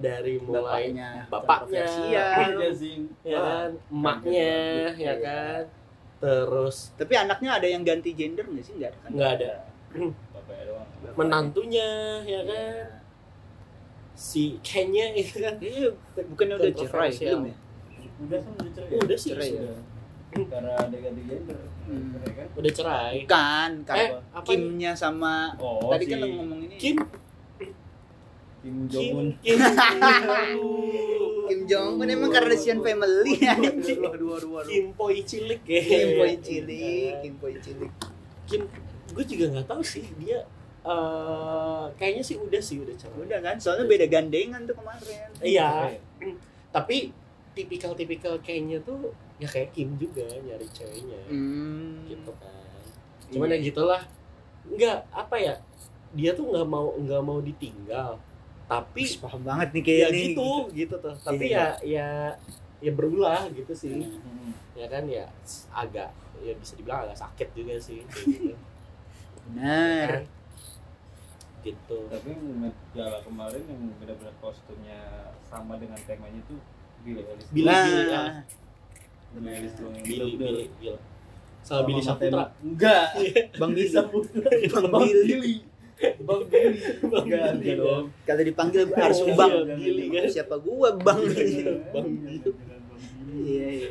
dari 0.00 0.34
mulai 0.40 0.88
bapaknya 0.90 1.10
bapaknya. 1.28 1.84
Iya 2.08 2.68
sih. 2.72 3.04
ya 3.22 3.38
kan 3.38 3.70
emaknya 3.86 4.52
ya 4.96 5.14
kan 5.20 5.62
terus 6.16 6.76
tapi 6.96 7.12
anaknya 7.14 7.50
ada 7.56 7.64
yang 7.64 7.80
ganti 7.80 8.12
gender 8.12 8.44
nggak 8.44 8.64
sih 8.64 8.74
nggak 8.76 8.90
ada 8.90 8.98
kan 9.00 9.10
nggak 9.12 9.30
ada 9.36 9.52
Bapaknya 10.32 10.64
doang. 10.66 10.88
menantunya 11.20 11.88
ya 12.22 12.40
kan 12.42 13.00
si 14.12 14.60
Kenya 14.60 15.12
itu 15.12 15.40
kan 15.40 15.56
Iya, 15.58 15.88
bukannya 16.28 16.54
udah 16.56 16.72
cerai 16.74 17.10
belum 17.10 17.42
ya? 17.42 17.56
Udah 18.20 18.38
kan 18.38 18.52
udah 18.52 18.70
cerai. 18.70 18.90
udah 19.00 19.16
sih 19.16 19.30
Cerai 19.32 19.48
ya? 19.48 19.56
sudah. 19.56 19.78
Karena 20.46 20.72
ada 20.76 20.96
ganti 20.96 21.22
gender. 21.24 21.58
Hmm. 21.82 22.12
Cerai 22.14 22.32
kan? 22.36 22.46
udah 22.54 22.70
cerai 22.70 23.14
Bukan, 23.24 23.70
kan 23.82 23.96
eh 23.96 24.08
apa? 24.30 24.44
Kimnya 24.46 24.92
sama 24.94 25.56
Oh, 25.56 25.88
tadi 25.88 26.04
si 26.04 26.10
kan 26.12 26.18
lo 26.20 26.26
ngomong 26.30 26.60
ini 26.64 26.76
Kim 26.76 26.96
Kim 28.60 28.76
Jong 28.86 29.08
Un. 29.14 29.28
Kim 31.46 31.60
Jong 31.66 31.96
Un 31.96 32.08
emang 32.08 32.30
Kardashian 32.30 32.78
family 32.78 33.34
anjing. 33.42 34.00
Kim 34.66 34.86
Poi 34.92 35.20
cilik 35.22 35.60
ya 35.64 35.80
Kim 35.82 36.08
Boy 36.14 36.32
cilik, 36.38 37.12
Kim 37.20 37.34
Boy 37.36 37.52
cilik. 37.56 37.92
Kim 38.44 38.62
gue 39.10 39.24
juga 39.26 39.44
nggak 39.50 39.66
tahu 39.66 39.82
sih 39.82 40.06
dia 40.16 40.38
eh 40.80 41.84
kayaknya 41.94 42.22
sih 42.22 42.36
udah 42.36 42.56
sih 42.58 42.78
udah 42.78 42.94
cerai 42.94 43.20
Udah 43.20 43.38
kan, 43.38 43.56
soalnya 43.58 43.84
beda 43.84 44.06
gandengan 44.06 44.64
tuh 44.64 44.72
kemarin. 44.72 45.28
iya 45.42 45.92
tapi 46.70 47.10
tipikal-tipikal 47.52 48.38
kayaknya 48.38 48.78
tuh 48.80 49.10
ya 49.36 49.44
kayak 49.44 49.74
Kim 49.74 49.98
juga 49.98 50.22
nyari 50.38 50.64
ceweknya 50.70 51.20
Hmm. 51.26 52.06
gitu 52.06 52.32
kan 52.32 52.86
cuman 53.28 53.50
ya 53.50 53.58
gitulah 53.60 54.02
nggak 54.64 54.98
apa 55.10 55.36
ya 55.36 55.54
dia 56.10 56.30
tuh 56.32 56.46
nggak 56.46 56.64
mau 56.64 56.94
nggak 56.94 57.22
mau 57.22 57.38
ditinggal 57.38 58.16
tapi 58.70 59.02
Wih, 59.02 59.18
paham 59.18 59.42
banget 59.42 59.68
nih 59.74 59.82
ya 59.82 59.86
kayak 59.90 60.08
nih. 60.08 60.22
gitu 60.30 60.50
gitu. 60.70 60.94
tuh. 60.96 61.14
Tapi 61.18 61.44
Iya, 61.44 61.58
ya 61.58 61.66
ya 61.82 62.08
ya 62.78 62.90
berulah 62.94 63.50
gitu 63.50 63.72
sih. 63.74 63.98
Hmm. 63.98 64.54
ya 64.72 64.86
kan 64.86 65.04
ya 65.04 65.26
agak 65.74 66.08
ya 66.40 66.54
bisa 66.54 66.72
dibilang 66.72 67.04
agak 67.04 67.18
sakit 67.18 67.48
juga 67.52 67.74
sih 67.76 68.00
gitu. 68.06 68.54
Benar. 69.50 70.08
Kan? 70.08 70.24
Gitu. 71.60 71.98
Tapi 72.08 72.30
Gala 72.90 73.18
kemarin 73.20 73.62
yang 73.66 73.82
benar-benar 73.98 74.32
kostumnya 74.38 75.00
sama 75.44 75.76
dengan 75.76 75.98
temanya 76.00 76.40
tuh 76.46 76.56
Billy 77.02 77.20
Ellis 77.20 77.46
Billy, 77.50 77.66
Nah, 77.66 77.84
Billy, 77.84 78.04
ah. 78.10 78.30
Billy 79.34 79.50
Ellis 79.52 79.72
doang 79.76 79.92
yang 79.92 80.06
Billy 80.06 80.30
Billy 80.38 80.64
Billy. 80.72 80.98
Sama 81.60 81.80
Billy 81.84 82.00
Saputra. 82.00 82.44
enggak. 82.62 83.06
Bang 83.58 83.70
Billy 83.74 83.90
Saputra. 83.90 84.48
Bang 84.88 85.04
Billy 85.04 85.54
Bang 86.00 86.42
Billy. 86.48 86.80
Bang 87.04 87.24
enggak 87.28 87.52
Billy, 87.60 87.76
dong. 87.76 88.04
kalau 88.24 88.42
dipanggil 88.42 88.82
harus 88.90 89.18
Iya, 89.20 89.34
bang 89.36 89.52
iya, 89.52 89.74
Billy, 89.76 90.04
kan? 90.08 90.24
siapa 90.28 90.56
gua 90.56 90.88
bang 90.96 91.20
Bang 91.92 92.08
Billy. 92.20 92.50
Iya 93.30 93.66
iya. 93.68 93.90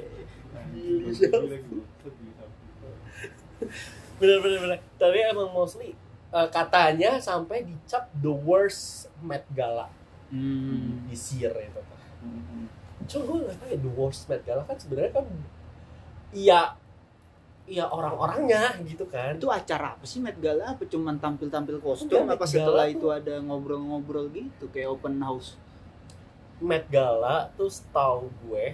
Bener 4.20 4.38
bener 4.43 4.57
bener. 4.60 4.80
Tapi 4.97 5.18
emang 5.24 5.49
mostly 5.51 5.95
eh, 6.30 6.47
katanya 6.49 7.20
sampai 7.20 7.64
dicap 7.64 8.10
the 8.16 8.32
worst 8.32 9.07
Met 9.22 9.45
Gala. 9.51 9.88
Hmm. 10.30 11.10
this 11.10 11.34
year 11.34 11.49
itu 11.57 11.82
cuma 13.10 13.22
gue 13.26 13.38
nggak 13.49 13.57
tahu 13.57 13.70
ya 13.74 13.78
the 13.82 13.93
worst 13.97 14.30
Met 14.30 14.45
Gala 14.45 14.62
kan 14.62 14.78
sebenarnya 14.78 15.10
kan 15.18 15.26
iya 16.30 16.78
iya 17.70 17.86
orang-orangnya 17.86 18.82
gitu 18.82 19.06
kan. 19.06 19.38
Itu 19.38 19.54
acara 19.54 19.94
apa 19.94 20.04
sih? 20.10 20.18
Met 20.18 20.42
Gala 20.42 20.74
apa? 20.74 20.84
Cuman 20.90 21.22
tampil-tampil 21.22 21.78
kostum? 21.78 22.26
Enggak, 22.26 22.42
apa 22.42 22.46
Met 22.50 22.52
setelah 22.52 22.86
Gala 22.90 22.96
itu 22.98 23.08
ada 23.14 23.36
ngobrol-ngobrol 23.46 24.26
gitu? 24.34 24.66
Kayak 24.74 24.98
open 24.98 25.22
house? 25.22 25.56
Met 26.58 26.90
Gala 26.90 27.54
tuh 27.54 27.70
setahu 27.70 28.28
gue 28.44 28.74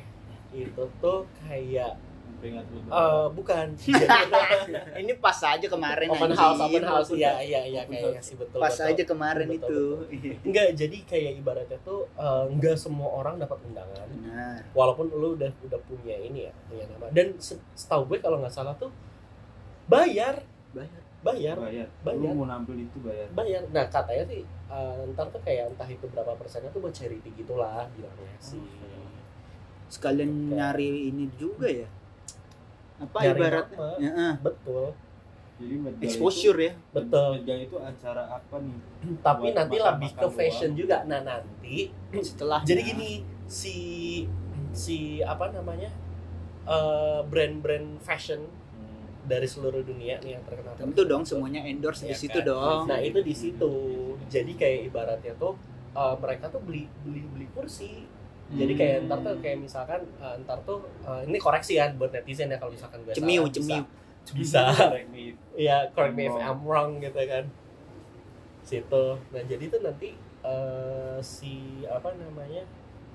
itu 0.55 0.83
tuh 1.03 1.27
kayak 1.43 1.99
Peringat 2.45 2.65
lu. 2.69 2.77
Eh 2.85 3.25
bukan. 3.33 3.67
Ini 5.01 5.13
pas 5.17 5.39
aja 5.41 5.65
kemarin 5.65 6.07
open 6.13 6.29
anjing. 6.29 6.37
house 6.37 6.61
open 6.61 6.83
house. 6.85 7.09
Iya 7.17 7.41
iya 7.41 7.61
iya 7.65 7.81
house. 7.89 8.21
sih 8.21 8.37
betul 8.37 8.61
pas 8.61 8.69
betul. 8.69 8.85
aja 8.93 9.03
kemarin 9.09 9.47
Betul, 9.49 10.05
itu. 10.13 10.37
enggak 10.53 10.67
jadi 10.77 10.97
kayak 11.09 11.31
ibaratnya 11.41 11.79
tuh 11.81 12.05
eh, 12.13 12.45
enggak 12.53 12.77
semua 12.77 13.09
orang 13.17 13.41
dapat 13.41 13.57
undangan. 13.65 14.05
Benar. 14.13 14.61
Walaupun 14.77 15.09
lu 15.09 15.33
udah 15.33 15.49
udah 15.65 15.79
punya 15.89 16.15
ini 16.21 16.45
ya 16.45 16.53
punya 16.69 16.85
nama. 16.93 17.09
Dan 17.09 17.33
se- 17.41 17.57
setahu 17.73 18.13
gue 18.13 18.21
kalau 18.21 18.37
nggak 18.37 18.53
salah 18.53 18.77
tuh 18.77 18.93
bayar. 19.89 20.45
Bayar. 20.69 21.01
Bayar. 21.25 21.57
Bayar. 21.57 21.89
Bayar. 22.05 22.21
lu 22.21 22.29
mau 22.37 22.45
nampil 22.45 22.77
itu 22.77 23.01
bayar. 23.01 23.25
Bayar. 23.33 23.65
Nah 23.73 23.89
katanya 23.89 24.29
sih 24.29 24.45
eh, 24.45 25.01
ntar 25.17 25.33
tuh 25.33 25.41
kayak 25.41 25.73
entah 25.73 25.89
itu 25.89 26.05
berapa 26.13 26.37
persennya 26.37 26.69
tuh 26.69 26.85
buat 26.85 26.93
charity 26.93 27.33
gitulah 27.33 27.89
bilangnya 27.97 28.37
sih. 28.37 28.61
Sekalian 29.89 30.29
Oke. 30.29 30.53
nyari 30.57 31.09
ini 31.09 31.25
juga 31.37 31.65
ya 31.65 31.89
apa 32.97 33.17
Nyari 33.19 33.35
ibarat 33.35 33.67
nama. 33.69 33.89
ya, 33.97 34.11
ah, 34.13 34.33
betul 34.39 34.85
jadi 35.55 35.75
exposure 36.01 36.57
ya 36.59 36.71
itu, 36.73 36.91
Betul. 36.91 37.29
Met 37.31 37.43
Gala 37.45 37.61
itu 37.61 37.77
acara 37.77 38.23
apa 38.29 38.55
nih 38.59 38.77
tapi 39.25 39.45
Buat 39.45 39.55
nanti 39.57 39.75
lebih 39.79 40.11
ke 40.13 40.27
fashion 40.29 40.69
doang. 40.69 40.79
juga 40.79 40.97
nah 41.03 41.21
nanti 41.21 41.75
setelah 42.27 42.59
jadi 42.61 42.81
gini 42.83 43.11
si 43.45 43.75
si 44.71 44.97
apa 45.21 45.49
namanya 45.49 45.91
eh, 46.65 47.19
brand-brand 47.23 47.99
fashion 47.99 48.41
Hmm. 48.75 49.07
dari 49.23 49.47
seluruh 49.47 49.79
dunia 49.81 50.19
nih 50.19 50.35
yang 50.35 50.43
terkenal 50.43 50.75
tentu 50.75 51.01
dong 51.03 51.23
semuanya 51.23 51.63
endorse 51.63 52.03
di 52.03 52.11
Iya 52.11 52.19
situ 52.19 52.37
kan? 52.37 52.45
dong 52.45 52.81
Nah 52.85 52.99
itu 52.99 53.23
di 53.23 53.31
situ. 53.31 53.71
Jadi 54.27 54.51
kayak 54.53 54.91
ibaratnya 54.91 55.31
tuh 55.33 55.55
uh, 55.93 56.11
mereka 56.19 56.51
tuh 56.51 56.59
beli 56.59 56.91
beli 57.01 57.23
beli 57.25 57.47
kursi. 57.49 58.03
Jadi 58.53 58.73
kayak 58.77 59.09
ntar 59.09 59.17
tuh 59.25 59.33
kayak 59.41 59.57
misalkan 59.57 60.01
uh, 60.21 60.37
ntar 60.45 60.61
tuh 60.61 60.85
uh, 61.01 61.25
ini 61.25 61.41
koreksi 61.41 61.81
ya 61.81 61.89
buat 61.97 62.13
netizen 62.13 62.53
ya 62.53 62.61
kalau 62.61 62.69
misalkan 62.69 63.01
gue 63.01 63.17
cemiu 63.17 63.49
salah, 63.49 63.53
cemiu 63.57 63.81
bisa. 63.81 64.33
Bisa. 64.37 64.61
Correct 64.93 65.09
me 65.09 65.21
if 65.33 65.37
Iya, 65.55 65.77
correct 65.95 66.15
me 66.17 66.23
if 66.29 66.33
Wrong. 66.33 66.45
I'm 66.45 66.61
wrong 66.61 66.91
gitu 67.01 67.21
kan. 67.25 67.45
Situ. 68.61 69.05
Nah 69.33 69.41
jadi 69.49 69.63
tuh 69.69 69.81
nanti 69.81 70.13
uh, 70.45 71.17
si 71.25 71.85
apa 71.89 72.13
namanya? 72.13 72.65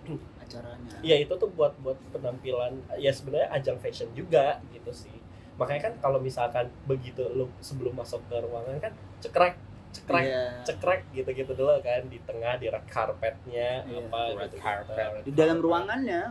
acaranya 0.43 0.99
Ya 1.05 1.19
itu 1.21 1.31
tuh 1.31 1.51
buat 1.55 1.79
buat 1.79 1.99
penampilan 2.11 2.79
ya 2.99 3.15
sebenarnya 3.15 3.55
ajang 3.55 3.79
fashion 3.79 4.11
juga 4.19 4.59
gitu 4.75 4.91
sih. 4.91 5.15
Makanya 5.61 5.91
kan 5.91 5.95
kalau 6.03 6.19
misalkan 6.19 6.67
begitu 6.91 7.23
lu 7.31 7.47
sebelum 7.63 7.95
masuk 7.95 8.19
ke 8.27 8.35
ruangan 8.41 8.81
kan 8.83 8.93
cekrek 9.23 9.55
cekrek 9.91 10.25
Iya. 10.25 10.43
cekrek 10.63 11.01
gitu-gitu 11.11 11.53
dulu 11.53 11.75
kan 11.81 12.01
di 12.05 12.19
tengah 12.21 12.57
di 12.57 12.67
red 12.67 12.85
carpetnya 12.87 13.83
Iya, 13.83 13.99
apa 14.05 14.19
red 14.33 14.39
gitu 14.47 14.57
carpet. 14.59 15.23
di 15.23 15.31
dalam 15.33 15.59
ruangannya 15.59 16.23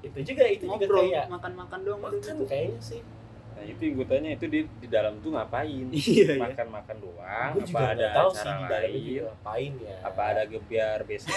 itu 0.00 0.18
juga 0.26 0.44
itu 0.44 0.62
juga 0.62 0.76
ngobrol 0.76 1.00
kayak 1.06 1.24
makan-makan 1.28 1.78
doang 1.80 2.00
makan 2.02 2.20
gitu. 2.20 2.44
kayaknya 2.44 2.80
sih 2.80 3.02
Nah 3.54 3.62
itu 3.62 3.80
yang 3.80 3.94
gue 3.94 4.04
tanya 4.04 4.30
itu 4.34 4.46
di 4.50 4.66
di 4.66 4.90
dalam 4.90 5.14
tuh 5.22 5.30
ngapain? 5.30 5.86
iya 5.94 6.26
iya 6.26 6.42
Makan-makan 6.42 6.96
doang? 6.98 7.50
gue 7.54 7.62
apa 7.62 7.64
juga 7.64 7.86
ada 7.86 8.06
tahu 8.12 8.28
acara 8.28 8.34
sih 8.34 8.50
di 8.50 8.66
lain? 8.66 8.98
juga 8.98 9.22
ngapain 9.24 9.72
ya 9.78 9.96
Apa 10.02 10.22
ada 10.26 10.42
gebiar 10.44 10.98
anjing 11.08 11.30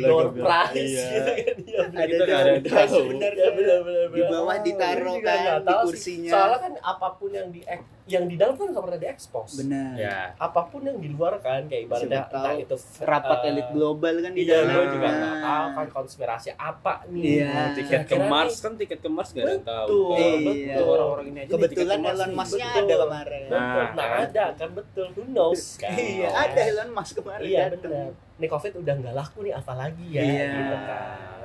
door 0.00 0.24
Ada 0.28 0.36
prize 0.36 0.82
Iya. 0.82 1.08
gitu 1.08 1.30
kan 1.30 1.56
iya 1.60 1.78
ada 1.78 2.34
ada 2.34 2.52
prize, 2.60 2.90
tahu. 2.90 3.06
bener 3.08 3.32
ya 3.32 3.50
benar 3.52 3.78
benar 3.80 4.06
di 4.08 4.22
bawah 4.24 4.56
ditaruh 4.58 5.16
kan 5.20 5.38
di 5.60 5.74
kursinya 5.84 6.28
soalnya 6.28 6.58
kan 6.58 6.72
apa 6.80 7.08
pun 7.14 7.30
yang 7.30 7.48
di 7.48 7.60
yang 8.08 8.24
di 8.24 8.34
dalam 8.34 8.54
kan 8.54 8.68
nggak 8.68 8.80
pernah 8.82 8.98
diekspos 8.98 9.50
benar 9.54 9.92
ya. 9.94 10.32
apa 10.34 10.60
pun 10.64 10.80
yang 10.80 10.96
di 10.96 11.08
luar 11.08 11.36
kan 11.38 11.64
kayak 11.64 11.82
ibaratnya 11.84 12.24
tahu 12.24 12.56
itu 12.58 12.74
rapat 13.00 13.38
eh, 13.38 13.48
elit 13.50 13.68
global 13.68 14.14
kan 14.18 14.32
di 14.32 14.42
iya 14.42 14.52
dalam 14.58 14.68
gue 14.70 14.86
juga 14.90 15.08
nggak 15.10 15.28
Nah. 15.30 15.44
tahu 15.44 15.66
kan 15.74 15.86
konspirasi 15.94 16.48
apa 16.54 16.94
nih 17.06 17.22
Iya. 17.38 17.48
Mau 17.50 17.68
tiket 17.74 18.02
ke 18.02 18.16
Mars 18.18 18.54
kan 18.58 18.72
tiket 18.74 18.98
ke 18.98 19.08
Mars 19.08 19.30
gak 19.30 19.44
ada 19.44 19.56
tahu. 19.60 19.86
Betul, 20.08 20.16
Iya. 20.16 20.40
betul. 20.72 20.84
Orang-orang 20.88 21.26
ini 21.26 21.38
aja 21.38 21.50
kebetulan 21.52 21.96
ke 21.98 22.08
Elon. 22.08 22.30
Musk-nya 22.32 22.66
ada 22.70 22.94
kemarin 22.98 23.42
Betul. 23.44 23.58
Nah, 23.58 23.88
Nah, 23.90 24.06
kan. 24.06 24.18
ada 24.24 24.44
kan 24.54 24.68
betul. 24.72 25.06
Who 25.12 25.22
knows 25.26 25.62
kan? 25.78 25.92
iya 25.92 26.28
ada 26.30 26.60
Elon 26.64 26.90
Musk 26.90 27.12
kemarin 27.14 27.44
Iya 27.44 27.62
datang. 27.68 27.80
benar. 27.84 28.10
Nih 28.38 28.48
COVID 28.48 28.72
udah 28.78 28.94
nggak 28.96 29.14
laku 29.14 29.38
nih 29.42 29.54
apalagi 29.54 30.06
ya 30.08 30.20
Iya. 30.20 30.46
gitu 30.48 30.76
kan. 30.80 31.37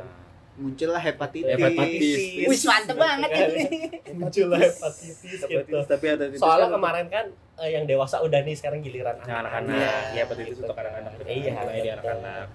Muncullah 0.54 0.99
hepatitis 0.99 1.49
Hepatitis. 1.51 2.45
wih 2.45 2.62
mantep 2.64 2.93
banget 2.95 3.30
ini 3.34 3.66
Muncullah 4.14 4.60
hepatitis 4.60 5.18
gitu. 5.41 5.45
Hepatitis, 5.49 5.86
tapi 5.88 6.06
ada 6.08 6.24
Soalnya 6.34 6.70
kemarin 6.70 7.08
kan 7.08 7.26
eh, 7.58 7.70
yang 7.72 7.84
dewasa 7.84 8.22
udah 8.22 8.39
nih 8.39 8.54
sekarang 8.54 8.80
giliran 8.80 9.18
Yang 9.20 9.39
anak-anak. 9.39 9.74
Iya. 9.74 9.93
Iya, 10.14 10.22
hepatitis 10.24 10.58
untuk 10.60 10.74
anak-anak. 10.76 11.12
Iya, 11.24 11.51
Mulai 11.56 11.74
di 11.74 11.82
betul. 11.82 11.93
anak-anak. 11.95 12.45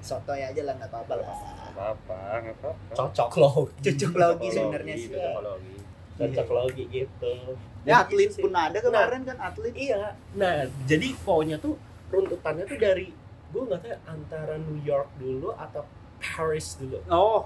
Sotoy 0.00 0.40
aja 0.40 0.62
lah 0.62 0.74
nggak 0.74 0.88
apa-apa 0.88 1.12
lah 1.14 1.28
Apa-apa, 1.70 2.18
nggak 2.40 2.56
apa-apa. 2.56 2.92
Cocok 2.94 3.30
loh. 3.36 3.54
cocok 3.76 4.12
logi 4.14 4.48
sebenarnya 4.48 4.94
sih 4.96 5.08
cocokologi. 5.10 5.76
Cocok 6.16 6.48
logi 6.50 6.84
gitu. 6.90 7.32
ya 7.80 7.94
atlet 7.98 8.28
Gitu 8.28 8.34
sih. 8.34 8.42
pun 8.42 8.52
ada 8.54 8.78
kemarin 8.78 9.20
kan 9.22 9.36
atlet 9.38 9.72
Iya. 9.72 10.16
Nah, 10.34 10.56
jadi 10.84 11.12
pokoknya 11.18 11.56
tuh 11.56 11.76
runtutannya 12.08 12.64
tuh 12.64 12.76
dari 12.76 13.12
gue 13.46 13.62
nggak 13.62 13.80
tahu 13.82 13.96
antara 14.06 14.54
New 14.56 14.80
York 14.80 15.12
dulu 15.16 15.52
atau 15.52 15.84
Paris 16.40 16.66
dulu. 16.80 16.98
oh 17.12 17.40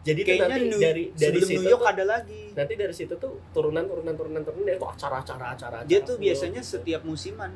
Jadi 0.00 0.20
kayaknya 0.24 0.48
nanti 0.48 0.68
New, 0.72 0.80
dari 0.80 1.04
dari 1.12 1.38
sebelum 1.38 1.44
situ 1.46 1.60
New 1.60 1.70
York 1.70 1.82
tuh, 1.84 1.92
ada 1.92 2.04
lagi. 2.08 2.42
nanti 2.56 2.72
dari 2.74 2.94
situ 2.96 3.14
tuh 3.20 3.32
turunan 3.52 3.84
turunan 3.84 4.14
turunan 4.16 4.42
turunan 4.42 4.72
itu 4.74 4.86
acara-acara 4.88 5.46
acara. 5.54 5.78
dia 5.84 6.00
tuh 6.00 6.16
biasanya 6.16 6.64
setiap 6.64 7.04
musiman 7.04 7.52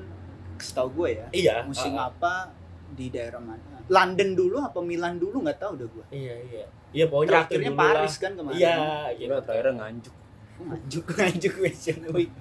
setahu 0.60 0.88
gue 1.02 1.08
ya 1.18 1.26
iya 1.32 1.54
musim 1.64 1.96
uh, 1.96 2.12
apa 2.12 2.52
di 2.94 3.08
daerah 3.10 3.40
mana? 3.42 3.80
London 3.90 4.38
dulu 4.38 4.60
apa 4.62 4.78
Milan 4.84 5.18
dulu? 5.18 5.42
Nggak 5.42 5.58
tahu 5.58 5.70
udah 5.80 5.88
gue 5.88 6.04
iya 6.14 6.36
iya. 6.46 6.64
Iya 6.94 7.10
pokoknya 7.10 7.30
terakhirnya 7.42 7.58
itu 7.58 7.72
dulu 7.74 7.80
lah. 7.82 7.90
Paris 7.98 8.14
kan 8.22 8.32
kemarin. 8.38 8.54
Iya 8.54 8.76
gitu 9.18 9.26
Gila, 9.26 9.38
terakhirnya 9.42 9.74
nganjuk. 9.82 10.14
ngajuk 10.54 11.04
ngajuk 11.10 11.54
fashion 11.58 12.00
week. 12.14 12.32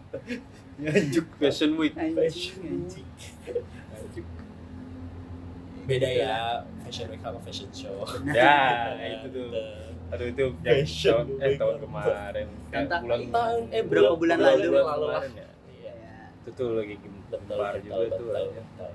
Ngajuk 0.74 1.28
Fashion 1.42 1.72
Week. 1.80 1.94
anjing 1.98 2.54
anjing 2.62 3.08
beda 5.84 6.10
ya 6.10 6.36
fashion 6.82 7.08
week 7.10 7.20
sama 7.20 7.40
fashion 7.44 7.70
show 7.72 7.98
Ya, 8.30 8.96
itu 9.20 9.28
tuh. 9.28 9.48
Gitu. 9.52 9.64
Aduh 10.10 10.28
itu 10.30 10.44
yang 10.62 10.78
Fashion 10.80 11.26
tahun, 11.26 11.42
eh 11.42 11.54
tahun 11.58 11.76
kemarin. 11.82 12.48
Kan 12.70 12.84
bulan 13.02 13.22
tahun 13.30 13.62
eh 13.70 13.82
Berapa 13.82 14.14
bulan 14.14 14.38
lalu? 14.38 14.62
bulan 14.64 14.86
lalu 14.86 15.06
lah 15.10 15.22
kemarin 15.22 15.32
ya. 15.34 15.48
iya 15.74 15.94
Itu 16.40 16.50
tuh 16.54 16.70
lagi 16.76 16.96
betul 17.02 17.58
juga 17.82 17.96
betul, 17.98 18.06
tuh. 18.14 18.30
betul, 18.54 18.92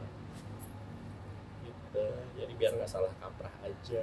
gitu 1.60 2.04
jadi 2.36 2.52
biar 2.54 2.70
nggak 2.76 2.86
salah 2.86 3.10
kaprah 3.18 3.50
aja 3.60 4.00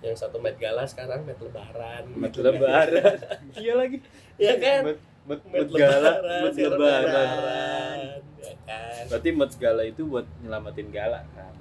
yang 0.00 0.12
satu 0.14 0.36
Met 0.36 0.56
Gala 0.56 0.84
sekarang 0.84 1.24
Met 1.24 1.36
Lebaran 1.36 2.04
Met 2.12 2.32
gitu. 2.32 2.40
lebaran. 2.40 3.16
Iya 3.60 3.72
lagi. 3.76 3.98
ya 4.36 4.54
kan 4.56 4.82
Met 4.86 5.00
Met 5.30 5.40
Met 5.46 5.68
Gala, 5.70 6.10
Lebaran, 6.10 6.40
Met 6.42 6.54
ya, 6.56 6.66
lebaran. 6.66 7.98
ya 8.36 8.52
kan 8.64 9.02
Berarti 9.06 9.28
Met 9.32 9.52
Gala 9.54 9.82
itu 9.84 10.02
buat 10.04 10.26
nyelamatin 10.40 10.88
gala 10.90 11.22
kan. 11.30 11.52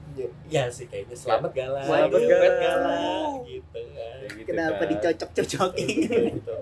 ya 0.46 0.68
sih 0.68 0.84
kayaknya 0.84 1.16
selamat 1.16 1.52
gala 1.54 1.80
Selamat 1.80 2.10
gitu, 2.12 2.28
Gala. 2.28 2.42
Met 2.42 2.56
Gala 2.60 2.98
gitu 3.46 3.80
kan 3.86 3.86
Kayak 3.96 4.32
gitu 4.34 4.48
kenapa 4.50 4.74
kan. 4.76 4.88
dicocok-cocokin 4.90 5.88
gitu, 6.04 6.18
gitu. 6.34 6.56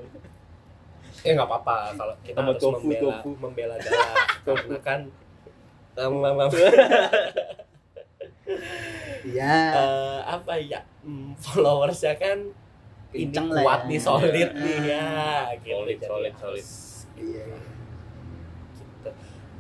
ya 1.19 1.31
nggak 1.33 1.47
apa-apa 1.47 1.75
kalau 1.95 2.15
kita 2.21 2.37
Sama 2.37 2.49
harus 2.49 2.61
tofu, 2.61 2.77
membela 2.77 3.01
tofu. 3.15 3.29
membela 3.35 3.75
gala 3.77 4.11
karena 4.45 4.77
kan 4.79 4.99
Iya. 9.27 9.55
eh, 9.73 10.19
apa 10.25 10.53
ya 10.55 10.79
hmm, 11.01 11.35
followersnya 11.35 12.15
kan 12.15 12.37
ini 13.11 13.27
Kenceng 13.27 13.47
lah 13.49 13.59
kuat 13.59 13.81
ya. 13.81 13.87
nih 13.87 13.99
solid 13.99 14.31
Iya. 14.31 14.47
nih 14.55 14.77
ya 14.85 15.07
gitu. 15.57 15.73
Solid, 15.73 15.99
solid, 16.01 16.33
solid. 16.35 16.65
Iya. 17.17 17.45
gitu. 18.77 19.09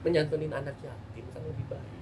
menyantunin 0.01 0.53
anak 0.53 0.77
yatim 0.79 1.25
kan 1.33 1.41
lebih 1.41 1.65
baik 1.67 1.95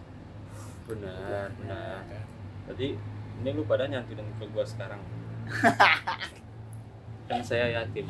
benar 0.86 1.50
benar 1.58 2.00
kan? 2.06 2.24
Tadi 2.66 2.88
ini 3.36 3.50
lu 3.52 3.64
pada 3.66 3.86
nyantunin 3.86 4.26
ke 4.38 4.46
gua 4.48 4.62
sekarang. 4.64 5.02
kan 7.30 7.42
saya 7.42 7.74
yatim. 7.74 8.06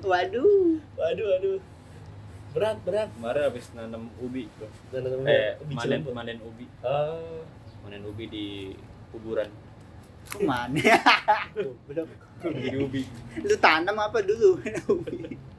Waduh. 0.00 0.80
waduh 0.96 1.26
waduh 1.36 1.58
berat 2.48 2.80
berat 2.80 3.08
Kemarin 3.12 3.42
habis 3.44 3.66
nanam 3.76 4.08
ubi 4.18 4.48
tuh. 4.56 4.68
dan 4.88 5.04
Eh, 5.28 5.52
lebih 5.60 5.74
manen 5.76 6.00
Cirebon. 6.00 6.12
manen 6.16 6.38
ubi. 6.40 6.66
Oh, 6.80 7.44
Manen 7.84 8.02
ubi 8.08 8.24
di 8.26 8.46
kuburan. 9.12 9.48
Ke 10.28 10.44
mana? 10.44 10.80
belum 11.52 12.08
Di 12.40 12.68
ubi. 12.76 13.02
Lu 13.44 13.56
tanam 13.60 13.96
apa 14.00 14.24
dulu? 14.24 14.60
Iya 14.64 15.36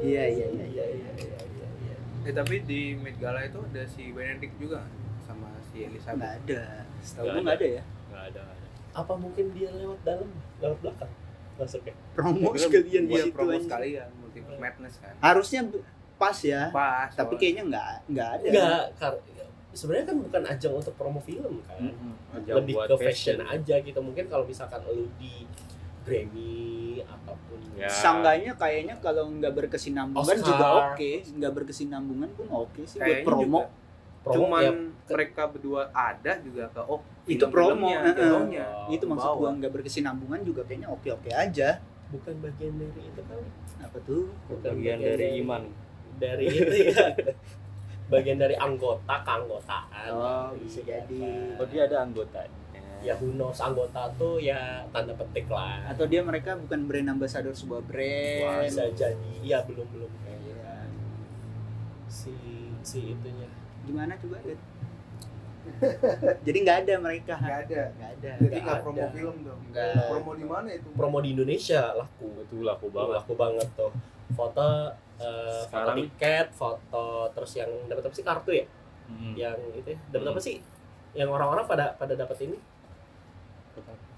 iya 0.00 0.24
iya 0.26 0.46
iya. 0.48 0.64
iya 0.66 0.84
iya 0.88 1.10
iya 1.18 1.38
iya 1.78 1.96
Eh 2.22 2.32
tapi 2.32 2.62
di 2.62 2.94
Met 2.94 3.16
Gala 3.16 3.42
itu 3.42 3.58
ada 3.60 3.82
si 3.84 4.08
Benedict 4.08 4.54
juga 4.56 4.86
sama 5.20 5.50
si 5.66 5.82
Nggak 5.82 5.90
Elizabeth. 5.90 6.38
ada. 6.40 6.62
Setahu 7.00 7.20
Nggak 7.20 7.32
gua 7.32 7.42
nggak 7.42 7.56
ada 7.56 7.66
ya. 7.68 7.82
Enggak 7.82 8.22
ada. 8.24 8.42
nggak 8.42 8.56
ada. 8.56 8.68
apa 8.92 9.14
mungkin 9.16 9.44
dia 9.50 9.68
lewat 9.72 10.00
dalam 10.02 10.28
lewat 10.58 10.78
belakang 10.78 11.12
masuknya 11.54 11.94
Promo 12.12 12.36
Gua 12.38 12.52
kira 12.52 12.62
sekalian 12.62 13.02
di 13.02 13.10
iya, 13.10 13.22
situ 13.22 13.32
promo 13.32 13.50
anjing. 13.50 13.64
sekalian 13.64 14.08
Multiverse 14.14 14.58
Madness 14.58 14.94
kan. 14.98 15.14
Harusnya 15.18 15.60
pas 16.14 16.38
ya. 16.38 16.62
Pas. 16.70 17.08
Tapi 17.10 17.16
soalnya. 17.26 17.38
kayaknya 17.38 17.62
nggak 17.66 17.86
nggak 18.06 18.28
ada. 18.30 18.46
enggak 18.46 18.82
kar- 18.96 19.22
sebenarnya 19.72 20.06
kan 20.06 20.16
bukan 20.20 20.42
ajang 20.46 20.74
untuk 20.74 20.94
promo 20.94 21.16
film 21.18 21.54
kan 21.64 21.80
Ajang 22.30 22.56
lebih 22.60 22.74
buat 22.76 22.86
ke 22.86 22.96
fashion 23.02 23.40
aja 23.42 23.74
gitu 23.78 23.98
mungkin 23.98 24.28
kalau 24.28 24.44
misalkan 24.44 24.84
lu 24.84 25.08
di 25.16 25.48
Grammy 26.02 26.91
apa 27.04 27.32
pun 27.42 27.58
Ya. 27.72 27.88
Sangganya 27.88 28.52
kayaknya 28.54 28.94
kalau 28.96 29.26
nggak 29.28 29.52
berkesinambungan 29.54 30.22
Oscar. 30.36 30.44
juga 30.44 30.66
oke, 30.88 31.10
nggak 31.32 31.52
berkesinambungan 31.52 32.30
pun 32.32 32.46
oke 32.48 32.80
sih 32.82 32.96
buat 32.96 33.06
Kayaknya 33.08 33.26
promo. 33.26 33.42
juga. 33.42 33.66
promo 34.22 34.36
Cuman 34.46 34.62
ya, 34.62 34.72
mereka 35.08 35.42
berdua 35.46 35.82
ada 35.90 36.32
juga 36.38 36.64
ke 36.68 36.80
oh 36.80 37.00
Itu 37.24 37.44
promo, 37.48 37.88
eh. 37.88 38.12
jatuhnya. 38.12 38.66
Itu 38.88 39.04
maksud 39.04 39.24
Bawa. 39.26 39.38
gua 39.40 39.50
nggak 39.56 39.72
berkesinambungan 39.72 40.40
juga 40.42 40.62
kayaknya 40.62 40.88
oke-oke 40.88 41.30
aja. 41.30 41.80
bukan 42.08 42.34
bagian 42.38 42.76
dari 42.76 43.02
itu 43.02 43.20
kali 43.24 43.46
Apa 43.80 43.98
tuh? 44.02 44.28
bukan 44.46 44.68
bagian 44.70 44.98
dari 45.00 45.26
iman. 45.40 45.62
dari 46.14 46.44
itu 46.46 46.76
ya 46.86 47.08
bagian 48.12 48.36
dari 48.36 48.52
anggota 48.54 49.14
keanggotaan 49.18 50.08
Oh, 50.12 50.52
Iya, 50.52 50.60
bisa 50.60 50.80
jadi. 50.82 51.56
Oh 51.56 51.64
dia 51.64 51.88
ada 51.88 52.04
anggotanya. 52.04 52.61
Ya 53.02 53.14
who 53.14 53.32
knows 53.32 53.58
anggota 53.58 54.06
tuh 54.14 54.38
ya 54.38 54.58
tanda 54.88 55.12
petik 55.12 55.46
lah 55.46 55.82
Atau 55.84 56.06
dia 56.06 56.20
mereka 56.20 56.54
bukan 56.54 56.86
brand 56.86 57.08
ambassador 57.10 57.50
sebuah 57.52 57.82
brand. 57.82 58.62
bisa 58.64 58.86
jadi 58.92 59.34
ya 59.42 59.58
belum 59.62 59.86
belum 59.88 60.06
Iya. 60.08 60.22
kayaknya 60.24 60.74
si 62.06 62.34
si 62.80 63.12
itunya 63.12 63.50
Gimana 63.82 64.14
coba? 64.16 64.38
Ded? 64.40 64.58
Jadi 66.42 66.58
nggak 66.60 66.78
ada 66.80 66.94
mereka. 66.98 67.34
Nggak 67.36 67.60
ada. 67.64 67.82
Nggak 67.92 68.10
ada. 68.12 68.30
Jadi 68.36 68.56
Nggak 68.56 68.78
promo 68.80 68.98
ada. 69.00 69.10
film 69.10 69.36
dong. 69.42 69.60
Nggak. 69.68 69.94
Promo 70.08 70.30
di 70.32 70.44
mana 70.44 70.68
itu? 70.70 70.88
promo 70.92 71.18
di 71.18 71.28
Indonesia 71.32 71.82
laku 71.92 72.26
Itu 72.40 72.56
laku 72.60 72.86
Tuh, 72.86 72.92
banget. 72.92 73.14
laku 73.16 73.32
banget 73.36 73.68
tuh 73.72 73.92
foto 74.32 74.68
eh, 75.18 75.62
foto 75.66 75.90
tiket 75.92 76.46
foto 76.52 77.04
terus 77.30 77.52
yang 77.54 77.68
dapat 77.84 78.02
apa 78.02 78.14
sih 78.14 78.22
kartu 78.22 78.52
ya 78.52 78.66
Mm. 79.02 79.34
yang 79.36 79.58
itu 79.72 79.88
ya, 79.88 79.98
dapat 80.08 80.24
Hmm. 80.24 80.32
apa 80.32 80.40
sih 80.40 80.56
yang 81.12 81.28
orang-orang 81.28 81.66
pada 81.66 81.92
pada 81.92 82.14
dapat 82.14 82.38
ini 82.40 82.56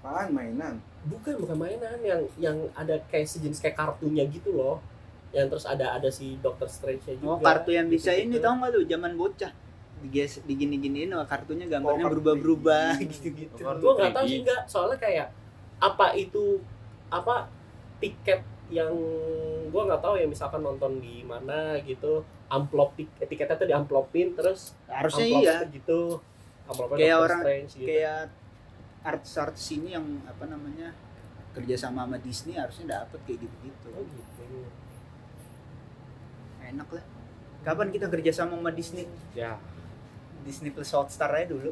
Apaan 0.05 0.29
mainan? 0.29 0.75
bukan 1.03 1.33
bukan 1.37 1.57
mainan 1.59 1.97
yang 1.99 2.21
yang 2.35 2.57
ada 2.73 2.97
kayak 3.05 3.25
sejenis 3.25 3.57
kayak 3.59 3.73
kartunya 3.75 4.25
gitu 4.25 4.53
loh 4.53 4.81
yang 5.29 5.45
terus 5.45 5.65
ada 5.65 5.93
ada 5.93 6.07
si 6.07 6.37
Doctor 6.39 6.65
Strange 6.65 7.01
nya 7.03 7.13
juga 7.15 7.25
Oh 7.27 7.37
kartu 7.39 7.69
yang 7.71 7.85
bisa 7.87 8.09
ini 8.09 8.29
Gitu-gitu. 8.31 8.41
tau 8.41 8.53
nggak 8.55 8.69
lu 8.71 8.81
zaman 8.83 9.11
bocah 9.13 9.51
diges 9.99 10.41
digini-giniin 10.41 11.09
oh, 11.11 11.21
kartunya 11.23 11.65
gambarnya 11.67 12.05
Oh, 12.05 12.11
berubah-berubah 12.11 12.97
ini. 12.97 13.09
gitu-gitu. 13.11 13.61
Oh, 13.61 13.73
gue 13.75 13.91
nggak 13.95 14.13
tahu 14.13 14.25
3D. 14.25 14.31
sih 14.31 14.39
nggak 14.43 14.61
soalnya 14.65 14.97
kayak 14.99 15.27
apa 15.77 16.05
itu 16.15 16.43
apa 17.07 17.35
tiket 17.95 18.41
yang 18.67 18.93
gue 19.67 19.81
nggak 19.83 20.01
tahu 20.01 20.15
ya 20.15 20.25
misalkan 20.25 20.61
nonton 20.61 20.97
di 20.97 21.21
mana 21.21 21.77
gitu 21.79 22.21
amplop 22.47 22.93
tik 22.93 23.09
tiketnya 23.19 23.55
tuh 23.55 23.67
diamplopin 23.67 24.33
terus 24.33 24.73
Harusnya 24.85 25.25
iya. 25.25 25.55
gitu 25.67 26.17
amplopnya 26.63 26.95
Kayak 26.95 27.09
Doctor 27.11 27.25
orang- 27.27 27.41
Strange 27.41 27.71
gitu. 27.75 27.87
Kayak 27.87 28.21
artis-artis 29.05 29.65
ini 29.71 29.93
yang 29.93 30.03
apa 30.25 30.43
namanya 30.43 30.89
kerja 31.53 31.77
sama 31.77 32.03
sama 32.03 32.17
Disney 32.17 32.57
harusnya 32.57 32.99
dapet 32.99 33.21
kayak 33.23 33.39
gitu-gitu. 33.39 33.87
oh 33.93 34.03
gitu 34.03 34.43
Enak 36.65 36.89
lah. 36.89 37.05
Kapan 37.61 37.87
kita 37.89 38.09
kerja 38.09 38.31
sama 38.35 38.57
sama 38.57 38.69
Disney? 38.69 39.05
Ya, 39.31 39.57
Disney 40.41 40.69
Plus 40.69 40.89
Hotstar 40.91 41.29
aja 41.31 41.45
dulu. 41.47 41.69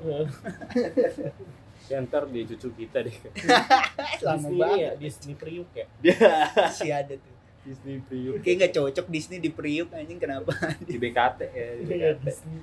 ya 1.84 2.00
ntar 2.06 2.26
di 2.26 2.46
cucu 2.46 2.70
kita 2.76 3.02
deh. 3.02 3.14
Lama 4.26 4.40
Disney 4.40 4.50
ini 4.50 4.62
banget 4.62 4.80
ya 4.80 4.92
Disney 4.96 5.34
Priuk 5.36 5.70
ya 5.74 5.86
sih 6.78 6.90
ada 6.90 7.14
tuh. 7.14 7.34
Disney 7.64 8.00
Priuk 8.00 8.40
Kayak 8.40 8.56
nggak 8.60 8.74
cocok 8.74 9.06
Disney 9.08 9.38
di 9.38 9.50
Priuk 9.50 9.90
anjing 9.92 10.18
kenapa? 10.18 10.54
di 10.80 10.96
BKT 10.96 11.40
ya. 11.44 11.68
Di 11.76 11.84
Iya, 11.84 12.10
BKT. 12.16 12.22
Disney. 12.24 12.60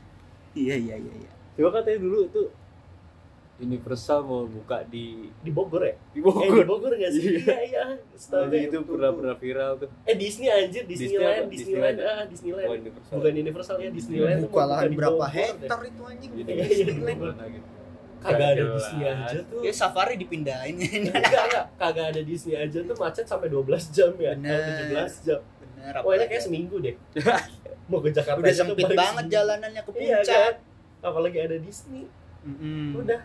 iya 0.57 0.75
iya 0.77 0.97
iya 0.97 1.15
iya. 1.21 1.31
Coba 1.53 1.79
katanya 1.79 1.99
dulu 2.01 2.21
tuh 2.29 2.49
Universal 3.61 4.21
mau 4.23 4.43
buka 4.43 4.81
di 4.85 5.29
di 5.37 5.51
Bogor 5.51 5.83
ya 5.83 5.93
di 5.93 6.01
eh, 6.11 6.13
di 6.15 6.21
Bogor. 6.21 6.65
Bogor 6.65 6.93
nggak 6.93 7.13
sih 7.13 7.23
Iya. 7.23 7.39
iya 7.39 7.57
iya 7.63 7.85
Setahu 8.13 8.49
gue. 8.49 8.61
itu 8.63 8.77
pernah 8.83 9.11
pernah 9.11 9.35
viral 9.35 9.73
tuh. 9.77 9.89
eh 10.03 10.15
Disney 10.15 10.49
anjir 10.49 10.83
Disney 10.83 11.13
Disneyland 11.13 11.37
apa? 11.37 11.51
Disneyland 11.51 11.95
Disneyland. 11.95 11.97
ah 12.11 12.25
Disneyland 12.27 12.67
Oh, 12.67 12.75
Universal. 12.75 13.13
bukan 13.15 13.33
Universal 13.35 13.77
ya 13.77 13.91
Disneyland 13.91 14.39
Buka 14.43 14.63
lahan 14.65 14.85
di 14.85 14.97
berapa 14.97 15.13
Bogor 15.15 15.31
hektar 15.31 15.81
itu 15.83 16.03
anjing? 16.03 16.31
Iya, 16.33 16.45
iya, 16.47 16.65
Disneyland 16.67 17.21
iya. 17.39 17.63
kagak 18.21 18.49
ada. 18.51 18.63
Disney 18.71 19.05
aja 19.07 19.39
tuh 19.43 19.61
Ya 19.61 19.73
safari 19.73 20.15
dipindahin. 20.17 20.75
enggak 20.77 21.17
enggak 21.43 21.65
kagak 21.75 22.07
ada 22.11 22.21
Disney 22.23 22.55
aja 22.55 22.79
tuh 22.81 22.95
macet 22.95 23.25
sampai 23.25 23.49
12 23.49 23.65
jam 23.91 24.13
ya 24.15 24.33
atau 24.35 24.73
17 24.89 25.27
jam 25.27 25.41
Bener. 25.41 25.93
pokoknya 25.95 26.01
apalagi- 26.01 26.29
kayak 26.31 26.43
seminggu 26.43 26.77
deh 26.79 26.95
mau 27.89 27.99
ke 27.99 28.11
Jakarta 28.11 28.39
udah 28.39 28.53
sempit 28.55 28.87
banget 28.89 29.25
jalanannya 29.27 29.83
ke 29.83 29.91
iya 29.97 30.19
puncak. 30.19 30.37
kan 30.39 30.55
apalagi 31.03 31.39
ada 31.41 31.57
Disney 31.57 32.05
Mm-mm. 32.41 32.93
udah 32.95 33.21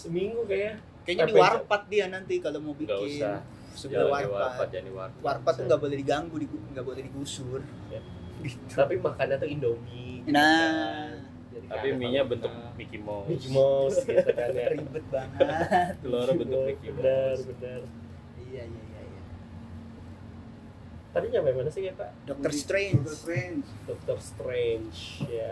seminggu 0.00 0.40
kayak 0.44 0.80
Kayaknya 1.00 1.24
di 1.26 1.34
warpat 1.34 1.82
dia 1.86 2.04
nanti 2.06 2.34
kalau 2.38 2.60
mau 2.60 2.72
bikin. 2.72 2.92
Enggak 2.92 3.00
usah. 3.02 3.36
Warpat. 3.80 4.28
warpat, 4.28 4.68
warpat. 4.90 5.10
Warpat 5.20 5.52
tuh 5.54 5.64
nggak 5.66 5.80
boleh 5.80 5.96
diganggu, 5.96 6.36
nggak 6.70 6.84
boleh 6.84 7.00
digusur. 7.02 7.60
Ya. 7.88 8.00
Gitu. 8.40 8.56
tapi 8.72 8.96
makannya 8.96 9.36
tuh 9.36 9.44
Indomie 9.46 10.24
Nah, 10.24 11.12
kan. 11.12 11.12
Jadi 11.50 11.66
Tapi 11.68 11.86
mie-nya 11.92 12.24
apa- 12.24 12.30
bentuk 12.32 12.52
Mickey 12.74 12.96
Mouse. 12.98 13.28
Mickey 13.28 13.48
Mouse 13.50 13.96
gitu 14.08 14.30
kan 14.30 14.48
ya 14.50 14.66
ribet 14.70 15.04
banget. 15.06 15.44
Telurnya 16.00 16.34
bentuk 16.38 16.60
Mickey 16.64 16.88
benar 16.90 17.28
Mouse. 17.30 17.44
benar 17.46 17.80
iya 18.40 18.62
iya 18.64 18.82
iya. 18.82 19.00
iya. 19.02 19.22
tadi 21.10 21.26
nyampe 21.28 21.50
mana 21.52 21.68
sih 21.68 21.82
ya 21.84 21.92
pak 21.92 22.10
Doctor 22.24 22.50
Strange. 22.50 22.96
Doctor 23.02 23.12
Strange. 23.14 23.66
Doctor 23.84 24.16
Strange 24.20 24.98
ya 25.28 25.50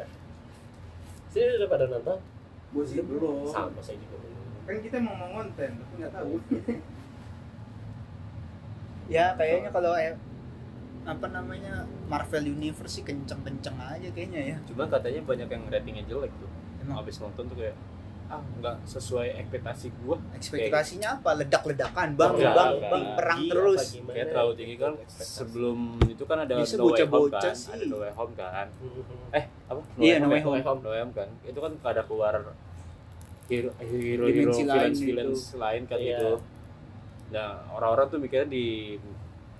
sini 1.28 1.60
udah 1.60 1.68
pada 1.68 1.84
nonton 1.86 2.18
Gue 2.68 2.84
sih 2.84 3.00
belum. 3.00 3.48
sama 3.48 3.80
saya 3.80 3.96
juga 3.98 4.16
belum 4.18 4.37
Kan 4.68 4.76
kita 4.78 4.96
mau 5.00 5.16
mau 5.16 5.30
konten, 5.34 5.70
tapi 5.74 5.92
nggak 5.96 6.12
tahu. 6.12 6.32
Ya 9.08 9.32
kayaknya 9.32 9.72
kalau 9.72 9.96
eh, 9.96 10.12
apa 11.08 11.26
namanya 11.32 11.88
Marvel 12.04 12.44
Universe 12.46 13.00
sih 13.00 13.02
kenceng-kenceng 13.02 13.80
aja 13.80 14.04
kayaknya 14.12 14.52
ya. 14.52 14.56
Cuma 14.68 14.84
katanya 14.84 15.24
banyak 15.24 15.48
yang 15.48 15.64
ratingnya 15.64 16.04
jelek 16.04 16.28
tuh. 16.36 16.50
Emang 16.78 17.00
Habis 17.00 17.16
nonton 17.16 17.48
tuh 17.48 17.56
kayak 17.56 17.72
ah 18.28 18.44
nggak 18.60 18.84
sesuai 18.84 19.40
ekspektasi 19.40 19.88
gua. 20.04 20.20
ekspektasinya 20.36 21.16
apa? 21.16 21.40
Ledak-ledakan, 21.40 22.12
bang, 22.12 22.32
Enggak, 22.36 22.52
bang, 22.52 22.68
enggak. 22.68 22.90
bang, 22.92 23.04
perang 23.16 23.38
Iya, 23.40 23.48
terus. 23.48 23.82
Kayak 24.04 24.26
terlalu 24.28 24.52
tinggi 24.52 24.76
kan 24.76 24.92
Ekspektasi. 24.92 25.32
sebelum 25.32 25.78
itu 26.04 26.24
kan 26.28 26.38
ada 26.44 26.54
Bisa 26.60 26.76
No 26.76 26.84
Way 26.84 27.08
Home 27.08 27.32
kan, 27.32 27.52
sih. 27.56 27.68
ada 27.72 27.84
No 27.88 27.96
Way 27.96 28.12
Home 28.12 28.34
kan. 28.36 28.66
Eh, 29.40 29.44
apa? 29.64 29.80
Iya, 29.96 30.14
No 30.20 30.26
ya? 30.28 30.32
Way 30.36 30.40
Home. 30.44 30.80
No 30.84 30.90
Way 30.92 31.00
Home 31.00 31.14
kan. 31.16 31.28
Itu 31.42 31.58
kan 31.58 31.72
ada 31.80 32.02
keluar 32.04 32.34
hero 33.48 33.70
hero 33.80 34.24
hero 34.24 34.52
Dimensi 34.52 34.62
lain 34.62 34.68
villains 34.68 34.94
gitu. 34.94 35.06
villains 35.08 35.42
lain 35.56 35.82
kan 35.84 35.98
Iya. 35.98 36.08
gitu. 36.14 36.30
Nah, 37.28 37.48
orang-orang 37.72 38.06
tuh 38.08 38.18
mikirnya 38.18 38.48
di 38.48 38.96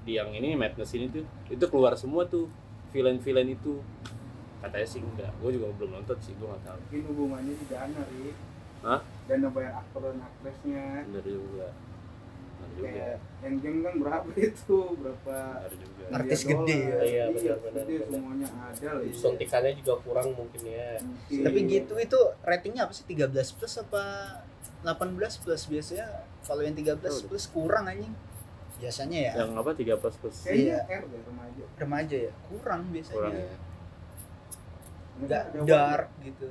di 0.05 0.13
yang 0.15 0.33
ini 0.33 0.57
Madness 0.57 0.93
ini 0.93 1.09
tuh 1.09 1.21
itu 1.49 1.65
keluar 1.69 1.93
semua 1.93 2.25
tuh 2.25 2.49
villain-villain 2.91 3.49
itu. 3.51 3.81
Katanya 4.59 4.87
sih 4.87 4.99
enggak. 4.99 5.31
Gue 5.39 5.55
juga 5.55 5.69
belum 5.77 6.01
nonton 6.01 6.17
sih, 6.19 6.33
gue 6.35 6.45
nggak 6.45 6.65
tahu. 6.65 6.79
Mungkin 6.81 7.03
hubungannya 7.13 7.53
di 7.55 7.67
dana, 7.69 8.01
Ri. 8.09 8.33
Hah? 8.81 9.01
Dana 9.29 9.47
bayar 9.53 9.73
aktor 9.79 10.01
dan 10.03 10.19
aktrisnya. 10.19 10.85
Bener 11.07 11.25
juga. 11.25 11.69
Kayak 12.79 13.17
Endgame 13.39 13.79
kan 13.83 13.95
berapa 13.99 14.29
itu 14.49 14.79
berapa. 14.97 15.37
Artis 16.09 16.41
gede 16.43 16.79
ya. 16.79 16.99
Iya, 17.03 17.25
benar, 17.31 17.57
benar, 17.61 17.85
gede, 17.85 17.95
benar. 18.01 18.09
semuanya 18.15 18.49
ada 18.49 18.89
lah 18.97 19.03
ya. 19.03 19.13
suntikannya 19.13 19.73
juga 19.77 19.95
kurang 20.01 20.29
mungkin 20.33 20.63
ya 20.63 20.97
Mungkin. 21.03 21.43
Tapi 21.43 21.59
gitu 21.67 21.95
itu 21.97 22.21
ratingnya 22.41 22.83
apa 22.87 22.93
sih 22.93 23.05
13 23.05 23.29
plus 23.31 23.75
apa 23.79 24.03
18 24.81 25.43
plus 25.43 25.63
biasanya 25.67 26.07
kalau 26.47 26.63
yang 26.63 26.73
13 26.73 26.99
plus 27.27 27.45
kurang 27.49 27.85
anjing. 27.85 28.15
Biasanya 28.79 29.19
ya 29.19 29.33
Yang 29.43 29.51
apa 29.59 29.71
3 29.75 30.01
plus 30.01 30.17
plus 30.17 30.37
kayaknya 30.47 30.79
Iya. 30.79 30.79
R 30.87 31.05
deh 31.11 31.21
remaja 31.27 31.65
remaja 31.77 32.17
ya 32.31 32.33
kurang 32.47 32.81
biasanya. 32.89 33.19
kurang 33.19 33.35
ya. 33.35 33.57
Nggak 35.19 35.45
dark 35.67 36.09
gitu. 36.23 36.49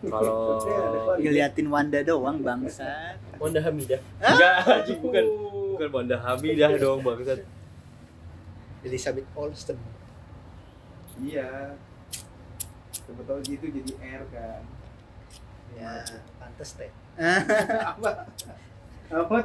Kalau 0.00 0.62
Ngeliatin 1.18 1.66
Wanda 1.66 2.00
doang 2.00 2.38
bangsat. 2.38 3.18
Wanda 3.36 3.58
Hamidah 3.58 3.98
enggak 4.18 4.54
anjing 4.64 4.98
bukan 4.98 5.24
bukan 5.74 5.88
Banda 5.90 6.16
Hamidah 6.16 6.70
dong 6.76 7.02
bangsat. 7.02 7.42
Elizabeth 8.80 9.26
Olsen. 9.34 9.78
iya 11.18 11.74
siapa 12.94 13.22
tahu 13.24 13.42
gitu 13.42 13.66
jadi 13.66 13.92
R 13.98 14.22
kan 14.28 14.62
Ya, 15.70 16.02
pantes 16.38 16.74
teh. 16.74 16.90
apa 17.80 18.26
apa 19.08 19.36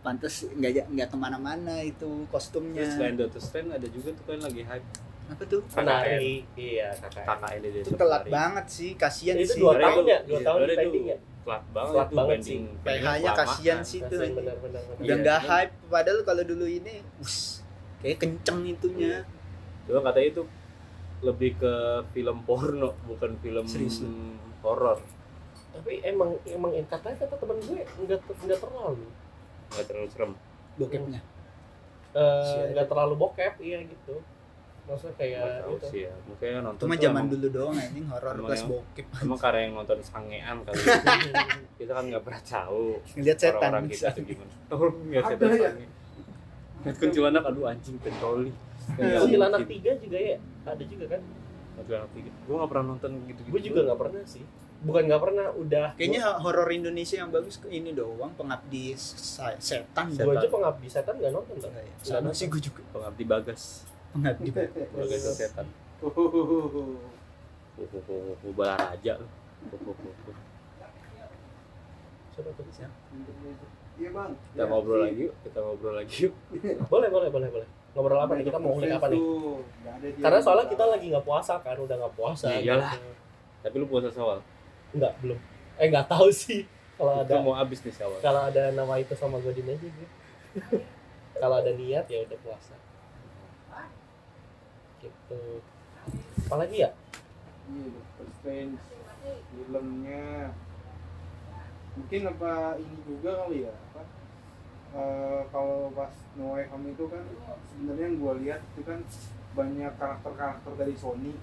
Pantes 0.00 0.46
nggak 0.48 0.86
nggak 0.88 1.08
ke 1.10 1.16
mana-mana 1.16 1.78
itu 1.80 2.26
kostumnya. 2.26 2.82
Terus 2.82 2.94
selain 2.94 3.16
Doctor 3.16 3.38
Strange 3.40 3.70
ada 3.72 3.86
juga 3.86 4.14
tuh 4.14 4.24
kan 4.24 4.38
lagi 4.40 4.62
hype 4.62 4.86
Apa 5.26 5.42
tuh? 5.44 5.60
penari 5.66 6.46
iya 6.54 6.88
kakak 6.94 7.26
KKN 7.26 7.58
di 7.60 7.68
Itu 7.82 7.92
telat 7.94 8.24
banget 8.26 8.66
sih, 8.68 8.90
kasihan 8.94 9.34
itu 9.34 9.48
sih. 9.48 9.58
dua 9.58 9.74
Sebenarnya 9.74 9.86
tahun 9.88 9.98
itu- 9.98 10.06
ya 10.06 10.18
dua 10.20 10.32
iya, 10.32 10.46
tahun 10.46 10.58
pending 10.62 10.86
itu 10.96 11.00
ya 11.04 11.18
Telat 11.46 11.64
banget 11.68 11.92
Telat 11.92 12.06
itu 12.06 12.16
banget 12.16 12.38
sih. 12.40 12.58
PH-nya 12.80 13.06
kelamaan. 13.06 13.38
kasihan 13.40 13.78
sih 13.80 14.00
tuh. 14.02 14.18
Udah 14.18 14.54
Iya, 14.98 15.14
nggak 15.16 15.40
hype 15.42 15.72
padahal 15.86 16.20
kalau 16.22 16.42
dulu 16.42 16.66
ini, 16.68 16.94
us, 17.16 17.62
kayak 18.00 18.18
kenceng 18.18 18.60
itunya. 18.64 19.22
Cuma 19.84 20.02
katanya 20.02 20.28
itu 20.28 20.42
lebih 21.18 21.50
ke 21.56 21.74
film 22.08 22.38
porno 22.42 22.90
bukan 23.04 23.30
film 23.36 23.64
Serius 23.64 24.02
horor. 24.60 24.98
tapi 25.72 26.00
emang 26.02 26.32
emang 26.44 26.72
katanya 26.84 27.16
kata 27.20 27.36
temen 27.36 27.56
gue 27.58 27.78
nggak 28.00 28.20
nggak 28.40 28.58
terlalu 28.58 29.06
Nggak 29.68 29.86
terlalu 29.86 30.08
serem. 30.08 30.32
Bokepnya. 30.74 31.20
Eh, 32.12 32.64
nggak 32.72 32.86
terlalu 32.86 33.14
bokep 33.14 33.54
iya 33.60 33.78
gitu 33.82 34.18
maksudnya 34.86 35.14
kayak 35.14 35.38
Nggak 35.38 35.56
tahu 35.58 35.72
gitu 35.72 35.86
sih 35.86 36.00
ya. 36.02 36.12
Mungkin 36.24 36.48
nonton 36.62 36.84
Cuma 36.86 36.94
zaman 36.96 37.14
emang- 37.16 37.30
dulu 37.30 37.46
doang 37.50 37.74
anjing 37.76 38.06
horor 38.06 38.34
plus 38.36 38.54
yang- 38.56 38.70
bokep. 38.70 39.06
Emang 39.18 39.38
karena 39.38 39.60
yang 39.60 39.74
nonton 39.74 39.98
sangean 40.00 40.56
kali. 40.62 40.78
kita 41.78 41.92
kan 41.92 42.04
nggak 42.06 42.22
pernah 42.22 42.42
tahu 42.42 42.84
Ngeliat 43.12 43.36
setan. 43.36 43.52
orang-orang 43.56 43.84
kita 43.88 44.08
tuh 44.10 44.22
gimana. 44.22 44.52
Oh, 44.68 44.90
setan 45.04 45.48
ya? 45.48 45.58
sange. 45.60 45.86
Lihat 46.82 46.96
kuntilanak 46.96 47.42
aduh 47.44 47.64
anjing 47.66 47.96
pentoli. 47.98 48.50
Iya. 48.94 49.18
kuntilanak 49.18 49.66
tiga 49.66 49.90
juga 49.98 50.14
ya 50.16 50.38
ada 50.62 50.84
juga 50.84 51.04
kan 51.10 51.22
Kuntilanak 51.74 52.10
tiga. 52.14 52.30
Gue 52.46 52.54
nggak 52.54 52.70
pernah 52.70 52.84
nonton 52.86 53.10
gitu-gitu. 53.26 53.50
gue 53.50 53.62
juga 53.64 53.80
nggak 53.84 53.98
pernah 53.98 54.22
sih 54.24 54.44
bukan 54.76 55.08
nggak 55.08 55.18
pernah 55.18 55.46
udah 55.56 55.86
Kayaknya 55.96 56.22
horor 56.38 56.68
Indonesia 56.68 57.16
yang 57.16 57.32
bagus 57.32 57.56
ke 57.56 57.66
ini 57.66 57.90
doang, 57.90 58.28
pengabdi 58.36 58.92
setan. 58.94 59.56
gue 60.12 60.30
aja 60.30 60.46
pengabdi 60.46 60.86
setan 60.86 61.16
nggak 61.16 61.32
nonton 61.32 61.56
ya? 61.64 61.82
Sama 61.98 62.30
sih 62.30 62.46
gue 62.46 62.60
juga 62.60 62.84
Pengabdi 62.92 63.24
bagas. 63.24 63.82
Pengabdi. 64.16 64.48
Bagas 64.50 65.22
setan. 65.30 65.66
Oh, 66.00 66.10
Oh, 67.76 68.52
Balaraja 68.52 69.20
lu. 69.20 69.28
Siapa 72.32 72.50
tuh? 72.52 72.64
iya 73.96 74.12
bang 74.12 74.28
Kita 74.52 74.64
ngobrol 74.66 75.00
lagi 75.02 75.24
yuk, 75.24 75.32
kita 75.40 75.58
ngobrol 75.58 75.94
lagi 75.96 76.16
yuk. 76.28 76.34
boleh 76.92 77.08
boleh 77.08 77.28
boleh 77.32 77.48
boleh 77.48 77.68
ngobrol 77.96 78.20
apa 78.20 78.32
nih 78.36 78.44
kita 78.44 78.60
mau 78.60 78.76
ngulik 78.76 78.92
apa 78.92 79.08
nih 79.08 79.20
karena 80.20 80.36
soalnya 80.36 80.68
kita 80.68 80.84
lagi 80.84 81.06
nggak 81.08 81.24
puasa 81.24 81.56
kan 81.58 81.80
udah 81.80 81.96
nggak 81.96 82.12
puasa 82.12 82.46
Ya 82.50 82.60
iyalah. 82.76 82.92
gitu. 82.92 83.08
Tapi 83.64 83.74
lu 83.74 83.86
puasa 83.88 84.12
sawal. 84.12 84.44
nggak 84.92 85.12
belum 85.18 85.38
eh 85.76 85.86
nggak 85.88 86.06
tahu 86.06 86.28
sih 86.30 86.68
kalau 86.94 87.20
ada 87.20 87.40
mau 87.40 87.52
habis 87.52 87.80
nih 87.80 87.90
sawal. 87.90 88.20
kalau 88.20 88.44
ada 88.44 88.68
nama 88.70 88.94
itu 88.96 89.12
sama 89.12 89.40
godin 89.40 89.64
aja 89.66 89.80
gue 89.82 90.08
kalau 91.40 91.56
ada 91.56 91.72
niat 91.72 92.04
ya 92.04 92.20
udah 92.22 92.38
puasa 92.40 92.76
gitu 95.26 95.58
apalagi 96.46 96.78
ya 96.80 96.90
Iya, 97.66 97.86
Doctor 97.90 98.26
Strange 98.32 98.78
filmnya 99.50 100.54
mungkin 101.92 102.20
apa 102.28 102.52
ini 102.78 102.96
juga 103.02 103.30
kali 103.42 103.66
ya 103.66 103.74
apa 103.74 104.02
eh, 104.94 105.40
kalau 105.50 105.90
pas 105.90 106.14
No 106.34 106.54
Way 106.54 106.70
Home 106.70 106.86
itu 106.88 107.04
kan 107.08 107.24
sebenarnya 107.66 108.04
yang 108.06 108.16
gue 108.16 108.32
lihat 108.46 108.60
itu 108.70 108.82
kan 108.82 109.02
banyak 109.52 109.92
karakter-karakter 109.96 110.72
dari 110.74 110.94
Sony 110.94 111.34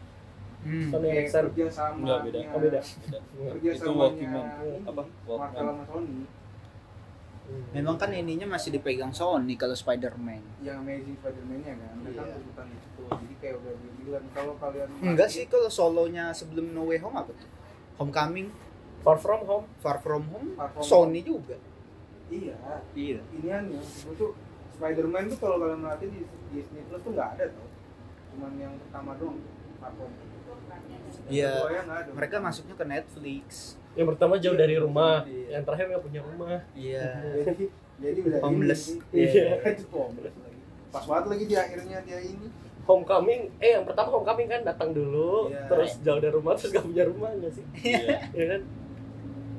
Hmm. 0.64 0.88
Sony 0.88 1.12
kayak 1.12 1.28
Ericsson 1.28 1.44
kerja 1.52 1.66
sama 1.68 2.00
Enggak, 2.00 2.20
beda. 2.24 2.40
Oh, 2.56 2.60
beda. 2.64 2.80
kerja 3.52 3.68
Itu 3.68 3.84
sama 3.84 4.00
Walkman. 4.00 4.46
Apa? 4.88 5.04
Marvel 5.04 5.28
Walkman. 5.28 5.60
sama 5.60 5.84
Sony 5.84 6.20
Hmm. 7.44 7.70
Memang 7.74 7.96
kan 7.96 8.08
ininya 8.10 8.48
masih 8.48 8.72
dipegang 8.72 9.12
Sony 9.12 9.54
kalau 9.54 9.74
Spider-Man. 9.74 10.40
yang 10.62 10.80
Amazing 10.80 11.18
Spider-Man 11.18 11.60
nya 11.60 11.76
kan 11.76 11.92
mereka 12.00 12.24
Iya. 12.24 12.40
bukan 12.42 12.66
itu 12.70 13.02
jadi 13.04 13.36
kayak 13.38 13.56
udah 13.60 13.74
dibilang 13.76 14.26
kalau 14.32 14.54
kalian 14.58 14.88
Enggak 15.02 15.28
sih 15.28 15.44
kalau 15.46 15.68
solonya 15.68 16.32
sebelum 16.32 16.72
No 16.72 16.88
Way 16.88 17.00
Home 17.00 17.14
apa 17.14 17.32
tuh? 17.32 17.50
Homecoming, 17.96 18.48
Far 19.02 19.18
From 19.18 19.44
Home 19.44 19.66
Far 19.78 20.00
From 20.00 20.24
Home, 20.30 20.56
Far 20.56 20.70
From 20.72 20.84
Sony 20.84 21.20
juga. 21.22 21.60
iya 22.28 22.56
Iya. 22.94 23.20
iniannya 23.34 23.78
itu 23.78 24.12
tuh 24.14 24.32
Spider-Man 24.72 25.28
tuh 25.28 25.38
kalau 25.38 25.60
kalian 25.60 25.80
merhatiin 25.80 26.10
di 26.10 26.22
Disney 26.50 26.82
Plus 26.84 27.02
tuh 27.02 27.12
nggak 27.12 27.30
ada 27.38 27.46
tuh 27.48 27.68
cuman 28.32 28.52
yang 28.56 28.74
pertama 28.80 29.14
doang 29.16 29.38
Far 29.78 29.92
From 29.92 30.10
Home. 30.10 30.32
Iya. 31.28 31.52
ada. 31.84 32.10
Mereka 32.10 32.40
masuknya 32.40 32.74
ke 32.74 32.84
Netflix. 32.84 33.78
Yang 33.94 34.08
pertama 34.08 34.34
jauh 34.36 34.56
dari 34.56 34.76
rumah 34.76 35.22
Iya. 35.24 35.48
yang 35.52 35.64
terakhir 35.64 35.86
nggak 35.88 36.04
punya 36.04 36.22
rumah 36.22 36.58
Iya. 36.74 37.08
jadi 37.40 37.66
jadi 37.96 38.20
udah 38.22 38.40
Homeless. 38.42 38.82
ini, 38.90 39.02
Iya. 39.14 39.54
itu 39.72 39.86
homeless 39.90 40.36
lagi 40.36 40.60
pas 40.90 41.04
banget 41.04 41.26
lagi 41.28 41.44
di 41.46 41.56
akhirnya 41.56 41.98
dia 42.02 42.20
ini 42.20 42.48
Homecoming 42.84 43.42
eh 43.58 43.72
yang 43.74 43.86
pertama 43.86 44.12
Homecoming 44.12 44.46
kan 44.46 44.62
datang 44.62 44.92
dulu 44.92 45.48
Iya. 45.48 45.66
terus 45.68 45.92
jauh 46.00 46.18
dari 46.18 46.32
rumah 46.32 46.54
terus 46.54 46.72
gak 46.72 46.84
punya 46.84 47.04
rumah 47.06 47.30
nggak 47.34 47.52
sih 47.52 47.66
Iya. 47.82 48.18
ya 48.30 48.46
kan 48.50 48.62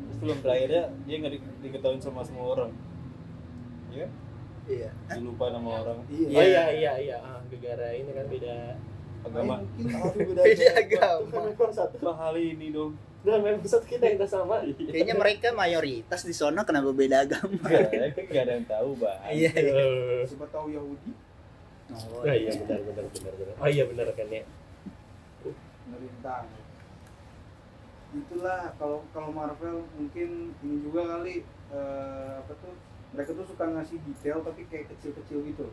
Terus 0.05 0.17
film 0.21 0.39
terakhirnya 0.41 0.83
dia 1.03 1.17
nggak 1.17 1.33
di- 1.33 1.45
diketahui 1.61 1.99
sama 1.99 2.21
semua 2.21 2.47
orang. 2.53 2.71
Iya. 3.91 4.07
Iya. 4.65 4.91
Dilupa 5.11 5.51
nama 5.51 5.71
orang. 5.79 5.99
iya 6.07 6.27
oh 6.33 6.43
iya 6.43 6.65
iya 6.71 6.93
iya 6.99 7.17
ah, 7.19 7.41
gara 7.55 7.89
ini 7.91 8.09
kan 8.09 8.27
beda 8.27 8.57
Agama. 9.25 9.57
Beda 10.17 10.43
kan 10.45 10.75
agama. 10.85 11.41
Apa 11.73 12.11
hal 12.21 12.35
ini 12.39 12.71
dong? 12.71 12.95
dan 13.25 13.41
memang 13.41 13.65
satu 13.65 13.89
kita 13.89 14.05
yang 14.05 14.21
sama 14.29 14.61
Kayaknya 14.77 15.17
mereka 15.17 15.49
mayoritas 15.57 16.29
di 16.29 16.37
sono 16.37 16.61
kenapa 16.69 16.93
beda 16.93 17.25
agama? 17.25 17.57
Enggak, 17.57 18.21
nggak 18.21 18.43
ada 18.45 18.53
yang 18.53 18.69
tahu, 18.69 19.01
Bang. 19.01 19.17
Iya. 19.33 19.49
Eh, 19.57 20.29
siapa 20.29 20.45
tahu 20.53 20.69
Yahudi 20.69 21.09
Oh, 21.93 22.25
oh 22.25 22.33
iya 22.33 22.49
benar 22.49 22.81
benar 22.81 23.05
benar 23.13 23.33
benar 23.37 23.55
oh 23.61 23.69
iya 23.69 23.85
benar 23.85 24.09
kan 24.17 24.29
ya 24.33 24.43
pemerintah 25.85 26.49
itulah 28.17 28.73
kalau 28.81 29.05
kalau 29.13 29.29
Marvel 29.29 29.85
mungkin 29.93 30.57
ini 30.65 30.77
juga 30.81 31.05
kali 31.13 31.45
eh, 31.77 32.33
apa 32.41 32.53
tuh 32.57 32.73
mereka 33.13 33.37
tuh 33.37 33.45
suka 33.45 33.69
ngasih 33.69 34.01
detail 34.01 34.41
tapi 34.41 34.65
kayak 34.65 34.97
kecil-kecil 34.97 35.45
gitu 35.45 35.69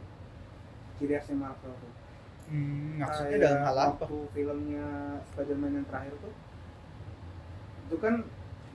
ciri 1.00 1.16
khasnya 1.16 1.40
Marvel 1.40 1.72
tuh 1.80 1.92
Hmm, 2.52 3.00
maksudnya 3.00 3.38
Kayak 3.40 3.44
dalam 3.48 3.62
hal 3.64 3.76
apa? 3.80 3.88
waktu 4.04 4.18
filmnya 4.36 4.88
Spider-Man 5.32 5.72
yang 5.80 5.88
terakhir 5.88 6.14
tuh 6.20 6.34
itu 7.88 7.96
kan 8.00 8.14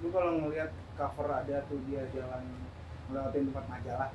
lu 0.01 0.09
kalau 0.13 0.33
ngelihat 0.41 0.71
cover 0.97 1.29
ada 1.29 1.57
tuh 1.69 1.81
dia 1.89 2.05
jalan 2.13 2.45
ngelewatin 3.09 3.49
tempat 3.53 3.65
majalah. 3.69 4.11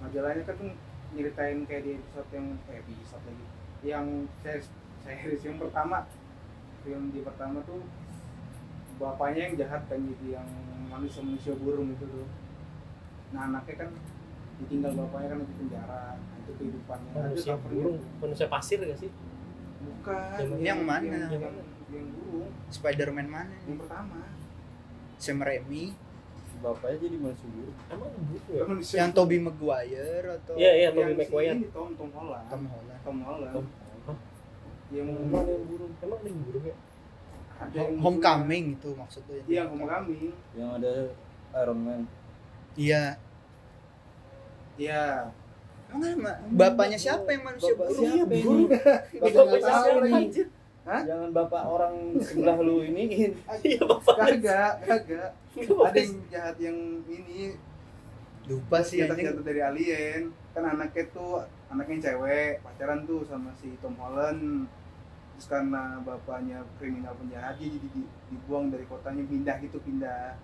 Majalahnya 0.00 0.42
kan 0.44 0.54
tuh 0.60 0.72
nyeritain 1.16 1.64
kayak 1.64 1.82
di 1.84 1.90
episode 1.96 2.28
yang 2.32 2.46
eh 2.68 2.80
episode 2.84 3.24
lagi 3.24 3.46
yang 3.84 4.06
series, 4.44 4.68
series 5.04 5.42
yang 5.44 5.56
pertama. 5.56 6.04
Film 6.84 7.12
di 7.12 7.20
pertama 7.24 7.60
tuh 7.64 7.80
bapaknya 8.96 9.52
yang 9.52 9.54
jahat 9.60 9.82
kan 9.88 10.00
jadi 10.00 10.40
yang 10.40 10.48
manusia 10.88 11.20
manusia 11.24 11.52
burung 11.56 11.92
itu 11.92 12.04
tuh. 12.04 12.28
Nah 13.32 13.52
anaknya 13.52 13.84
kan 13.84 13.90
ditinggal 14.64 14.92
bapaknya 14.96 15.36
kan 15.36 15.38
di 15.44 15.54
penjara 15.60 16.02
itu 16.46 16.52
kehidupannya 16.54 17.10
Ada 17.10 17.20
manusia 17.26 17.52
covernya 17.52 17.74
burung 17.76 17.98
manusia 18.16 18.46
pasir 18.46 18.78
gak 18.80 18.96
sih 18.96 19.10
Bukan. 19.76 20.38
Yang- 20.38 20.62
yang 20.62 20.80
mana? 20.82 21.04
Yang, 21.04 21.30
yang, 21.36 21.54
yang 21.92 22.06
burung. 22.16 22.50
Spider-Man 22.68 23.26
mana? 23.26 23.54
Yang 23.60 23.78
pertama. 23.82 24.18
Sam 25.16 25.38
Raimi, 25.40 25.94
Bapaknya 26.56 26.96
jadi 27.00 27.16
manusia 27.16 27.48
buruk. 27.48 27.74
emang 27.86 28.10
burung 28.12 28.44
ya 28.48 28.62
Manusia 28.64 28.96
yang 28.98 29.10
Tobey 29.12 29.38
Maguire 29.38 30.26
atau 30.32 30.54
iya 30.54 30.72
iya 30.74 30.88
Yang 30.88 30.96
Tobey 30.96 31.14
Maguire 31.20 31.54
Ini 31.54 31.68
Tom 31.68 31.88
Tom 31.92 32.10
Holland. 32.12 32.46
Tom 32.46 32.62
Holland? 32.64 33.00
Tom 33.02 33.18
Holland. 33.20 33.54
Tom- 33.54 33.72
Hah? 34.06 34.16
Yang 34.88 35.06
emang 35.12 35.34
ada 35.36 35.52
yang 35.52 35.64
burung 35.66 35.92
emang 35.96 36.16
ada 36.16 36.28
yang 36.28 36.40
burung 36.42 36.64
ya 36.64 36.76
ada 37.56 37.76
yang 37.78 37.92
Homecoming 37.98 38.64
itu 38.72 38.90
maksudnya. 38.92 39.40
Iya, 39.44 39.62
Homecoming. 39.66 40.28
Yang 40.52 40.70
ada 40.76 40.92
Iron 41.56 41.78
Man. 41.80 42.00
Iya. 42.74 43.02
Iya. 44.76 45.32
Emang 45.86 46.18
bapaknya 46.50 46.98
siapa 46.98 47.28
yang 47.30 47.44
manusia 47.44 47.72
Bapak 47.72 47.86
burung? 47.88 48.10
siapa 48.10 48.32
ini? 48.32 48.42
Guru. 48.42 48.64
Bapak 48.66 49.00
Bapak 49.16 49.42
nggak 49.44 49.62
tahu 49.62 49.84
siapa 49.86 50.06
anjir? 50.12 50.46
Hah? 50.86 51.02
Jangan 51.02 51.30
bapak 51.32 51.62
orang 51.66 51.94
sebelah 52.20 52.56
lu 52.58 52.76
iniin. 52.80 53.32
Iya 53.66 53.80
bapak. 53.82 54.14
Kagak, 54.16 54.72
kagak. 54.82 55.30
Ada 55.56 55.98
yang 55.98 56.14
jahat 56.28 56.56
yang 56.58 56.78
ini 57.04 57.58
Lupa 58.46 58.78
sih 58.78 59.02
anjing. 59.02 59.26
jatuh 59.26 59.42
dari 59.42 59.58
alien. 59.58 60.22
Kan 60.54 60.64
anaknya 60.64 61.04
tuh 61.10 61.42
anaknya 61.66 61.96
cewek, 62.06 62.62
pacaran 62.62 63.02
tuh 63.02 63.26
sama 63.26 63.50
si 63.52 63.74
Tom 63.82 63.98
Holland. 63.98 64.70
Terus 65.34 65.46
karena 65.50 65.98
bapaknya 66.00 66.62
kriminal 66.78 67.12
penjahat 67.12 67.58
dia 67.58 67.68
jadi 67.68 67.88
di- 67.90 68.10
dibuang 68.28 68.70
dari 68.70 68.86
kotanya 68.86 69.20
pindah 69.22 69.56
gitu 69.60 69.82
pindah. 69.82 70.38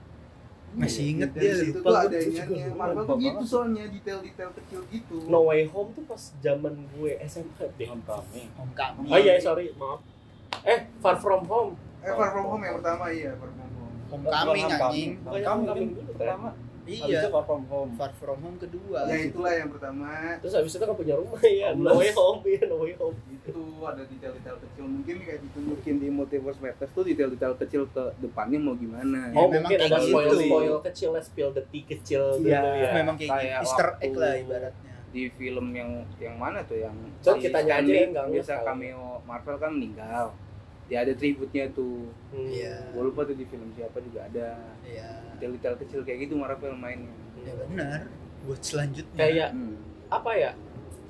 Masih 0.73 1.05
inget 1.13 1.31
Dari 1.37 1.45
dia 1.45 1.55
situ 1.55 1.79
tuh 1.79 1.93
ada 1.93 2.17
Itu 2.17 2.29
iniannya. 2.33 2.65
lupa 2.65 2.77
Marvel 2.81 3.05
tuh 3.05 3.17
gitu 3.21 3.43
soalnya 3.45 3.85
detail-detail 3.93 4.51
kecil 4.57 4.81
gitu. 4.89 5.17
No 5.29 5.41
Way 5.47 5.69
Home 5.69 5.91
tuh 5.93 6.05
pas 6.09 6.23
zaman 6.41 6.75
gue 6.97 7.13
SMA 7.29 7.67
deh. 7.77 7.89
Homecoming. 7.93 8.49
Homecoming. 8.57 9.11
Oh 9.13 9.19
iya 9.21 9.37
sorry 9.37 9.69
maaf. 9.77 10.01
Eh 10.65 10.89
Far 10.99 11.17
From 11.21 11.45
Home. 11.45 11.77
Eh 12.01 12.09
Far 12.09 12.29
From 12.33 12.47
Home 12.49 12.63
yang 12.65 12.77
pertama 12.81 13.05
iya 13.13 13.37
Far 13.37 13.51
From 13.51 13.69
Home. 13.69 13.95
Homecoming 14.09 14.65
anjing. 14.67 15.11
Bukannya 15.21 15.49
Homecoming 15.49 15.89
dulu 15.93 16.13
dulu, 16.13 16.53
Habis 16.83 16.99
itu 16.99 17.09
Iya. 17.09 17.31
Far 17.31 17.45
From 17.45 17.63
Home. 17.65 17.91
Far 17.95 18.11
From 18.13 18.39
Home 18.39 18.59
kedua. 18.59 19.07
Ya 19.07 19.17
itulah 19.23 19.51
yang 19.51 19.69
pertama. 19.69 20.35
Terus 20.37 20.51
habis 20.53 20.71
itu 20.71 20.81
kan 20.81 20.91
punya 20.93 21.15
rumah 21.15 21.39
ya. 21.41 21.71
No 21.73 21.95
Way 21.95 22.11
Home 22.13 22.43
ya 22.45 22.63
No 22.67 22.77
Way 22.79 22.95
Home. 22.97 23.15
itu 23.33 23.59
ada 23.81 24.03
detail-detail 24.05 24.55
kecil 24.57 24.85
mungkin 24.85 25.17
kayak 25.19 25.43
ditunjukin 25.43 25.97
di 25.97 26.09
multiverse 26.09 26.59
Matters 26.59 26.91
tuh 26.91 27.03
detail-detail 27.03 27.55
kecil 27.57 27.83
ke 27.89 28.03
depannya 28.19 28.55
mau 28.57 28.71
gimana 28.73 29.29
Ya, 29.29 29.35
Oh 29.37 29.47
memang 29.47 29.67
mungkin 29.67 29.79
ada 29.81 29.87
gitu. 29.93 30.07
spoil 30.09 30.33
spoil 30.37 30.77
kecil 30.81 31.11
lah 31.11 31.23
spill 31.23 31.51
the 31.51 31.63
tea 31.65 31.83
kecil 31.85 32.23
dulu 32.37 32.47
Iya. 32.49 32.63
ya. 32.63 32.91
Memang 32.97 33.15
kayak, 33.17 33.31
Kayak 33.33 33.51
gitu. 33.53 33.63
Easter 33.65 33.89
egg 33.99 34.15
lah 34.15 34.33
ibaratnya. 34.37 34.93
di 35.09 35.23
film 35.31 35.67
yang 35.71 35.91
yang 36.17 36.35
mana 36.37 36.63
tuh 36.63 36.79
yang 36.79 36.95
Coba 37.19 37.37
si 37.37 37.45
kita 37.45 37.59
yang 37.61 37.85
nggak 38.09 38.27
biasa 38.33 38.53
ngerti. 38.55 38.65
cameo 38.65 39.03
Marvel 39.23 39.57
kan 39.57 39.71
meninggal 39.73 40.25
dia 40.93 41.01
ada 41.01 41.15
tributnya 41.15 41.65
tuh 41.71 42.13
Hmm. 42.29 42.45
Iya. 42.45 42.77
gue 42.87 43.03
lupa 43.03 43.25
tuh 43.25 43.33
di 43.33 43.45
film 43.45 43.73
siapa 43.73 43.97
juga 43.99 44.21
ada 44.23 44.61
Iya. 44.83 45.09
detail-detail 45.35 45.77
kecil 45.79 46.01
kayak 46.03 46.19
gitu 46.23 46.37
Marvel 46.37 46.75
mainnya 46.75 47.09
Ya 47.39 47.57
benar. 47.57 48.13
Buat 48.43 48.61
selanjutnya. 48.61 49.17
Kayak 49.17 49.51
Hmm. 49.51 49.81
apa 50.07 50.31
ya? 50.35 50.53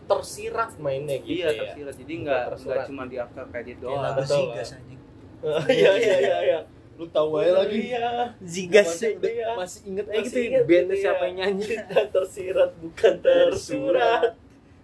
Tersirat 0.05 0.71
mainnya 0.77 1.19
gitu 1.19 1.35
iya 1.37 1.49
ya. 1.49 1.61
tersirat 1.67 1.95
jadi 1.97 2.13
nggak 2.21 2.43
nggak 2.57 2.83
cuma 2.87 3.03
di 3.05 3.17
after 3.17 3.45
credit 3.45 3.75
Kayak 3.75 3.83
doang 3.83 4.01
lagu 4.01 4.19
betul, 4.19 4.39
Zigas 4.47 4.69
anjing. 4.79 5.01
Iya 5.69 5.91
iya 5.97 6.17
iya 6.21 6.39
iya. 6.43 6.61
Lu 6.95 7.05
tahu 7.09 7.31
aja 7.37 7.53
lagi. 7.59 7.79
Iya. 7.89 8.09
Zigas 8.41 8.89
Masih- 8.95 9.17
iya. 9.21 9.49
Masih 9.53 9.81
inget 9.85 10.07
aja 10.07 10.23
gitu 10.23 10.63
bandnya 10.63 10.95
ya. 10.95 11.03
siapa 11.03 11.23
yang 11.25 11.37
nyanyi. 11.37 11.69
Tersirat 12.15 12.71
bukan 12.79 13.15
tersurat. 13.21 14.23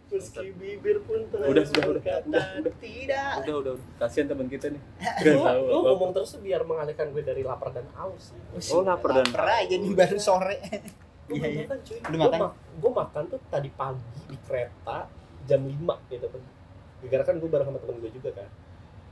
Meski 0.09 0.49
bibir 0.53 0.97
pun 1.03 1.21
telah 1.29 1.47
Udah, 1.47 1.61
udah, 1.61 1.73
udah, 1.75 1.85
berkata 1.91 2.25
udah, 2.27 2.47
udah. 2.59 2.75
Tidak. 2.79 3.33
Udah 3.39 3.55
udah 3.59 3.73
udah. 3.75 3.87
Kasihan 3.99 4.27
teman 4.27 4.47
kita 4.47 4.67
nih. 4.69 4.83
Lu, 5.23 5.31
Gak 5.35 5.45
tahu 5.45 5.61
lu 5.61 5.73
apa. 5.75 5.85
ngomong 5.87 6.11
terus 6.13 6.31
biar 6.39 6.61
mengalihkan 6.63 7.07
gue 7.11 7.23
dari 7.23 7.43
lapar 7.43 7.71
dan 7.71 7.85
haus. 7.95 8.33
Oh, 8.69 8.81
lapar 8.81 9.11
dan 9.15 9.27
Lapar 9.27 9.45
aja 9.59 9.75
nih 9.75 9.93
baru 9.93 10.17
sore. 10.19 10.57
Gue 11.27 11.37
Iya, 11.37 11.47
iya. 11.47 11.61
makan 11.63 11.79
cuy. 11.83 11.99
Lu 12.03 12.15
Gua 12.15 12.25
makan? 12.25 12.39
ma- 12.41 12.55
Gue 12.75 12.93
makan 12.95 13.23
tuh 13.27 13.41
tadi 13.47 13.69
pagi 13.71 14.01
di 14.25 14.37
kereta 14.41 14.97
jam 15.45 15.61
5 15.63 15.77
gitu 16.09 16.27
kan. 16.27 16.43
Gara 17.05 17.23
kan 17.23 17.37
gue 17.37 17.47
bareng 17.47 17.69
sama 17.69 17.79
temen 17.79 17.97
gue 17.99 18.11
juga 18.11 18.31
kan. 18.35 18.49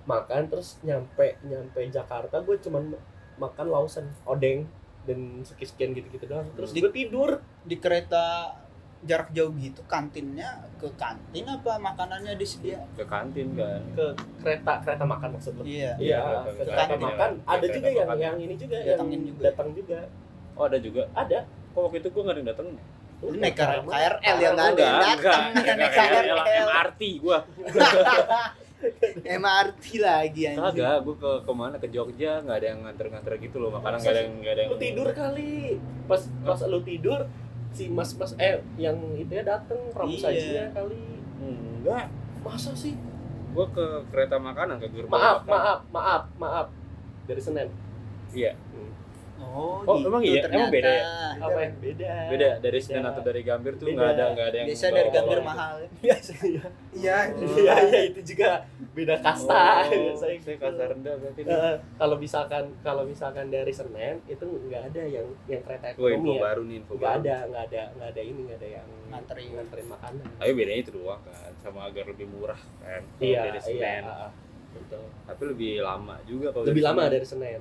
Makan 0.06 0.42
terus 0.48 0.68
nyampe 0.80 1.36
nyampe 1.42 1.80
Jakarta 1.86 2.38
gue 2.38 2.56
cuman 2.58 2.96
makan 3.36 3.66
lausan 3.66 4.08
odeng 4.24 4.64
dan 5.02 5.18
sekian 5.44 5.92
gitu-gitu 5.92 6.24
doang. 6.24 6.48
Terus 6.52 6.72
Di- 6.72 6.80
gue 6.80 6.88
tidur. 6.90 7.30
Di 7.62 7.76
kereta 7.76 8.56
jarak 9.02 9.28
jauh 9.30 9.52
gitu 9.54 9.84
kantinnya 9.84 10.48
ke 10.74 10.88
kantin 10.94 11.44
apa 11.44 11.76
makanannya 11.76 12.32
disediain? 12.34 12.80
ke 12.92 13.04
kantin 13.04 13.52
kan. 13.52 13.80
ke 13.92 14.06
kereta 14.40 14.72
kereta 14.80 15.04
makan 15.04 15.28
maksud 15.34 15.52
lu 15.54 15.62
Iya. 15.62 15.92
Iya, 15.96 16.18
ke 16.18 16.32
ke 16.50 16.62
kereta 16.64 16.82
kereta 16.86 16.96
makan. 16.96 17.06
makan. 17.06 17.30
Ada 17.44 17.56
Kereta 17.58 17.76
juga 17.76 17.88
yang 17.90 18.06
makan. 18.06 18.22
yang 18.22 18.36
ini 18.40 18.54
juga 18.56 18.76
Datangin 18.78 19.12
yang 19.12 19.24
juga. 19.28 19.42
datang 19.44 19.68
juga. 19.72 19.98
Oh 20.54 20.64
ada 20.64 20.78
juga. 20.78 21.02
Ada. 21.12 21.38
Kok 21.70 21.80
waktu 21.82 21.98
itu 21.98 22.08
gue 22.08 22.22
nggak 22.22 22.32
ada 22.32 22.40
yang 22.40 22.50
datang? 22.50 22.66
Lu 23.16 23.32
naik 23.32 23.54
KRL 23.54 23.82
KRL 23.82 24.36
yang 24.36 24.52
nggak 24.54 24.66
ada 24.66 24.76
yang 24.76 24.96
Enggak, 24.96 25.00
datang. 25.06 25.42
enggak, 25.50 25.74
Naik 25.74 25.88
enggak, 25.88 26.06
KRL. 26.10 26.38
MRT 26.62 27.00
gue. 27.18 27.38
MRT 29.40 29.84
lagi 29.98 30.42
anjing. 30.46 30.60
Kagak, 30.62 30.96
gue 31.02 31.14
ke 31.16 31.30
ke 31.42 31.52
mana 31.52 31.76
ke 31.76 31.88
Jogja 31.88 32.32
nggak 32.40 32.56
ada 32.56 32.66
yang 32.66 32.80
nganter-nganter 32.82 33.32
gitu 33.38 33.56
loh. 33.58 33.70
Makanan 33.72 33.98
nggak 33.98 34.12
ada 34.12 34.20
yang 34.20 34.34
nggak 34.36 34.52
ada 34.52 34.60
yang. 34.60 34.70
Lu 34.70 34.78
tidur 34.78 35.08
kali. 35.12 35.52
Pas 36.04 36.22
pas 36.42 36.60
lu 36.62 36.78
tidur 36.82 37.20
si 37.76 37.84
mas-mas 37.86 38.32
eh 38.36 38.56
yang 38.76 38.96
itu 39.14 39.28
ya 39.30 39.44
dateng 39.44 39.76
pramu 39.92 40.10
Iya. 40.10 40.22
sajinya 40.22 40.64
kali. 40.72 40.96
Enggak. 41.38 42.08
Masa 42.40 42.72
sih? 42.72 42.96
Gue 43.52 43.66
ke 43.70 43.84
kereta 44.08 44.36
makanan 44.38 44.76
ke 44.78 44.88
gerbang. 44.88 45.12
Maaf, 45.12 45.38
makanan. 45.42 45.52
maaf, 45.52 45.80
maaf, 45.92 46.22
maaf. 46.38 46.66
Dari 47.24 47.38
Senin. 47.38 47.68
Iya. 48.32 48.56
Oh, 49.38 49.78
Oh, 49.82 49.96
gitu 49.96 50.08
emang 50.08 50.22
iya? 50.22 50.40
Emang 50.44 50.68
beda 50.68 50.88
ya? 50.88 51.02
ternyata. 51.02 51.44
Apa 51.46 51.58
ya? 51.58 51.70
Beda. 51.76 52.12
Beda 52.26 52.48
dari 52.58 52.78
Senin 52.78 53.00
Beda. 53.00 53.10
atau 53.10 53.22
dari 53.22 53.40
Gambir 53.40 53.72
tuh 53.74 53.86
nggak 53.86 54.10
ada 54.10 54.24
nggak 54.32 54.46
ada 54.46 54.56
yang. 54.56 54.68
Biasa 54.68 54.86
dari 54.88 55.10
gambir 55.10 55.40
mahal. 55.40 55.74
Biasa. 56.04 56.32
Iya. 56.42 56.64
Iya, 56.96 57.16
iya 57.54 58.00
itu 58.04 58.20
juga 58.26 58.48
beda 58.90 59.14
kasta. 59.18 59.64
Oh, 59.86 60.16
Saya 60.20 60.34
saya 60.38 60.56
kasta 60.56 60.84
rendah 60.88 61.14
berarti. 61.16 61.40
Eh, 61.42 61.74
kalau 61.94 62.16
misalkan 62.16 62.64
kalau 62.80 63.02
misalkan 63.02 63.46
dari 63.46 63.70
Senin 63.70 64.18
itu 64.24 64.42
nggak 64.42 64.82
ada 64.90 65.02
yang 65.04 65.28
yang 65.44 65.60
kereta 65.60 65.92
Gue 65.92 66.10
info 66.10 66.24
ekonomi 66.24 66.32
ya 66.32 66.40
baru 66.42 66.60
nih 66.64 66.76
info 66.78 66.92
nggak 66.92 67.04
baru. 67.06 67.20
ada 67.20 67.36
nggak 67.46 67.62
ada 67.66 67.82
nggak 67.92 68.08
ada 68.10 68.22
ini 68.22 68.40
nggak 68.42 68.58
ada 68.58 68.68
yang 68.72 68.88
Nganterin. 69.06 69.48
nganterin 69.54 69.86
makanan 69.86 70.24
Tapi 70.36 70.50
bedanya 70.52 70.80
itu 70.80 70.92
doang 70.92 71.22
kan, 71.22 71.52
sama 71.56 71.80
agar 71.84 72.04
lebih 72.06 72.26
murah 72.26 72.58
kan. 72.78 73.02
Iya 73.18 73.40
dari 73.44 73.58
iya 73.58 73.62
Senin. 73.62 74.02
ah, 74.02 74.26
ah, 74.26 74.30
betul 74.72 75.04
Tapi 75.22 75.42
lebih 75.46 75.72
lama 75.80 76.14
juga 76.24 76.46
kalau 76.50 76.64
lebih 76.64 76.80
dari 76.80 76.88
lama 76.88 77.00
Senin. 77.00 77.12
dari 77.12 77.26
Senin 77.26 77.60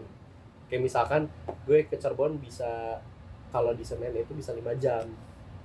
kayak 0.75 0.83
misalkan 0.83 1.31
gue 1.63 1.79
ke 1.83 1.95
Cirebon 1.95 2.35
bisa 2.37 2.99
kalau 3.47 3.71
di 3.71 3.81
Senin 3.81 4.11
itu 4.11 4.31
bisa 4.31 4.51
lima 4.51 4.75
jam 4.75 5.07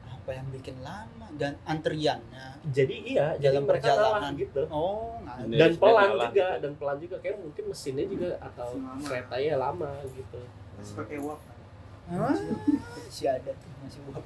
Apa 0.06 0.30
yang 0.32 0.46
bikin 0.48 0.78
lama 0.78 1.26
dan 1.34 1.58
antriannya? 1.64 2.62
jadi 2.66 2.94
iya 3.02 3.26
Dalam 3.34 3.64
perjalanan. 3.64 4.30
gitu 4.36 4.62
Oh, 4.68 5.18
nggak 5.18 5.36
Dari 5.48 5.58
dan 5.58 5.72
pelan 5.74 6.08
juga 6.12 6.30
gitu. 6.30 6.62
dan 6.62 6.72
pelan 6.76 6.98
juga 7.00 7.16
kayak 7.18 7.36
mungkin 7.40 7.64
mesinnya 7.66 8.06
juga 8.06 8.30
atau 8.38 8.68
keretanya 9.00 9.54
lama 9.58 9.90
gitu 10.06 10.40
Terus 10.76 10.90
pakai 10.94 11.18
wak. 11.18 11.40
Hah? 12.06 12.36
Si 13.08 13.24
ada 13.24 13.50
tuh 13.50 13.70
masih 13.80 14.00
buat. 14.04 14.24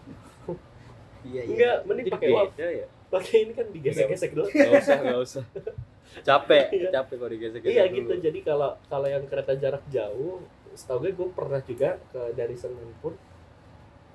Iya, 1.22 1.41
iya. 1.41 1.43
enggak 1.49 1.76
mending 1.85 2.07
pakai 2.11 2.28
wap 2.30 2.49
beda 2.53 2.68
ya. 2.70 2.87
pakai 3.09 3.37
ini 3.41 3.53
kan 3.53 3.66
digesek-gesek 3.70 4.30
dulu 4.32 4.45
Gak 4.47 4.70
usah, 4.76 4.99
gak 5.01 5.20
usah. 5.22 5.45
Capek, 6.20 6.64
Iya. 6.70 6.89
capek 6.93 7.14
kalau 7.16 7.30
digesek 7.32 7.61
iya 7.64 7.85
gitu 7.89 8.12
jadi 8.14 8.39
kalau 8.41 8.70
kalau 8.85 9.07
yang 9.07 9.24
kereta 9.24 9.55
jarak 9.55 9.80
jauh 9.89 10.45
setahu 10.75 11.07
gue 11.07 11.12
gue 11.14 11.29
pernah 11.33 11.61
juga 11.62 11.97
ke 12.11 12.20
dari 12.35 12.55
Senin 12.59 12.91
pun 12.99 13.14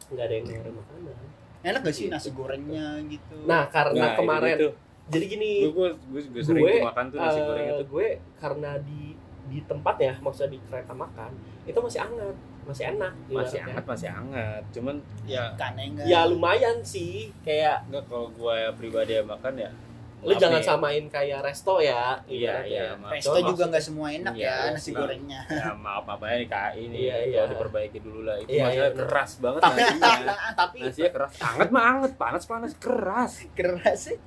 nggak 0.10 0.26
ada 0.26 0.34
yang 0.36 0.46
nawarin 0.48 0.76
makanan 0.76 1.16
Enak 1.60 1.82
gak 1.84 1.96
sih 1.96 2.08
nasi 2.08 2.32
gorengnya 2.32 3.04
gitu? 3.04 3.36
nah 3.44 3.68
karena 3.68 4.16
kemarin 4.16 4.56
itu, 4.56 4.70
jadi 5.12 5.26
gini 5.28 5.52
gue 5.68 5.90
gue 5.92 6.22
juga 6.32 6.40
sering 6.40 6.64
gue, 6.64 6.76
makan 6.88 7.06
tuh 7.12 7.18
nasi 7.20 7.40
eh, 7.40 7.44
goreng 7.44 7.66
itu. 7.68 7.84
gue 7.92 8.08
karena 8.40 8.72
di 8.80 9.02
di 9.50 9.60
tempat 9.66 9.96
ya 10.00 10.14
maksudnya 10.24 10.56
di 10.56 10.60
kereta 10.64 10.94
makan 10.96 11.32
itu 11.68 11.80
masih 11.82 12.00
hangat 12.00 12.36
masih 12.70 12.86
enak 12.94 13.14
Masih 13.34 13.60
hangat, 13.66 13.84
masih 13.90 14.10
hangat. 14.14 14.62
Cuman 14.70 14.96
ya 15.26 15.50
enggak. 15.58 16.06
ya 16.06 16.20
lumayan 16.30 16.78
sih 16.86 17.34
kayak 17.42 17.82
enggak 17.90 18.06
kalau 18.06 18.30
gue 18.30 18.58
pribadi 18.78 19.18
yang 19.18 19.26
makan 19.26 19.54
ya. 19.58 19.72
Lu 20.20 20.30
maaf 20.30 20.42
jangan 20.42 20.60
nih, 20.60 20.68
samain 20.68 21.06
kayak 21.08 21.40
resto 21.42 21.74
ya 21.78 22.20
Iya, 22.26 22.56
iya, 22.62 22.84
maaf. 22.94 23.12
Resto 23.14 23.40
juga 23.40 23.64
nggak 23.66 23.80
semua 23.82 24.08
enak 24.10 24.34
Iya, 24.34 24.52
ya 24.66 24.72
nasi 24.72 24.90
iya. 24.90 24.98
gorengnya. 24.98 25.42
Ya, 25.48 25.68
maaf 25.74 26.04
aja 26.06 26.36
nih 26.36 26.48
KAI 26.48 26.80
ini 26.82 26.98
Iya, 27.00 27.16
iya. 27.22 27.38
kalau 27.38 27.50
diperbaiki 27.50 28.00
dulu 28.00 28.20
lah 28.24 28.36
itu 28.38 28.50
Iya, 28.50 28.64
masalah 28.66 28.84
iya. 28.86 28.98
keras 29.00 29.32
banget 29.38 29.62
Tapi- 29.62 29.80
nasinya 29.80 30.36
tapi 30.62 30.78
nasinya 30.82 31.12
keras 31.12 31.32
anget 31.40 31.70
mah 31.70 31.84
anget 31.90 32.12
panas 32.16 32.44
panas 32.44 32.72
keras 32.76 33.32
Keras 33.52 34.00
sih. 34.06 34.18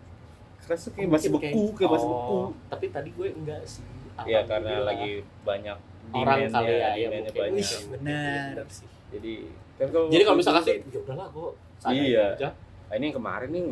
keras 0.59 0.80
tuh 0.80 0.93
kayak 0.93 1.09
masih 1.11 1.28
beku 1.28 1.64
kayak 1.74 1.90
masih 1.90 2.09
beku 2.09 2.36
Oh, 2.38 2.49
tapi 2.66 2.86
tadi 2.88 3.11
gue 3.11 3.28
enggak 3.30 3.61
sih 3.62 3.84
ya 4.22 4.40
karena 4.45 4.72
lagi 4.82 5.12
banyak 5.43 5.76
Orang 6.12 6.45
kali 6.47 6.72
ya, 6.72 6.90
ya 6.95 7.09
mungkin. 7.11 7.32
banyak 7.32 7.57
Wih, 7.57 7.84
benar. 7.90 8.53
sih. 8.68 8.88
jadi 9.09 9.34
kan 9.74 9.88
kalau 9.88 10.07
Jadi 10.07 10.22
kalau 10.22 10.36
misalkan 10.36 10.62
sih, 10.62 10.76
ya 10.84 10.99
udahlah 11.01 11.28
gue 11.28 11.49
Iya. 11.84 12.26
aja. 12.32 12.49
ah, 12.86 12.95
ini 12.95 13.05
yang 13.09 13.16
kemarin 13.16 13.49
nih 13.49 13.62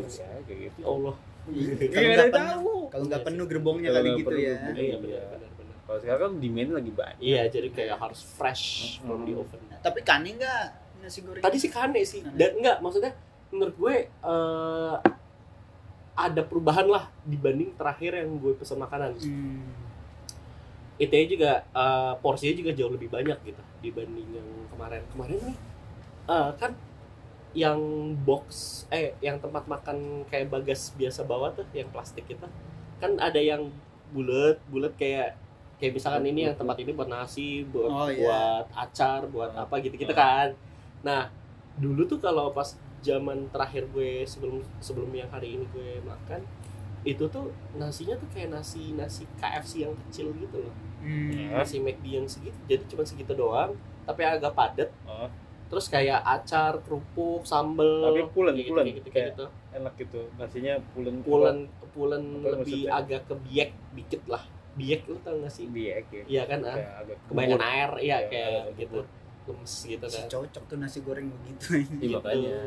kayak 0.43 0.59
gitu 0.67 0.77
Ya 0.77 0.87
Allah. 0.87 1.15
Kalau 1.41 2.05
Iya, 2.05 2.15
nggak 2.15 2.33
tahu. 2.33 2.73
kalau 2.93 3.03
nggak 3.09 3.23
penuh 3.25 3.45
gerbongnya 3.49 3.89
kali 3.91 4.07
nggak 4.13 4.19
gitu 4.21 4.29
penuh 4.29 4.41
ya. 4.45 4.55
Iya 4.77 4.97
benar 5.01 5.51
kalau 5.91 6.07
sekarang 6.07 6.21
kan 6.23 6.33
demand 6.39 6.71
lagi 6.71 6.91
banyak 6.95 7.19
Iya, 7.19 7.41
jadi 7.51 7.67
kayak 7.75 7.97
harus 7.99 8.23
fresh 8.23 8.65
from 9.03 9.27
the 9.27 9.35
oven. 9.35 9.59
Tapi 9.83 9.99
kane 10.07 10.39
nggak 10.39 10.63
nasi 11.03 11.19
goreng? 11.19 11.43
Tadi 11.43 11.57
sih 11.59 11.67
kane 11.67 11.99
sih. 12.07 12.23
Kane. 12.23 12.31
Dan 12.39 12.63
enggak, 12.63 12.79
maksudnya 12.79 13.11
menurut 13.51 13.75
gue 13.75 13.95
eh, 14.07 14.95
ada 16.15 16.41
perubahan 16.47 16.87
lah 16.87 17.11
dibanding 17.27 17.75
terakhir 17.75 18.23
yang 18.23 18.39
gue 18.39 18.55
pesan 18.55 18.79
makanan. 18.79 19.19
Hmm. 19.19 19.67
Itu 20.95 21.11
juga 21.27 21.67
eh, 21.67 22.13
porsinya 22.23 22.55
juga 22.55 22.71
jauh 22.71 22.95
lebih 22.95 23.11
banyak 23.11 23.35
gitu 23.43 23.61
dibanding 23.83 24.31
yang 24.31 24.47
kemarin. 24.71 25.03
Kemarin 25.11 25.37
nih 25.43 25.57
eh, 26.31 26.49
kan 26.55 26.71
yang 27.51 27.79
box 28.23 28.83
eh 28.87 29.11
yang 29.19 29.35
tempat 29.43 29.67
makan 29.67 30.23
kayak 30.31 30.47
bagas 30.47 30.95
biasa 30.95 31.27
bawa 31.27 31.51
tuh 31.51 31.67
yang 31.75 31.91
plastik 31.91 32.23
itu 32.31 32.47
kan 33.03 33.11
ada 33.19 33.39
yang 33.39 33.67
bulat 34.15 34.55
bulat 34.71 34.95
kayak 34.95 35.35
kayak 35.81 35.97
misalkan 35.97 36.29
ini 36.29 36.47
yang 36.47 36.55
tempat 36.55 36.77
ini 36.79 36.93
buat 36.93 37.09
nasi 37.09 37.65
buat 37.67 37.89
Oh, 37.89 38.07
buat 38.07 38.65
acar 38.71 39.25
buat 39.27 39.51
apa 39.57 39.81
gitu 39.81 39.97
gitu 39.97 40.13
kan. 40.13 40.53
Nah 41.01 41.27
dulu 41.81 42.05
tuh 42.05 42.21
kalau 42.21 42.53
pas 42.53 42.77
zaman 43.01 43.49
terakhir 43.49 43.89
gue 43.89 44.21
sebelum 44.29 44.61
sebelum 44.77 45.09
yang 45.09 45.27
hari 45.33 45.57
ini 45.57 45.65
gue 45.73 45.97
makan 46.05 46.45
itu 47.01 47.25
tuh 47.33 47.49
nasinya 47.73 48.13
tuh 48.13 48.29
kayak 48.29 48.53
nasi 48.53 48.93
nasi 48.93 49.25
KFC 49.41 49.89
yang 49.89 49.97
kecil 50.07 50.29
gitu 50.37 50.61
loh. 50.61 50.75
Hmm. 51.01 51.57
nasi 51.57 51.81
McD 51.81 52.05
yang 52.13 52.29
segitu 52.29 52.53
jadi 52.69 52.85
cuma 52.85 53.01
segitu 53.01 53.33
doang 53.33 53.73
tapi 54.05 54.21
agak 54.21 54.53
padat. 54.53 54.93
Oh. 55.09 55.25
Terus 55.71 55.87
kayak 55.87 56.19
acar 56.19 56.83
kerupuk 56.83 57.47
sambel 57.47 58.03
Tapi 58.03 58.27
pulen, 58.29 58.53
gitu, 58.59 58.75
pulen. 58.75 58.85
gitu, 58.91 59.07
kayak 59.07 59.31
gitu. 59.33 59.45
enak 59.71 59.93
gitu. 59.95 60.21
Nasinya 60.35 60.75
pulen 60.91 61.23
pulen 61.23 61.57
pulen 61.95 62.23
lebih 62.43 62.59
maksudnya? 62.85 62.91
agak 62.91 63.21
ke 63.23 63.35
biek 63.39 63.71
dikit 63.95 64.23
lah. 64.27 64.43
Biek 64.71 65.07
lu 65.07 65.15
tau 65.19 65.39
gak 65.39 65.47
sih? 65.47 65.71
Biek 65.71 66.11
ya. 66.11 66.23
Iya 66.27 66.43
kan 66.45 66.59
ah. 66.67 66.75
Kebanyakan 67.25 67.63
air 67.65 67.91
iya 67.97 68.17
Iya, 68.19 68.27
kayak 68.27 68.49
agak 68.51 68.75
gitu. 68.77 68.99
lemes 69.41 69.73
gitu 69.87 70.05
kan. 70.05 70.25
cocok 70.27 70.63
tuh 70.67 70.77
nasi 70.77 70.99
goreng 70.99 71.27
begitu. 71.31 71.65
Iya, 71.73 71.87
Gitu. 71.97 72.11
makanya. 72.13 72.57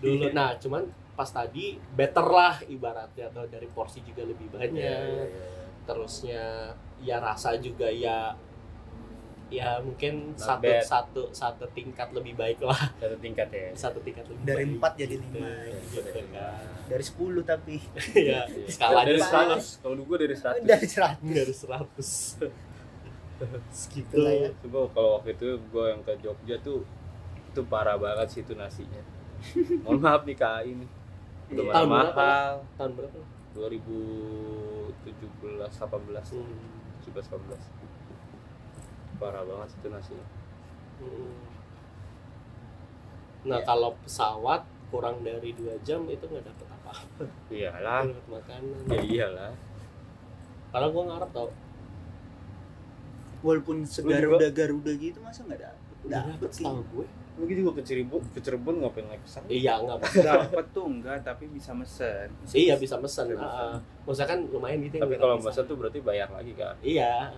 Dulu 0.00 0.26
nah 0.32 0.50
cuman 0.56 0.82
pas 1.12 1.28
tadi 1.28 1.76
better 1.92 2.26
lah 2.26 2.56
ibaratnya 2.64 3.30
atau 3.30 3.44
dari 3.46 3.68
porsi 3.68 4.00
juga 4.00 4.24
lebih 4.24 4.48
banyak. 4.48 4.72
Iya, 4.74 4.96
iya, 4.98 5.24
iya. 5.28 5.46
terusnya 5.84 6.42
ya 6.98 7.20
rasa 7.20 7.56
juga 7.56 7.86
ya 7.86 8.32
ya 9.48 9.76
mungkin 9.78 10.32
Not 10.32 10.40
satu 10.40 10.64
bad. 10.64 10.82
satu 10.82 11.22
satu 11.30 11.64
tingkat 11.70 12.08
lebih 12.10 12.34
baik 12.34 12.58
lah. 12.60 12.76
Satu 12.96 13.16
tingkat 13.18 13.48
ya. 13.48 13.68
Satu 13.72 13.98
tingkat 14.00 14.24
lebih 14.26 14.42
Dari 14.42 14.64
baik, 14.64 14.74
empat 14.76 14.92
jadi 14.96 15.14
gitu, 15.14 15.26
lima. 15.30 15.48
gitu 15.90 16.00
kan. 16.10 16.26
Dari 16.84 17.04
10 17.04 17.44
tapi. 17.44 17.76
Ya 18.32 18.40
skalanya 18.66 19.14
dari. 19.14 19.22
100 19.22 19.80
kalau 19.80 19.94
dulu 19.94 20.04
gue 20.14 20.18
dari 20.24 20.36
100 20.36 20.64
dari 20.64 20.86
100 20.86 21.20
dari 21.22 21.54
seratus. 21.54 22.10
Gitu 23.90 24.14
lah 24.16 24.30
ya. 24.32 24.48
Coba 24.62 24.86
kalau 24.90 25.10
waktu 25.18 25.34
itu 25.34 25.46
gue 25.58 25.84
yang 25.84 26.00
ke 26.00 26.12
Jogja 26.22 26.56
tuh 26.60 26.86
itu 27.50 27.60
parah 27.66 27.98
banget 27.98 28.26
sih 28.30 28.40
itu 28.40 28.54
nasinya. 28.54 29.02
Mohon 29.82 29.98
maaf 30.00 30.22
nih 30.22 30.34
KAI 30.34 30.66
ini. 30.70 30.86
Udah 31.50 31.64
Tahun 31.70 31.88
mahal. 31.90 32.06
Berapa? 32.08 32.30
tahun 32.78 32.92
berapa 32.94 33.18
2017 33.54 34.94
18 35.70 36.32
Hmm. 36.32 36.58
17 37.04 37.28
18. 37.28 37.93
Parah 39.16 39.42
banget 39.42 39.68
itu 39.72 39.88
nasinya. 39.88 40.26
Hmm. 40.94 41.34
nah 43.44 43.58
Ya. 43.58 43.64
kalau 43.64 43.92
pesawat 44.00 44.62
kurang 44.88 45.20
dari 45.20 45.52
dua 45.52 45.74
jam 45.80 46.06
itu 46.06 46.22
nggak 46.22 46.44
dapet 46.44 46.66
apa-apa 46.66 47.24
Iyalah. 47.48 48.00
Dapet 48.08 48.26
makanan 48.26 48.80
Ya 48.86 49.00
iyalah. 49.02 49.52
karena 50.70 50.86
gue 50.88 51.02
ngarep 51.04 51.30
tau 51.30 51.48
walaupun 53.40 53.76
segaruda 53.84 54.48
garuda 54.50 54.92
gitu 54.92 55.18
masa 55.20 55.44
nggak 55.44 55.60
dapet 55.62 55.94
nggak 56.04 56.22
dapet 56.30 56.50
sih 56.50 56.64
tau 56.64 56.80
gue 56.86 57.06
Lu 57.34 57.50
juga 57.50 57.74
ke 57.74 57.82
Cirebon, 57.82 58.22
ke 58.30 58.38
Cirebon 58.38 58.78
ngapain 58.78 59.02
naik 59.04 59.18
pesawat? 59.20 59.50
iya 59.50 59.74
nggak 59.76 59.98
dapat 60.24 60.64
tuh 60.70 60.86
enggak 60.86 61.18
tapi 61.20 61.44
bisa 61.48 61.74
mesen 61.74 62.30
iya 62.54 62.74
bisa 62.74 62.94
mesen 62.96 63.26
Bisa 63.28 63.42
Ah, 63.42 63.74
ah. 63.74 63.76
maksudnya 64.02 64.28
kan 64.30 64.40
lumayan 64.46 64.78
gitu 64.80 64.96
Tapi 64.96 65.18
kalau 65.18 65.36
mesen 65.36 65.66
tuh 65.66 65.74
berarti 65.74 65.98
bayar 66.00 66.30
lagi 66.30 66.54
kan? 66.54 66.78
iya 66.80 67.34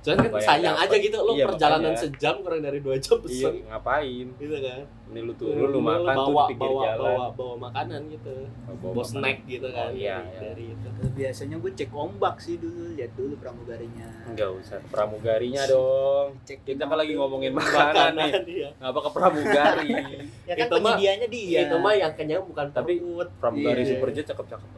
cuman 0.00 0.16
kan 0.26 0.40
sayang 0.40 0.72
dapet. 0.74 0.86
aja 0.86 0.96
gitu 0.98 1.16
lo 1.18 1.32
Iya, 1.32 1.44
perjalanan 1.46 1.82
makanya. 1.86 2.02
sejam 2.02 2.34
kurang 2.40 2.60
dari 2.60 2.78
dua 2.78 2.96
jam 2.96 3.16
Iya, 3.16 3.22
pesen 3.22 3.54
ngapain? 3.66 4.26
gitu 4.34 4.56
kan 4.58 4.82
Ini 5.10 5.20
lu 5.20 5.34
turun, 5.34 5.68
lu 5.68 5.80
makan 5.82 6.06
bawa, 6.08 6.22
tuh 6.22 6.30
di 6.30 6.54
pinggir 6.54 6.70
bawa, 6.70 6.82
jalan. 6.86 7.02
bawa 7.02 7.26
bawa 7.32 7.54
makanan 7.60 8.00
gitu 8.08 8.36
Bawa 8.62 8.76
bawa 8.76 8.92
makanan. 8.94 9.10
snack 9.10 9.38
gitu 9.44 9.68
kan 9.68 9.84
Oh, 9.84 9.92
iya, 9.92 10.16
dari, 10.16 10.30
iya. 10.30 10.38
dari 10.40 10.64
itu 10.70 10.88
biasanya 11.12 11.56
gue 11.58 11.70
cek 11.74 11.90
ombak 11.92 12.34
sih 12.38 12.54
dulu 12.56 12.80
lihat 12.94 13.12
dulu 13.12 13.34
pramugarinya 13.36 14.08
Enggak 14.24 14.50
usah, 14.54 14.78
pramugarinya 14.86 15.62
dong. 15.66 16.28
cek 16.40 16.58
Kita 16.62 16.84
kan 16.84 16.96
lagi 16.96 17.12
ngomongin 17.12 17.52
makanan 17.52 18.12
nih. 18.14 18.32
iya. 18.48 18.68
Ngapa 18.78 18.98
ke 19.00 19.10
pramugari? 19.10 19.90
ya 20.48 20.54
kan 20.54 20.64
Itu 20.64 20.74
mah- 20.74 20.94
penyediaannya 20.94 21.28
dia 21.28 21.58
itu 21.60 21.76
mah 21.76 21.94
yang 21.94 22.12
kenyang 22.14 22.42
bukan 22.42 22.66
Tapi- 22.70 22.96
perut 22.98 23.28
Pramugari 23.36 23.82
Iya. 23.82 23.90
Superjet 23.92 24.26
cakep-cakep. 24.26 24.70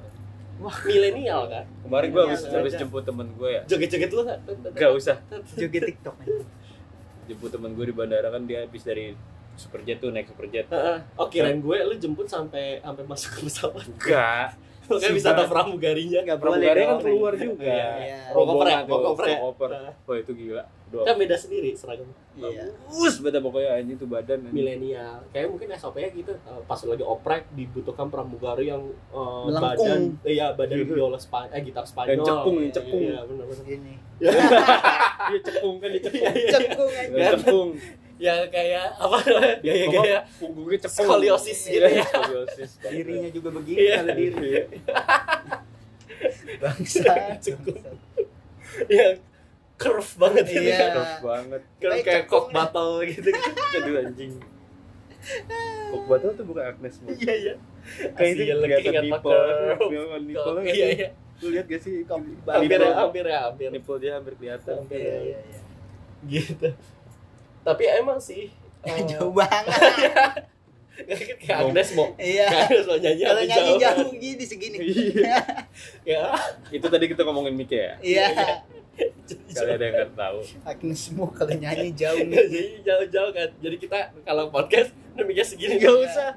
Milenial 0.83 1.43
kan 1.47 1.65
Kemarin 1.83 2.09
gue 2.09 2.23
habis 2.23 2.41
habis 2.45 2.73
jemput 2.75 3.03
temen 3.03 3.27
gue 3.33 3.51
ya. 3.51 3.63
joget-joget 3.65 4.11
lu 4.11 4.23
kan 4.23 4.39
Gak 4.73 4.91
usah. 4.93 5.17
joget 5.53 5.83
tiktok 5.89 6.15
Jemput 7.25 7.49
temen 7.49 7.71
gue 7.73 7.85
di 7.85 7.93
bandara 7.93 8.29
kan 8.29 8.43
dia 8.43 8.63
habis 8.63 8.83
dari 8.83 9.15
Superjet 9.53 9.99
tuh 9.99 10.09
naik 10.09 10.27
Superjet. 10.27 10.65
Heeh. 10.67 10.99
oh 11.15 11.27
kirain 11.27 11.57
gue 11.57 11.79
lu 11.83 11.95
jemput 11.95 12.25
sampai 12.25 12.79
sampai 12.79 13.05
masuk 13.05 13.31
ke 13.33 13.41
pesawat 13.45 13.85
Enggak. 13.85 14.49
Makanya 14.95 15.15
bisa 15.15 15.31
tahu 15.33 15.47
pramugarinya 15.49 16.19
nggak 16.23 16.39
Pramugari 16.39 16.81
kan 16.83 16.97
keluar 16.99 17.33
juga. 17.35 17.65
Iya. 17.65 17.89
Iya. 17.97 18.21
Bawa 18.29 18.45
koper 18.45 18.67
ya, 18.67 18.77
Rombongan 18.77 18.85
bawa 18.85 18.99
tuh, 18.99 19.09
koper 19.09 19.25
bawa 19.27 19.41
koper. 19.49 19.71
Wah 20.03 20.17
itu 20.19 20.33
gila. 20.35 20.65
Kan 20.93 21.17
beda 21.17 21.33
sendiri 21.35 21.73
seragam 21.73 22.05
iya 22.35 22.69
Bagus 22.69 23.17
beda 23.19 23.41
pokoknya 23.41 23.71
anjing 23.75 23.97
tuh 23.97 24.05
badan. 24.07 24.39
anjing. 24.39 24.53
milenial 24.53 25.25
kayak 25.29 25.49
mungkin 25.49 25.73
SOP-nya 25.73 26.09
gitu 26.11 26.33
eh, 26.35 26.61
pas 26.63 26.77
lagi 26.79 27.01
oprek 27.03 27.49
dibutuhkan 27.51 28.09
pramugari 28.09 28.69
yang 28.69 28.85
eh, 29.09 29.41
Melengkung. 29.43 29.73
badan 29.81 30.01
iya 30.23 30.53
badan 30.53 30.77
Iya. 30.79 30.85
biola 30.87 31.17
Spanyol 31.17 31.49
eh 31.51 31.61
gitar 31.63 31.85
Spanyol 31.87 32.13
Yang 32.13 32.25
cekung, 32.27 32.57
yang 32.59 32.73
cekung. 32.73 33.01
iya 33.03 33.19
benar 33.23 33.45
benar 33.47 33.65
gini 33.65 33.95
Dia 34.21 35.41
cekung 35.47 35.75
kan 35.79 35.89
dia 35.91 36.01
cekung. 36.03 36.29
cekung. 37.33 37.69
Yang 38.17 38.45
kayak 38.49 38.87
apa 38.95 39.17
Ya 39.67 39.73
ya 39.75 39.87
kayak 39.89 40.21
punggungnya 40.37 40.79
cekung. 40.81 41.07
Skoliosis 41.07 41.61
gitu 41.67 41.83
ya. 41.83 42.05
Skoliosis. 42.05 42.71
dirinya 42.85 43.31
juga 43.31 43.49
begini 43.53 43.79
Iya. 43.79 43.95
kalau 43.97 44.15
diri 44.15 44.37
Iya. 44.45 44.65
bangsa 46.63 47.13
Cekung. 47.39 47.83
yang 48.89 49.17
curve 49.75 50.13
banget 50.17 50.45
gitu 50.47 50.63
Iya. 50.65 50.77
kan 50.79 50.91
Curve 50.95 51.19
banget. 51.23 51.63
curve 51.75 51.93
Kayak 51.93 52.05
kayak 52.05 52.25
cekung 52.25 52.45
kok 52.45 52.53
bottle 52.53 52.93
gitu 53.05 53.29
Aduh 53.75 53.95
anjing. 54.01 54.33
Kok 55.89 56.03
batal 56.09 56.31
tuh 56.33 56.45
bukan 56.45 56.65
Agnes 56.65 56.95
Mo. 56.99 57.09
iya 57.13 57.35
iya 57.37 57.55
Kayak 58.13 58.31
itu 58.33 58.43
kelihatan 58.57 58.93
ingat 58.93 59.05
nipple. 59.05 59.43
Nipple- 60.23 60.63
iya 60.69 60.87
iya 60.93 61.09
Lu 61.39 61.51
lihat 61.51 61.67
gak 61.67 61.83
sih? 61.83 62.07
hampir 62.07 62.79
ya 62.79 62.91
hampir 62.97 63.25
ya 63.25 63.39
hampir 63.45 63.69
Nipple 63.69 63.99
dia 63.99 64.13
hampir 64.15 64.35
kelihatan. 64.37 64.75
hampir 64.79 64.99
iya 64.99 65.11
ya. 65.11 65.19
iya 65.21 65.39
iya 65.43 65.61
gitu 66.23 66.69
tapi 67.63 67.87
emang 67.87 68.19
sih 68.19 68.51
eh, 68.87 69.03
jauh 69.07 69.31
banget 69.31 70.51
kayak 70.93 71.59
Agnes 71.67 71.89
mau 71.97 72.07
iya. 72.21 72.47
Agnes 72.69 72.85
mau 72.87 72.99
nyanyi 73.01 73.23
kalau 73.25 73.43
nyanyi 73.43 73.73
jauh. 73.81 74.11
gini 74.17 74.45
segini. 74.45 74.77
Iya. 74.93 75.41
ya. 76.05 76.23
Itu 76.69 76.87
tadi 76.93 77.05
kita 77.09 77.25
ngomongin 77.25 77.55
Mike 77.57 77.75
ya. 77.75 77.93
iya. 78.05 78.27
Kali 79.57 79.71
ada 79.73 79.85
yang 79.89 79.95
nggak 79.97 80.13
tahu. 80.13 80.39
Agnes 80.69 81.03
Mo 81.17 81.33
kalau 81.33 81.53
nyanyi 81.57 81.97
jauh 81.97 82.21
jadi 82.21 82.85
jauh-jauh 82.85 83.31
kan. 83.33 83.49
Jadi 83.65 83.77
kita 83.81 83.99
kalau 84.23 84.53
podcast 84.53 84.93
demikian 85.17 85.47
segini. 85.49 85.81
Nggak 85.81 85.97
usah. 86.13 86.31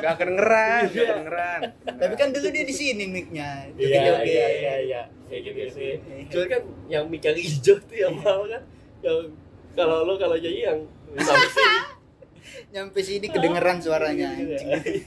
Gak 0.00 0.20
kedengeran, 0.20 0.92
gak 0.92 1.00
kedengeran. 1.00 1.60
tapi 1.96 2.14
kan 2.16 2.28
dulu 2.28 2.52
dia 2.52 2.60
di 2.60 2.76
sini 2.76 3.08
mic-nya 3.08 3.72
iya 3.80 4.20
iya 4.20 4.46
iya 4.52 4.74
iya. 4.84 5.02
Kayak 5.32 5.40
gitu 5.48 5.60
sih. 5.80 5.92
Cuman 6.28 6.46
kan 6.48 6.62
yang 6.92 7.04
mic 7.08 7.24
yang 7.24 7.36
hijau 7.36 7.76
tuh 7.80 7.96
yang 7.96 8.12
mahal 8.20 8.44
kan? 8.44 8.62
Yang 9.00 9.32
kalau 9.72 10.02
lo 10.02 10.14
kalau 10.14 10.34
nyanyi 10.34 10.62
yang 10.64 10.80
sampai 11.16 11.48
sini 11.48 11.78
nyampe 12.72 13.00
sini 13.00 13.26
kedengeran 13.26 13.78
suaranya 13.78 14.30
Iya. 14.32 14.58
anjing. 14.58 15.02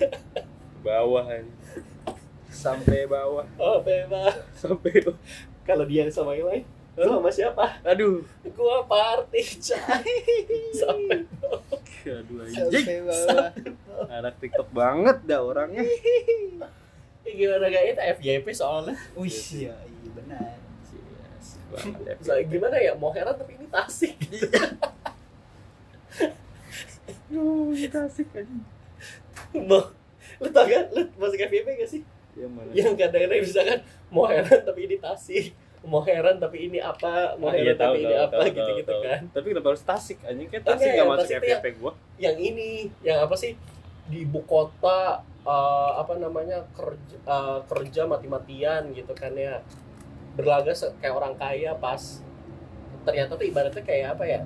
Bawah 0.79 1.25
anjing. 1.25 1.55
Sampai 2.47 3.03
bawah. 3.03 3.43
oh 3.55 3.79
bebas 3.79 4.37
Sampai 4.53 5.01
kalau 5.61 5.83
dia 5.83 6.05
sama 6.07 6.33
yang 6.33 6.47
lain 6.47 6.63
lo 6.93 7.17
sama 7.17 7.25
siapa 7.27 7.81
Aduh. 7.83 8.21
gua 8.51 8.85
party 8.85 9.41
cah 9.57 9.97
sampai 10.79 11.25
Aduh 12.05 12.37
anjing. 12.43 13.01
bawah 13.03 13.49
Anak 14.07 14.37
TikTok 14.37 14.69
banget 14.69 15.17
dah 15.23 15.41
orangnya. 15.41 15.81
Ya, 17.23 17.31
gimana 17.31 17.65
gak 17.65 17.83
itu 17.87 18.01
FYP 18.19 18.45
soalnya 18.51 18.93
wih 19.13 19.31
iya 19.55 19.73
iya 19.73 20.09
benar. 20.13 20.53
Soalnya 22.19 22.45
gimana 22.45 22.77
ya? 22.77 22.93
Mau 22.93 23.09
heran 23.09 23.33
tapi 23.33 23.55
ini 23.55 23.67
tasik. 23.67 24.13
Aduh, 27.29 27.73
kita 27.73 28.05
asik 28.05 28.27
anjing. 28.31 28.63
mau 29.65 29.81
lu 30.39 30.49
tau 30.49 30.65
kan? 30.65 30.85
Lu 30.89 31.01
masuk 31.15 31.39
FYP 31.39 31.67
gak 31.75 31.89
sih? 31.89 32.01
Yang 32.33 32.51
mana? 32.51 32.69
yang 32.73 32.93
kadang-kadang 32.95 33.39
misalkan 33.39 33.79
mau 34.09 34.25
heran 34.25 34.61
tapi 34.61 34.79
ini 34.83 34.97
tasik. 34.97 35.53
Mau 35.83 35.99
heran 35.99 36.39
tapi 36.39 36.57
ini 36.65 36.79
apa? 36.79 37.35
Mau 37.35 37.51
Ah, 37.51 37.53
heran 37.53 37.67
iya, 37.67 37.75
tahu, 37.75 37.91
tapi 37.91 37.99
ini 37.99 38.07
tahu, 38.09 38.23
apa? 38.23 38.33
tahu, 38.33 38.47
gitu-gitu 38.49 38.87
tahu, 38.87 38.95
tahu. 38.95 39.05
kan. 39.05 39.21
Tapi 39.29 39.45
kenapa 39.51 39.67
harus 39.67 39.83
Tasik 39.83 40.17
anjing? 40.23 40.47
Kayak 40.47 40.63
Tasik 40.63 40.79
yang 40.81 40.93
enggak 40.95 41.09
masuk 41.11 41.27
Tasik 41.27 41.41
FYP 41.43 41.65
gua. 41.77 41.91
yang 42.17 42.35
ini 42.39 42.67
yang 43.01 43.17
apa 43.19 43.35
sih? 43.35 43.51
Di 44.03 44.17
ibu 44.19 44.39
kota 44.43 44.99
eh, 45.43 45.91
apa 45.93 46.13
namanya 46.15 46.63
kerja 46.71 47.17
eh, 47.19 47.59
kerja 47.67 48.01
mati-matian 48.05 48.81
gitu 48.91 49.11
kan 49.11 49.33
ya 49.33 49.59
berlaga 50.33 50.73
kayak 50.73 51.13
orang 51.13 51.33
kaya 51.37 51.77
pas 51.77 52.21
ternyata 53.05 53.37
tuh 53.37 53.45
ibaratnya 53.45 53.83
kayak 53.85 54.17
apa 54.17 54.23
ya 54.25 54.41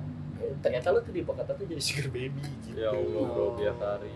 ternyata 0.62 0.94
lu 0.94 1.00
tuh 1.02 1.14
di 1.14 1.22
kota 1.22 1.42
tuh 1.46 1.66
jadi 1.66 1.82
sugar 1.82 2.08
baby 2.10 2.42
gitu 2.66 2.78
Ya 2.78 2.94
Allah, 2.94 3.24
bro, 3.26 3.58
biar 3.58 3.74
hari. 3.74 4.14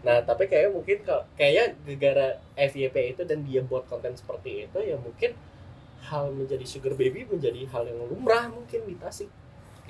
Nah, 0.00 0.24
tapi 0.24 0.48
kayaknya 0.48 0.72
mungkin 0.72 0.98
kalau 1.04 1.22
kayaknya 1.36 1.76
gara 2.00 2.28
FYP 2.56 2.96
itu 3.16 3.22
dan 3.28 3.44
dia 3.44 3.60
buat 3.60 3.84
konten 3.84 4.16
seperti 4.16 4.64
itu 4.64 4.78
ya 4.80 4.96
mungkin 4.96 5.36
hal 6.08 6.32
menjadi 6.32 6.64
sugar 6.64 6.96
baby 6.96 7.28
menjadi 7.28 7.68
hal 7.68 7.84
yang 7.84 8.00
lumrah 8.08 8.48
mungkin 8.48 8.88
di 8.88 8.96
Tasik. 8.96 9.28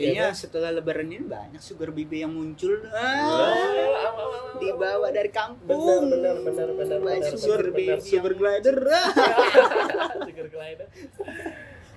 Kayaknya 0.00 0.26
setelah 0.32 0.70
lebaran 0.72 1.06
ini 1.06 1.22
banyak 1.22 1.60
sugar 1.60 1.92
baby 1.92 2.24
yang 2.24 2.32
muncul. 2.32 2.72
Wah, 2.82 2.96
Ah, 2.96 3.52
aw, 3.52 3.52
aw, 3.52 4.14
aw, 4.16 4.30
aw. 4.32 4.58
dibawa 4.58 5.08
dari 5.12 5.28
kampung. 5.28 6.08
Benar, 6.08 6.40
benar, 6.40 6.68
benar, 6.72 6.98
benar, 6.98 6.98
benar, 6.98 7.32
sugar 7.36 7.60
baby, 7.68 7.84
benar. 7.92 8.00
sugar 8.00 8.32
glider. 8.34 8.76
Sugar 10.26 10.46
glider. 10.48 10.86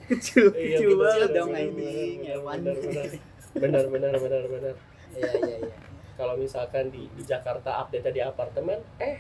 Kecil, 0.04 0.45
Iya, 0.51 0.78
kecil 0.78 0.91
banget 0.99 1.30
dong 1.32 1.49
benar, 1.56 2.76
benar. 2.76 3.08
Benar, 3.54 3.84
benar, 3.88 4.14
benar, 4.20 4.43
benar. 4.51 4.76
Iya, 5.16 5.32
iya, 5.39 5.58
iya. 5.64 5.76
Kalau 6.14 6.36
misalkan 6.36 6.91
di, 6.91 7.08
di 7.14 7.24
Jakarta 7.24 7.82
update 7.82 8.12
di 8.12 8.22
apartemen, 8.22 8.78
eh 8.99 9.18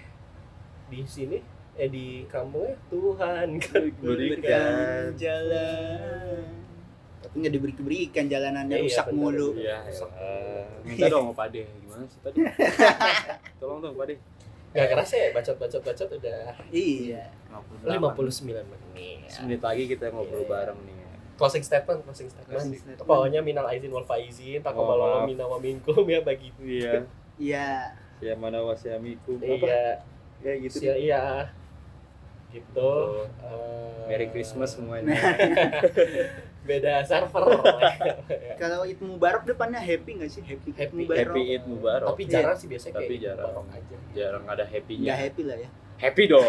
di 0.91 1.01
sini 1.07 1.39
eh 1.73 1.89
di 1.89 2.21
kampungnya 2.29 2.77
Tuhan 2.91 3.57
kan 3.57 3.81
Berikan 3.97 5.17
jalan. 5.17 6.62
Tapi 7.23 7.35
nggak 7.39 7.53
diberi-berikan 7.53 8.25
jalanannya 8.27 8.75
Iya, 8.75 8.83
rusak 8.83 9.05
benar, 9.07 9.17
mulu. 9.17 9.49
Iya, 9.55 9.77
ya. 9.87 10.03
minta 10.83 11.05
dong 11.07 11.31
Pak 11.31 11.35
Pade. 11.39 11.61
Gimana 11.79 12.03
sih 12.05 12.19
tadi? 12.19 12.37
Tolong 13.59 13.79
dong 13.79 13.95
Pak 13.95 14.01
Pade. 14.03 14.15
Gak 14.73 14.87
kerasa 14.89 15.13
ya 15.15 15.27
bacot-bacot 15.31 15.81
bacot 15.81 16.09
udah 16.11 16.39
Iya. 16.67 17.23
59 17.85 18.43
menit. 18.65 19.29
Semenit 19.29 19.61
lagi 19.61 19.83
kita 19.85 20.09
ngobrol 20.09 20.43
Iya. 20.43 20.49
bareng 20.49 20.79
nih. 20.81 20.97
Closing 21.33 21.61
statement, 21.61 21.99
closing 22.03 22.27
statement. 22.27 22.51
Closing 22.51 22.73
statement. 22.75 22.99
Pokoknya 23.01 23.39
minal 23.39 23.65
aizin 23.65 23.89
wal 23.89 24.03
faizin, 24.03 24.59
Oh, 24.59 24.65
takaballahu 24.65 25.13
maaf. 25.19 25.25
minna 25.25 25.45
wa 25.45 25.57
minkum 25.57 26.03
ya 26.05 26.21
bagi 26.21 26.49
Iya. 26.57 27.05
Iya. 27.37 27.69
Ya 28.19 28.33
mana 28.35 28.61
wasiamikum. 28.61 29.37
Iya, 29.37 30.01
Ya 30.39 30.53
gitu. 30.57 30.77
iya. 30.85 31.49
Gitu. 32.53 32.91
Eh, 33.41 34.05
Merry 34.05 34.27
Christmas 34.29 34.77
semuanya. 34.77 35.17
Beda 36.69 37.03
server. 37.03 37.43
Kalau 38.61 38.87
Eid 38.87 39.01
Mubarak 39.03 39.43
depannya 39.43 39.81
happy 39.81 40.21
nggak 40.21 40.31
sih? 40.31 40.45
Happy, 40.45 40.71
Eid 40.71 40.77
Happy. 40.79 41.03
Mubarak. 41.03 41.27
Happy 41.33 41.41
Eid 41.49 41.63
Mubarak. 41.67 42.07
Tapi 42.13 42.23
jarang 42.29 42.55
sih 42.55 42.67
biasanya 42.71 42.95
Tapi 43.01 43.05
kayak 43.09 43.21
jarang. 43.25 43.65
Aja. 43.67 43.95
Jarang 44.15 44.43
ada 44.47 44.63
Nggak 44.63 44.71
happy-nya. 44.71 45.13
happy 45.17 45.41
lah 45.43 45.57
ya. 45.59 45.69
Happy 45.99 46.23
dong. 46.29 46.45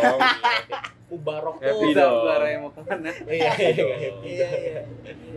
Mubarok 1.10 1.56
tuh. 1.58 1.66
Happy 1.66 1.88
dong. 1.94 2.14
Bara 2.26 2.46
yang 2.46 2.60
mau 2.66 2.72
ke 2.72 2.80
mana? 2.84 3.10
Iya, 3.26 3.50
iya, 3.58 3.96
happy. 3.96 4.28
Iya, 4.28 4.48
iya. 4.50 4.80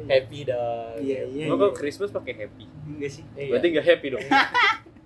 Happy 0.08 0.40
dong. 0.46 0.96
Iya, 1.02 1.20
iya. 1.26 1.46
Lo 1.50 1.56
iya. 1.58 1.64
kok 1.70 1.74
Christmas 1.80 2.10
pakai 2.12 2.34
happy? 2.46 2.66
Enggak 2.88 3.12
sih. 3.12 3.24
Iya. 3.34 3.52
Berarti 3.56 3.68
nggak 3.74 3.86
happy 3.86 4.08
dong. 4.14 4.26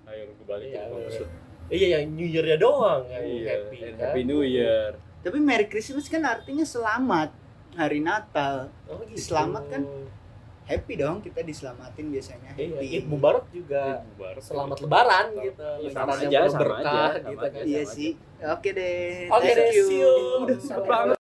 Ayo 0.08 0.22
lu 0.28 0.34
kebalik 0.44 0.68
Iya, 0.68 0.82
ya, 0.84 0.92
maksud. 0.92 1.28
Iya, 1.72 1.86
yang 1.96 2.04
New 2.12 2.28
Year-nya 2.28 2.58
doang 2.60 3.02
yang 3.08 3.24
Iya, 3.24 3.48
happy. 3.56 3.76
kan? 3.80 3.92
Happy 4.00 4.20
New 4.28 4.42
Year. 4.44 4.92
Tapi 5.22 5.38
Merry 5.38 5.66
Christmas 5.70 6.10
kan 6.10 6.22
artinya 6.26 6.66
selamat 6.66 7.30
hari 7.78 8.02
Natal. 8.02 8.68
Oh, 8.90 8.98
gitu. 9.06 9.30
Selamat 9.32 9.64
kan? 9.70 9.82
Happy 10.62 10.94
dong 10.94 11.18
kita 11.18 11.42
diselamatin 11.42 12.06
biasanya. 12.10 12.54
Iya, 12.54 12.78
Happy. 12.78 12.86
Eid 12.94 13.04
Mubarak 13.10 13.46
juga 13.50 13.98
Eid 13.98 14.06
Mubarak. 14.14 14.42
selamat 14.42 14.76
lebaran 14.78 15.26
gitu. 15.38 15.62
Iya, 15.78 15.88
Lebaran 15.90 16.06
sama 16.14 16.22
yang 16.22 16.30
aja, 16.30 16.50
sama 16.50 16.60
berkah 16.62 16.82
aja, 16.82 17.18
sama 17.18 17.30
gitu 17.30 17.42
aja. 17.46 17.50
kan. 17.54 17.62
Iya 17.66 17.82
sama 17.82 17.94
sih. 17.94 18.10
Oke 18.42 18.68
deh. 18.74 19.02
Oke 19.30 19.42
Thank 19.42 19.58
deh, 19.58 19.70
you. 19.74 19.86
see 19.90 19.98
you. 20.02 20.14
Udah. 20.46 21.21